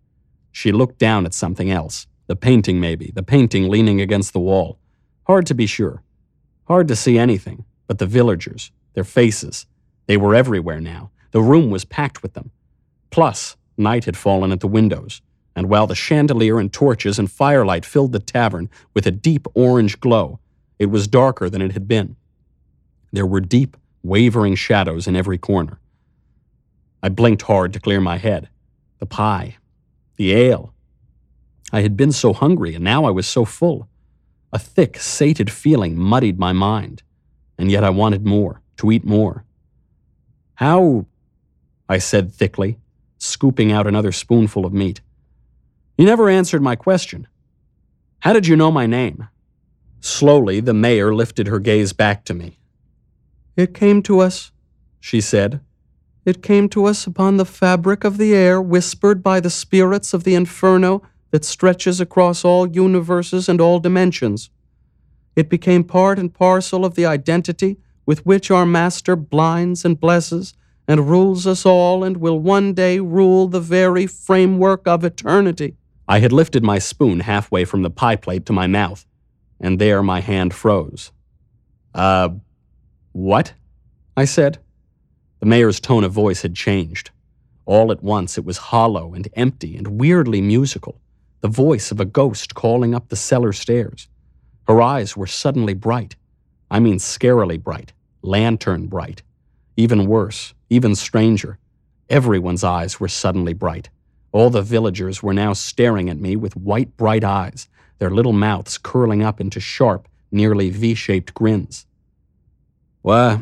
She 0.51 0.72
looked 0.72 0.97
down 0.97 1.26
at 1.26 1.34
something 1.34 1.70
else. 1.70 2.07
The 2.28 2.36
painting, 2.36 2.80
maybe, 2.80 3.12
the 3.14 3.24
painting 3.24 3.70
leaning 3.70 4.01
against 4.01 4.34
the 4.34 4.39
wall. 4.39 4.80
Hard 5.28 5.45
to 5.47 5.53
be 5.53 5.68
sure. 5.68 6.01
Hard 6.66 6.88
to 6.88 6.95
see 6.95 7.18
anything, 7.20 7.66
but 7.88 7.99
the 7.99 8.05
villagers, 8.05 8.72
their 8.93 9.03
faces. 9.03 9.66
They 10.07 10.18
were 10.18 10.34
everywhere 10.34 10.80
now. 10.80 11.12
The 11.32 11.41
room 11.41 11.70
was 11.70 11.86
packed 11.86 12.24
with 12.24 12.34
them. 12.34 12.51
Plus, 13.09 13.57
night 13.78 14.05
had 14.05 14.18
fallen 14.18 14.51
at 14.51 14.62
the 14.62 14.68
windows, 14.68 15.22
and 15.56 15.70
while 15.70 15.88
the 15.88 15.95
chandelier 15.95 16.60
and 16.60 16.72
torches 16.72 17.20
and 17.20 17.32
firelight 17.32 17.86
filled 17.86 18.12
the 18.12 18.20
tavern 18.20 18.70
with 18.93 19.06
a 19.06 19.12
deep 19.12 19.47
orange 19.54 19.99
glow, 19.99 20.39
it 20.80 20.88
was 20.88 21.08
darker 21.08 21.49
than 21.49 21.62
it 21.62 21.74
had 21.74 21.88
been. 21.88 22.16
There 23.12 23.26
were 23.26 23.41
deep, 23.41 23.78
wavering 24.04 24.56
shadows 24.56 25.08
in 25.08 25.16
every 25.16 25.38
corner. 25.38 25.80
I 27.04 27.10
blinked 27.10 27.43
hard 27.43 27.74
to 27.74 27.80
clear 27.80 27.99
my 27.99 28.18
head. 28.18 28.49
The 28.99 29.06
pie, 29.06 29.58
the 30.16 30.34
ale, 30.34 30.74
I 31.74 31.82
had 31.82 31.95
been 31.95 32.12
so 32.12 32.34
hungry, 32.34 32.76
and 32.76 32.84
now 32.84 33.06
I 33.06 33.12
was 33.12 33.28
so 33.28 33.45
full. 33.45 33.88
A 34.52 34.60
thick, 34.60 34.97
sated 34.99 35.49
feeling 35.49 35.97
muddied 35.97 36.38
my 36.38 36.52
mind, 36.52 37.04
and 37.58 37.72
yet 37.72 37.84
I 37.84 37.89
wanted 37.89 38.26
more, 38.26 38.62
to 38.78 38.91
eat 38.91 39.06
more. 39.06 39.45
How? 40.56 41.06
I 41.88 41.97
said 41.97 42.34
thickly, 42.34 42.78
scooping 43.18 43.72
out 43.72 43.88
another 43.88 44.12
spoonful 44.12 44.66
of 44.66 44.74
meat. 44.74 45.02
You 45.98 46.06
never 46.06 46.30
answered 46.30 46.62
my 46.62 46.76
question. 46.76 47.28
How 48.20 48.34
did 48.34 48.48
you 48.48 48.56
know 48.56 48.72
my 48.72 48.86
name? 48.86 49.28
Slowly, 50.00 50.60
the 50.60 50.74
mayor 50.74 51.14
lifted 51.14 51.48
her 51.48 51.60
gaze 51.60 51.94
back 51.94 52.26
to 52.26 52.34
me. 52.34 52.58
It 53.56 53.74
came 53.74 54.02
to 54.04 54.20
us, 54.20 54.52
she 55.00 55.22
said. 55.22 55.62
It 56.26 56.42
came 56.42 56.70
to 56.70 56.86
us 56.86 57.06
upon 57.06 57.38
the 57.38 57.46
fabric 57.46 58.04
of 58.04 58.18
the 58.18 58.34
air, 58.34 58.62
whispered 58.62 59.22
by 59.24 59.39
the 59.39 59.50
spirits 59.50 60.14
of 60.14 60.24
the 60.24 60.36
inferno 60.36 61.02
that 61.32 61.46
stretches 61.46 62.00
across 62.00 62.46
all 62.46 62.68
universes 62.68 63.50
and 63.50 63.60
all 63.60 63.80
dimensions. 63.80 64.50
It 65.36 65.50
became 65.50 65.84
part 65.84 66.20
and 66.20 66.34
parcel 66.34 66.86
of 66.86 66.96
the 66.96 67.06
identity 67.06 67.78
with 68.06 68.26
which 68.26 68.52
our 68.52 68.66
Master 68.66 69.16
blinds 69.16 69.86
and 69.86 70.00
blesses 70.00 70.54
and 70.88 71.10
rules 71.10 71.48
us 71.48 71.66
all 71.66 72.04
and 72.04 72.18
will 72.18 72.39
one 72.39 72.74
day 72.74 73.00
rule 73.00 73.48
the 73.48 73.60
very 73.60 74.08
framework 74.08 74.88
of 74.88 75.04
eternity. 75.04 75.78
I 76.12 76.20
had 76.20 76.34
lifted 76.34 76.62
my 76.62 76.78
spoon 76.78 77.22
halfway 77.22 77.64
from 77.64 77.84
the 77.84 77.89
pie 77.89 78.18
plate 78.18 78.45
to 78.47 78.51
my 78.51 78.68
mouth, 78.68 79.05
and 79.62 79.80
there 79.80 80.03
my 80.03 80.20
hand 80.20 80.53
froze. 80.53 81.09
Uh, 81.95 82.32
what? 83.14 83.53
I 84.18 84.26
said. 84.26 84.57
The 85.39 85.45
mayor's 85.45 85.80
tone 85.80 86.03
of 86.03 86.12
voice 86.12 86.41
had 86.41 86.53
changed. 86.53 87.12
All 87.66 87.93
at 87.93 88.03
once 88.03 88.38
it 88.38 88.43
was 88.43 88.57
hollow 88.57 89.14
and 89.14 89.30
empty 89.36 89.78
and 89.78 90.01
weirdly 90.01 90.41
musical 90.41 90.99
the 91.39 91.47
voice 91.47 91.91
of 91.91 92.01
a 92.01 92.12
ghost 92.20 92.55
calling 92.55 92.93
up 92.93 93.07
the 93.07 93.16
cellar 93.16 93.53
stairs. 93.53 94.09
Her 94.68 94.82
eyes 94.82 95.16
were 95.16 95.28
suddenly 95.28 95.74
bright. 95.74 96.18
I 96.70 96.82
mean, 96.82 96.97
scarily 96.97 97.57
bright, 97.57 97.93
lantern 98.22 98.88
bright. 98.88 99.24
Even 99.78 100.07
worse, 100.07 100.53
even 100.70 100.93
stranger, 100.93 101.57
everyone's 102.09 102.66
eyes 102.66 102.99
were 102.99 103.07
suddenly 103.07 103.53
bright. 103.53 103.89
All 104.32 104.49
the 104.49 104.61
villagers 104.61 105.21
were 105.21 105.34
now 105.34 105.53
staring 105.53 106.09
at 106.09 106.17
me 106.17 106.36
with 106.36 106.55
white, 106.55 106.95
bright 106.95 107.23
eyes, 107.23 107.67
their 107.99 108.09
little 108.09 108.34
mouths 108.34 108.77
curling 108.77 109.21
up 109.21 109.41
into 109.41 109.59
sharp, 109.59 110.07
nearly 110.32 110.69
V 110.69 110.93
shaped 110.93 111.34
grins. 111.34 111.86
What? 113.01 113.41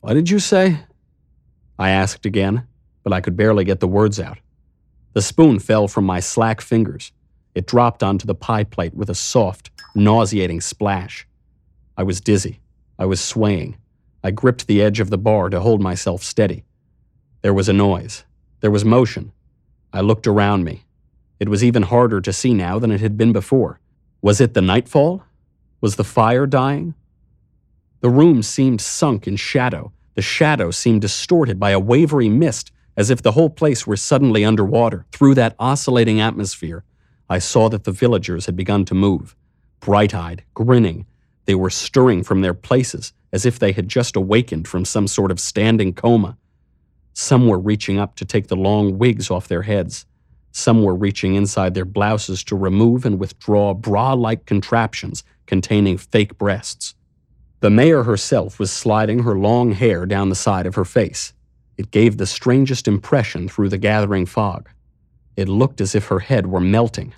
What 0.00 0.14
did 0.14 0.30
you 0.30 0.40
say? 0.40 0.80
I 1.78 1.90
asked 1.90 2.26
again, 2.26 2.66
but 3.04 3.12
I 3.12 3.20
could 3.20 3.36
barely 3.36 3.64
get 3.64 3.80
the 3.80 3.88
words 3.88 4.18
out. 4.18 4.38
The 5.12 5.22
spoon 5.22 5.58
fell 5.58 5.86
from 5.88 6.04
my 6.04 6.20
slack 6.20 6.60
fingers. 6.60 7.12
It 7.54 7.66
dropped 7.66 8.02
onto 8.02 8.26
the 8.26 8.34
pie 8.34 8.64
plate 8.64 8.94
with 8.94 9.10
a 9.10 9.14
soft, 9.14 9.70
nauseating 9.94 10.60
splash. 10.60 11.26
I 11.96 12.02
was 12.02 12.20
dizzy. 12.20 12.60
I 12.98 13.04
was 13.04 13.20
swaying. 13.20 13.76
I 14.24 14.30
gripped 14.30 14.66
the 14.66 14.82
edge 14.82 15.00
of 15.00 15.10
the 15.10 15.18
bar 15.18 15.50
to 15.50 15.60
hold 15.60 15.80
myself 15.80 16.22
steady. 16.22 16.64
There 17.42 17.54
was 17.54 17.68
a 17.68 17.72
noise. 17.72 18.24
There 18.60 18.70
was 18.70 18.84
motion. 18.84 19.32
I 19.92 20.00
looked 20.00 20.26
around 20.26 20.64
me. 20.64 20.84
It 21.38 21.48
was 21.48 21.62
even 21.62 21.82
harder 21.82 22.20
to 22.20 22.32
see 22.32 22.54
now 22.54 22.78
than 22.78 22.90
it 22.90 23.00
had 23.00 23.16
been 23.16 23.32
before. 23.32 23.80
Was 24.20 24.40
it 24.40 24.54
the 24.54 24.62
nightfall? 24.62 25.24
Was 25.80 25.96
the 25.96 26.04
fire 26.04 26.46
dying? 26.46 26.94
The 28.00 28.10
room 28.10 28.42
seemed 28.42 28.80
sunk 28.80 29.26
in 29.26 29.36
shadow. 29.36 29.92
The 30.14 30.22
shadow 30.22 30.70
seemed 30.70 31.00
distorted 31.00 31.58
by 31.58 31.70
a 31.70 31.80
wavery 31.80 32.28
mist, 32.28 32.70
as 32.96 33.10
if 33.10 33.22
the 33.22 33.32
whole 33.32 33.50
place 33.50 33.86
were 33.86 33.96
suddenly 33.96 34.44
underwater. 34.44 35.06
Through 35.12 35.34
that 35.36 35.56
oscillating 35.58 36.20
atmosphere, 36.20 36.84
I 37.28 37.38
saw 37.38 37.68
that 37.68 37.84
the 37.84 37.92
villagers 37.92 38.46
had 38.46 38.56
begun 38.56 38.84
to 38.86 38.94
move. 38.94 39.34
Bright 39.80 40.14
eyed, 40.14 40.44
grinning, 40.54 41.06
they 41.44 41.54
were 41.54 41.70
stirring 41.70 42.22
from 42.22 42.40
their 42.40 42.54
places 42.54 43.12
as 43.32 43.46
if 43.46 43.58
they 43.58 43.72
had 43.72 43.88
just 43.88 44.14
awakened 44.14 44.68
from 44.68 44.84
some 44.84 45.08
sort 45.08 45.30
of 45.30 45.40
standing 45.40 45.92
coma. 45.92 46.36
Some 47.22 47.46
were 47.46 47.60
reaching 47.60 48.00
up 48.00 48.16
to 48.16 48.24
take 48.24 48.48
the 48.48 48.56
long 48.56 48.98
wigs 48.98 49.30
off 49.30 49.46
their 49.46 49.62
heads. 49.62 50.06
Some 50.50 50.82
were 50.82 50.96
reaching 50.96 51.36
inside 51.36 51.72
their 51.72 51.84
blouses 51.84 52.42
to 52.42 52.56
remove 52.56 53.06
and 53.06 53.20
withdraw 53.20 53.74
bra 53.74 54.14
like 54.14 54.44
contraptions 54.44 55.22
containing 55.46 55.98
fake 55.98 56.36
breasts. 56.36 56.96
The 57.60 57.70
mayor 57.70 58.02
herself 58.02 58.58
was 58.58 58.72
sliding 58.72 59.20
her 59.20 59.38
long 59.38 59.70
hair 59.70 60.04
down 60.04 60.30
the 60.30 60.34
side 60.34 60.66
of 60.66 60.74
her 60.74 60.84
face. 60.84 61.32
It 61.78 61.92
gave 61.92 62.16
the 62.16 62.26
strangest 62.26 62.88
impression 62.88 63.48
through 63.48 63.68
the 63.68 63.78
gathering 63.78 64.26
fog. 64.26 64.68
It 65.36 65.48
looked 65.48 65.80
as 65.80 65.94
if 65.94 66.08
her 66.08 66.18
head 66.18 66.48
were 66.48 66.60
melting. 66.60 67.14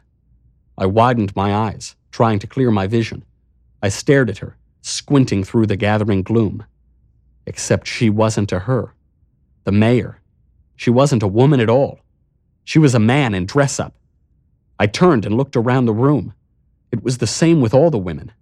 I 0.77 0.85
widened 0.85 1.35
my 1.35 1.55
eyes, 1.55 1.97
trying 2.11 2.41
to 2.41 2.47
clear 2.47 2.71
my 2.71 2.87
vision. 2.87 3.25
I 3.83 3.89
stared 3.89 4.29
at 4.29 4.39
her, 4.39 4.59
squinting 4.83 5.45
through 5.45 5.67
the 5.69 5.77
gathering 5.77 6.23
gloom. 6.23 6.67
Except 7.47 7.87
she 7.87 8.11
wasn't 8.11 8.53
a 8.53 8.61
her. 8.61 8.94
The 9.65 9.73
mayor. 9.73 10.21
She 10.77 10.91
wasn't 10.91 11.23
a 11.23 11.29
woman 11.29 11.61
at 11.61 11.71
all. 11.71 12.01
She 12.65 12.79
was 12.79 12.95
a 12.95 12.99
man 12.99 13.35
in 13.35 13.47
dress 13.47 13.81
up. 13.81 13.95
I 14.79 14.87
turned 14.87 15.25
and 15.25 15.37
looked 15.37 15.57
around 15.57 15.87
the 15.87 15.93
room. 15.93 16.35
It 16.93 17.03
was 17.03 17.19
the 17.19 17.27
same 17.27 17.61
with 17.61 17.73
all 17.73 17.91
the 17.91 17.99
women. 17.99 18.33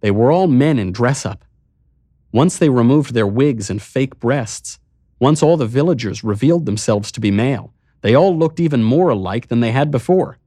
They 0.00 0.10
were 0.10 0.32
all 0.32 0.46
men 0.46 0.78
in 0.78 0.92
dress 0.92 1.26
up. 1.26 1.44
Once 2.32 2.56
they 2.56 2.68
removed 2.68 3.12
their 3.12 3.26
wigs 3.26 3.68
and 3.68 3.82
fake 3.82 4.18
breasts, 4.18 4.78
once 5.18 5.42
all 5.42 5.56
the 5.56 5.66
villagers 5.66 6.24
revealed 6.24 6.64
themselves 6.64 7.12
to 7.12 7.20
be 7.20 7.30
male, 7.30 7.74
they 8.00 8.14
all 8.14 8.36
looked 8.36 8.60
even 8.60 8.82
more 8.82 9.10
alike 9.10 9.48
than 9.48 9.60
they 9.60 9.72
had 9.72 9.90
before. 9.90 10.38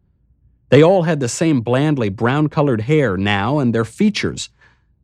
They 0.69 0.81
all 0.81 1.03
had 1.03 1.19
the 1.19 1.29
same 1.29 1.61
blandly 1.61 2.09
brown 2.09 2.49
colored 2.49 2.81
hair 2.81 3.17
now, 3.17 3.59
and 3.59 3.75
their 3.75 3.85
features, 3.85 4.49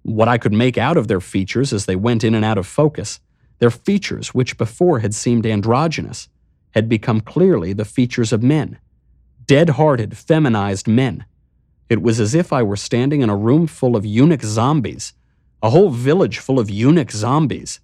what 0.01 0.27
I 0.27 0.39
could 0.39 0.53
make 0.53 0.77
out 0.77 0.97
of 0.97 1.07
their 1.07 1.21
features 1.21 1.71
as 1.71 1.85
they 1.85 1.95
went 1.95 2.23
in 2.23 2.33
and 2.33 2.43
out 2.43 2.57
of 2.57 2.65
focus, 2.65 3.19
their 3.59 3.69
features, 3.69 4.33
which 4.33 4.57
before 4.57 4.99
had 4.99 5.13
seemed 5.13 5.45
androgynous, 5.45 6.29
had 6.71 6.89
become 6.89 7.21
clearly 7.21 7.73
the 7.73 7.85
features 7.85 8.33
of 8.33 8.43
men. 8.43 8.77
Dead 9.45 9.71
hearted, 9.71 10.17
feminized 10.17 10.87
men. 10.87 11.25
It 11.89 12.01
was 12.01 12.19
as 12.19 12.35
if 12.35 12.53
I 12.53 12.63
were 12.63 12.75
standing 12.75 13.21
in 13.21 13.29
a 13.29 13.35
room 13.35 13.67
full 13.67 13.95
of 13.95 14.05
eunuch 14.05 14.43
zombies, 14.43 15.13
a 15.61 15.69
whole 15.69 15.89
village 15.89 16.39
full 16.39 16.59
of 16.59 16.69
eunuch 16.69 17.11
zombies. 17.11 17.79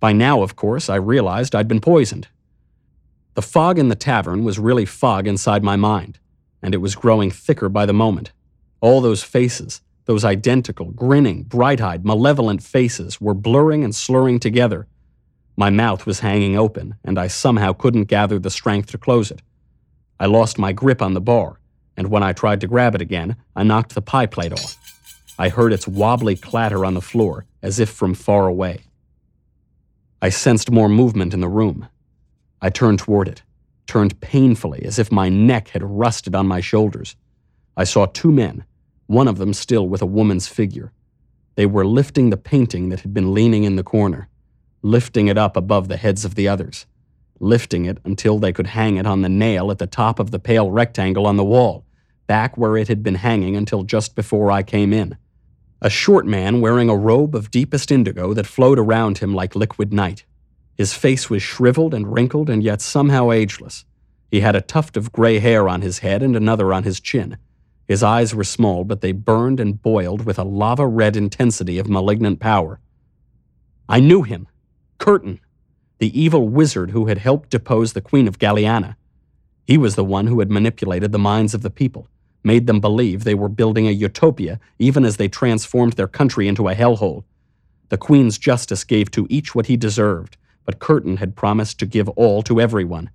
By 0.00 0.12
now, 0.12 0.42
of 0.42 0.56
course, 0.56 0.88
I 0.88 0.96
realized 0.96 1.54
I'd 1.54 1.68
been 1.68 1.80
poisoned. 1.80 2.28
The 3.34 3.42
fog 3.42 3.78
in 3.78 3.88
the 3.88 3.94
tavern 3.94 4.44
was 4.44 4.58
really 4.58 4.84
fog 4.84 5.26
inside 5.26 5.62
my 5.62 5.76
mind 5.76 6.18
and 6.62 6.74
it 6.74 6.78
was 6.78 6.94
growing 6.94 7.30
thicker 7.30 7.68
by 7.68 7.84
the 7.84 7.92
moment. 7.92 8.32
All 8.80 9.00
those 9.00 9.22
faces, 9.22 9.80
those 10.04 10.24
identical, 10.24 10.86
grinning, 10.92 11.42
bright 11.42 11.80
eyed, 11.80 12.04
malevolent 12.04 12.62
faces, 12.62 13.20
were 13.20 13.34
blurring 13.34 13.84
and 13.84 13.94
slurring 13.94 14.38
together. 14.38 14.86
My 15.56 15.70
mouth 15.70 16.06
was 16.06 16.20
hanging 16.20 16.56
open, 16.56 16.96
and 17.04 17.18
I 17.18 17.28
somehow 17.28 17.72
couldn't 17.72 18.04
gather 18.04 18.38
the 18.38 18.50
strength 18.50 18.90
to 18.90 18.98
close 18.98 19.30
it. 19.30 19.42
I 20.18 20.26
lost 20.26 20.58
my 20.58 20.72
grip 20.72 21.02
on 21.02 21.14
the 21.14 21.20
bar, 21.20 21.60
and 21.96 22.08
when 22.08 22.22
I 22.22 22.32
tried 22.32 22.60
to 22.62 22.66
grab 22.66 22.94
it 22.94 23.02
again, 23.02 23.36
I 23.54 23.62
knocked 23.62 23.94
the 23.94 24.02
pie 24.02 24.26
plate 24.26 24.52
off. 24.52 24.76
I 25.38 25.48
heard 25.48 25.72
its 25.72 25.88
wobbly 25.88 26.36
clatter 26.36 26.84
on 26.84 26.94
the 26.94 27.00
floor, 27.00 27.46
as 27.62 27.78
if 27.78 27.90
from 27.90 28.14
far 28.14 28.46
away. 28.46 28.82
I 30.20 30.28
sensed 30.28 30.70
more 30.70 30.88
movement 30.88 31.34
in 31.34 31.40
the 31.40 31.48
room. 31.48 31.88
I 32.60 32.70
turned 32.70 33.00
toward 33.00 33.28
it 33.28 33.42
turned 33.92 34.18
painfully 34.20 34.82
as 34.86 34.98
if 34.98 35.12
my 35.12 35.28
neck 35.28 35.68
had 35.68 35.82
rusted 35.82 36.34
on 36.34 36.46
my 36.46 36.60
shoulders. 36.60 37.14
I 37.76 37.84
saw 37.84 38.06
two 38.06 38.32
men, 38.32 38.64
one 39.06 39.28
of 39.28 39.38
them 39.38 39.52
still 39.52 39.86
with 39.86 40.02
a 40.02 40.06
woman's 40.06 40.48
figure. 40.48 40.92
They 41.56 41.66
were 41.66 41.84
lifting 41.84 42.30
the 42.30 42.36
painting 42.38 42.88
that 42.88 43.00
had 43.00 43.12
been 43.12 43.34
leaning 43.34 43.64
in 43.64 43.76
the 43.76 43.82
corner, 43.82 44.28
lifting 44.82 45.28
it 45.28 45.38
up 45.38 45.56
above 45.56 45.88
the 45.88 45.96
heads 45.96 46.24
of 46.24 46.34
the 46.34 46.48
others, 46.48 46.86
lifting 47.40 47.84
it 47.84 47.98
until 48.04 48.38
they 48.38 48.52
could 48.52 48.68
hang 48.68 48.96
it 48.96 49.06
on 49.06 49.22
the 49.22 49.28
nail 49.28 49.70
at 49.70 49.78
the 49.78 49.86
top 49.86 50.18
of 50.18 50.30
the 50.30 50.38
pale 50.38 50.70
rectangle 50.70 51.26
on 51.26 51.36
the 51.36 51.44
wall, 51.44 51.84
back 52.26 52.56
where 52.56 52.76
it 52.76 52.88
had 52.88 53.02
been 53.02 53.14
hanging 53.16 53.56
until 53.56 53.82
just 53.82 54.14
before 54.14 54.50
I 54.50 54.62
came 54.62 54.92
in. 54.92 55.16
A 55.80 55.90
short 55.90 56.26
man 56.26 56.60
wearing 56.60 56.88
a 56.88 56.96
robe 56.96 57.34
of 57.34 57.50
deepest 57.50 57.90
indigo 57.90 58.34
that 58.34 58.46
flowed 58.46 58.78
around 58.78 59.18
him 59.18 59.34
like 59.34 59.56
liquid 59.56 59.92
night. 59.92 60.24
His 60.76 60.94
face 60.94 61.28
was 61.28 61.42
shriveled 61.42 61.94
and 61.94 62.12
wrinkled 62.12 62.48
and 62.48 62.62
yet 62.62 62.80
somehow 62.80 63.30
ageless. 63.30 63.84
He 64.30 64.40
had 64.40 64.56
a 64.56 64.60
tuft 64.60 64.96
of 64.96 65.12
gray 65.12 65.40
hair 65.40 65.68
on 65.68 65.82
his 65.82 65.98
head 65.98 66.22
and 66.22 66.34
another 66.34 66.72
on 66.72 66.84
his 66.84 67.00
chin. 67.00 67.36
His 67.86 68.02
eyes 68.02 68.34
were 68.34 68.44
small, 68.44 68.84
but 68.84 69.00
they 69.00 69.12
burned 69.12 69.60
and 69.60 69.82
boiled 69.82 70.24
with 70.24 70.38
a 70.38 70.44
lava 70.44 70.86
red 70.86 71.16
intensity 71.16 71.78
of 71.78 71.88
malignant 71.88 72.40
power. 72.40 72.80
I 73.88 74.00
knew 74.00 74.22
him. 74.22 74.48
Curtin, 75.02 75.40
the 75.98 76.16
evil 76.16 76.48
wizard 76.48 76.92
who 76.92 77.06
had 77.06 77.18
helped 77.18 77.50
depose 77.50 77.92
the 77.92 78.00
Queen 78.00 78.28
of 78.28 78.38
Galiana. 78.38 78.94
He 79.66 79.76
was 79.76 79.96
the 79.96 80.04
one 80.04 80.28
who 80.28 80.38
had 80.38 80.48
manipulated 80.48 81.10
the 81.10 81.18
minds 81.18 81.54
of 81.54 81.62
the 81.62 81.70
people, 81.70 82.06
made 82.44 82.68
them 82.68 82.78
believe 82.78 83.24
they 83.24 83.34
were 83.34 83.48
building 83.48 83.88
a 83.88 83.90
utopia 83.90 84.60
even 84.78 85.04
as 85.04 85.16
they 85.16 85.26
transformed 85.26 85.94
their 85.94 86.06
country 86.06 86.46
into 86.46 86.68
a 86.68 86.76
hellhole. 86.76 87.24
The 87.88 87.98
Queen's 87.98 88.38
justice 88.38 88.84
gave 88.84 89.10
to 89.10 89.26
each 89.28 89.56
what 89.56 89.66
he 89.66 89.76
deserved, 89.76 90.36
but 90.64 90.78
Curtin 90.78 91.16
had 91.16 91.34
promised 91.34 91.80
to 91.80 91.86
give 91.86 92.08
all 92.10 92.40
to 92.42 92.60
everyone. 92.60 93.10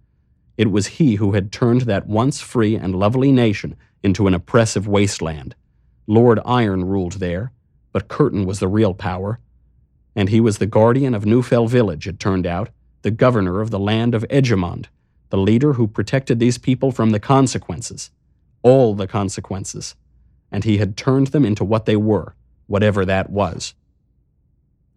It 0.57 0.69
was 0.69 0.87
he 0.87 1.15
who 1.15 1.31
had 1.31 1.53
turned 1.53 1.83
that 1.83 2.05
once 2.05 2.41
free 2.41 2.75
and 2.75 2.99
lovely 2.99 3.31
nation 3.31 3.77
into 4.03 4.27
an 4.27 4.33
oppressive 4.33 4.89
wasteland. 4.89 5.55
Lord 6.05 6.41
Iron 6.43 6.83
ruled 6.83 7.13
there, 7.13 7.53
but 7.93 8.09
Curtin 8.09 8.45
was 8.45 8.59
the 8.59 8.67
real 8.67 8.93
power. 8.93 9.39
And 10.17 10.29
he 10.29 10.41
was 10.41 10.57
the 10.57 10.65
guardian 10.65 11.13
of 11.13 11.25
Newfell 11.25 11.69
Village, 11.69 12.07
it 12.07 12.19
turned 12.19 12.47
out, 12.47 12.69
the 13.03 13.11
governor 13.11 13.61
of 13.61 13.69
the 13.69 13.77
land 13.77 14.15
of 14.15 14.25
Edgemond, 14.31 14.87
the 15.29 15.37
leader 15.37 15.73
who 15.73 15.87
protected 15.87 16.39
these 16.39 16.57
people 16.57 16.91
from 16.91 17.11
the 17.11 17.19
consequences. 17.19 18.09
All 18.63 18.95
the 18.95 19.05
consequences. 19.05 19.93
And 20.51 20.63
he 20.63 20.79
had 20.79 20.97
turned 20.97 21.27
them 21.27 21.45
into 21.45 21.63
what 21.63 21.85
they 21.85 21.95
were, 21.95 22.33
whatever 22.65 23.05
that 23.05 23.29
was. 23.29 23.75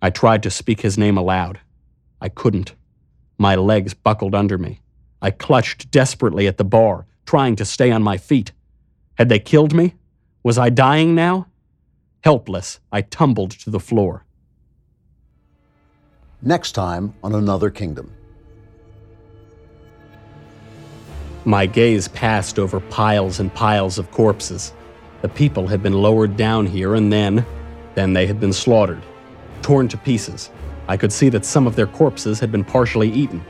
I 0.00 0.08
tried 0.08 0.42
to 0.44 0.50
speak 0.50 0.80
his 0.80 0.96
name 0.96 1.18
aloud. 1.18 1.60
I 2.22 2.30
couldn't. 2.30 2.74
My 3.36 3.56
legs 3.56 3.92
buckled 3.92 4.34
under 4.34 4.56
me. 4.56 4.80
I 5.20 5.32
clutched 5.32 5.90
desperately 5.90 6.46
at 6.46 6.56
the 6.56 6.64
bar, 6.64 7.04
trying 7.26 7.56
to 7.56 7.66
stay 7.66 7.90
on 7.90 8.02
my 8.02 8.16
feet. 8.16 8.52
Had 9.18 9.28
they 9.28 9.38
killed 9.38 9.74
me? 9.74 9.96
Was 10.42 10.56
I 10.56 10.70
dying 10.70 11.14
now? 11.14 11.48
Helpless, 12.24 12.80
I 12.90 13.02
tumbled 13.02 13.50
to 13.50 13.68
the 13.68 13.80
floor. 13.80 14.24
Next 16.42 16.72
time 16.72 17.14
on 17.22 17.34
Another 17.34 17.70
Kingdom. 17.70 18.12
My 21.44 21.66
gaze 21.66 22.08
passed 22.08 22.58
over 22.58 22.80
piles 22.80 23.40
and 23.40 23.52
piles 23.52 23.98
of 23.98 24.10
corpses. 24.10 24.72
The 25.22 25.28
people 25.28 25.66
had 25.66 25.82
been 25.82 25.92
lowered 25.92 26.36
down 26.36 26.66
here 26.66 26.94
and 26.94 27.12
then, 27.12 27.44
then 27.94 28.12
they 28.12 28.26
had 28.26 28.40
been 28.40 28.52
slaughtered, 28.52 29.02
torn 29.62 29.88
to 29.88 29.96
pieces, 29.96 30.50
I 30.90 30.96
could 30.96 31.12
see 31.12 31.28
that 31.28 31.44
some 31.44 31.68
of 31.68 31.76
their 31.76 31.86
corpses 31.86 32.40
had 32.40 32.50
been 32.50 32.64
partially 32.64 33.08
eaten. 33.12 33.44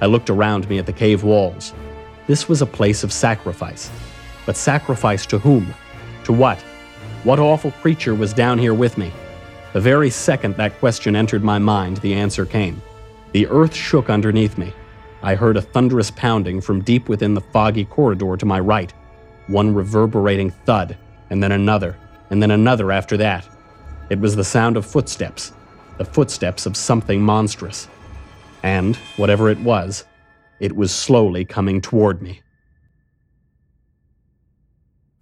I 0.00 0.06
looked 0.06 0.30
around 0.30 0.66
me 0.70 0.78
at 0.78 0.86
the 0.86 0.94
cave 0.94 1.22
walls. 1.22 1.74
This 2.26 2.48
was 2.48 2.62
a 2.62 2.66
place 2.66 3.04
of 3.04 3.12
sacrifice. 3.12 3.90
But 4.46 4.56
sacrifice 4.56 5.26
to 5.26 5.38
whom? 5.38 5.74
To 6.24 6.32
what? 6.32 6.58
What 7.22 7.38
awful 7.38 7.72
creature 7.72 8.14
was 8.14 8.32
down 8.32 8.56
here 8.56 8.72
with 8.72 8.96
me? 8.96 9.12
The 9.72 9.80
very 9.80 10.10
second 10.10 10.56
that 10.56 10.78
question 10.80 11.14
entered 11.14 11.44
my 11.44 11.58
mind, 11.58 11.98
the 11.98 12.14
answer 12.14 12.44
came. 12.44 12.82
The 13.32 13.46
earth 13.46 13.74
shook 13.74 14.10
underneath 14.10 14.58
me. 14.58 14.72
I 15.22 15.36
heard 15.36 15.56
a 15.56 15.62
thunderous 15.62 16.10
pounding 16.10 16.60
from 16.60 16.82
deep 16.82 17.08
within 17.08 17.34
the 17.34 17.40
foggy 17.40 17.84
corridor 17.84 18.36
to 18.36 18.46
my 18.46 18.58
right. 18.58 18.92
One 19.46 19.72
reverberating 19.72 20.50
thud, 20.50 20.96
and 21.30 21.40
then 21.40 21.52
another, 21.52 21.96
and 22.30 22.42
then 22.42 22.50
another 22.50 22.90
after 22.90 23.16
that. 23.18 23.48
It 24.08 24.18
was 24.18 24.34
the 24.34 24.42
sound 24.42 24.76
of 24.76 24.84
footsteps, 24.84 25.52
the 25.98 26.04
footsteps 26.04 26.66
of 26.66 26.76
something 26.76 27.22
monstrous. 27.22 27.86
And, 28.64 28.96
whatever 29.16 29.48
it 29.48 29.60
was, 29.60 30.04
it 30.58 30.74
was 30.74 30.92
slowly 30.92 31.44
coming 31.44 31.80
toward 31.80 32.20
me. 32.20 32.42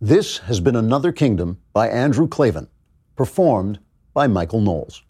This 0.00 0.38
has 0.38 0.60
been 0.60 0.76
Another 0.76 1.12
Kingdom 1.12 1.58
by 1.74 1.88
Andrew 1.88 2.28
Klavan, 2.28 2.68
performed 3.14 3.80
by 4.18 4.26
Michael 4.26 4.60
Knowles. 4.60 5.04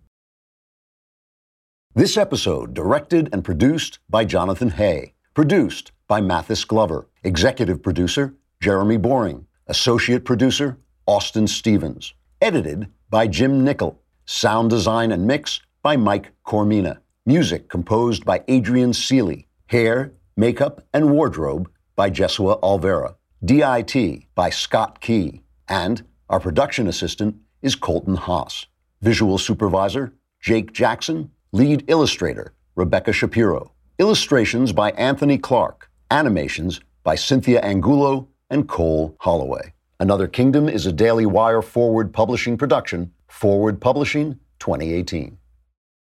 This 1.94 2.18
episode 2.18 2.74
directed 2.74 3.30
and 3.32 3.42
produced 3.42 4.00
by 4.10 4.26
Jonathan 4.26 4.72
Hay, 4.72 5.14
produced 5.32 5.92
by 6.06 6.20
Mathis 6.20 6.62
Glover, 6.66 7.08
executive 7.24 7.82
producer 7.82 8.34
Jeremy 8.60 8.98
Boring, 8.98 9.46
associate 9.66 10.26
producer 10.26 10.76
Austin 11.06 11.46
Stevens, 11.46 12.12
edited 12.42 12.88
by 13.08 13.26
Jim 13.26 13.64
Nickel, 13.64 13.98
sound 14.26 14.68
design 14.68 15.10
and 15.10 15.26
mix 15.26 15.62
by 15.82 15.96
Mike 15.96 16.32
Coromina, 16.44 16.98
music 17.24 17.70
composed 17.70 18.26
by 18.26 18.44
Adrian 18.46 18.92
Seeley, 18.92 19.48
hair, 19.68 20.12
makeup, 20.36 20.82
and 20.92 21.10
wardrobe 21.10 21.70
by 21.96 22.10
Jesua 22.10 22.60
Alvera. 22.60 23.14
DIT 23.42 24.24
by 24.34 24.50
Scott 24.50 25.00
Key, 25.00 25.40
and 25.66 26.04
our 26.28 26.40
production 26.40 26.86
assistant 26.86 27.36
is 27.62 27.74
Colton 27.74 28.16
Haas. 28.16 28.66
Visual 29.00 29.38
supervisor, 29.38 30.12
Jake 30.40 30.72
Jackson. 30.72 31.30
Lead 31.52 31.84
illustrator, 31.88 32.52
Rebecca 32.74 33.12
Shapiro. 33.12 33.72
Illustrations 33.98 34.72
by 34.72 34.90
Anthony 34.92 35.38
Clark. 35.38 35.88
Animations 36.10 36.80
by 37.04 37.14
Cynthia 37.14 37.60
Angulo 37.60 38.28
and 38.50 38.68
Cole 38.68 39.16
Holloway. 39.20 39.72
Another 40.00 40.26
Kingdom 40.26 40.68
is 40.68 40.84
a 40.84 40.92
Daily 40.92 41.26
Wire 41.26 41.62
Forward 41.62 42.12
Publishing 42.12 42.58
production, 42.58 43.12
Forward 43.28 43.80
Publishing 43.80 44.38
2018. 44.58 45.38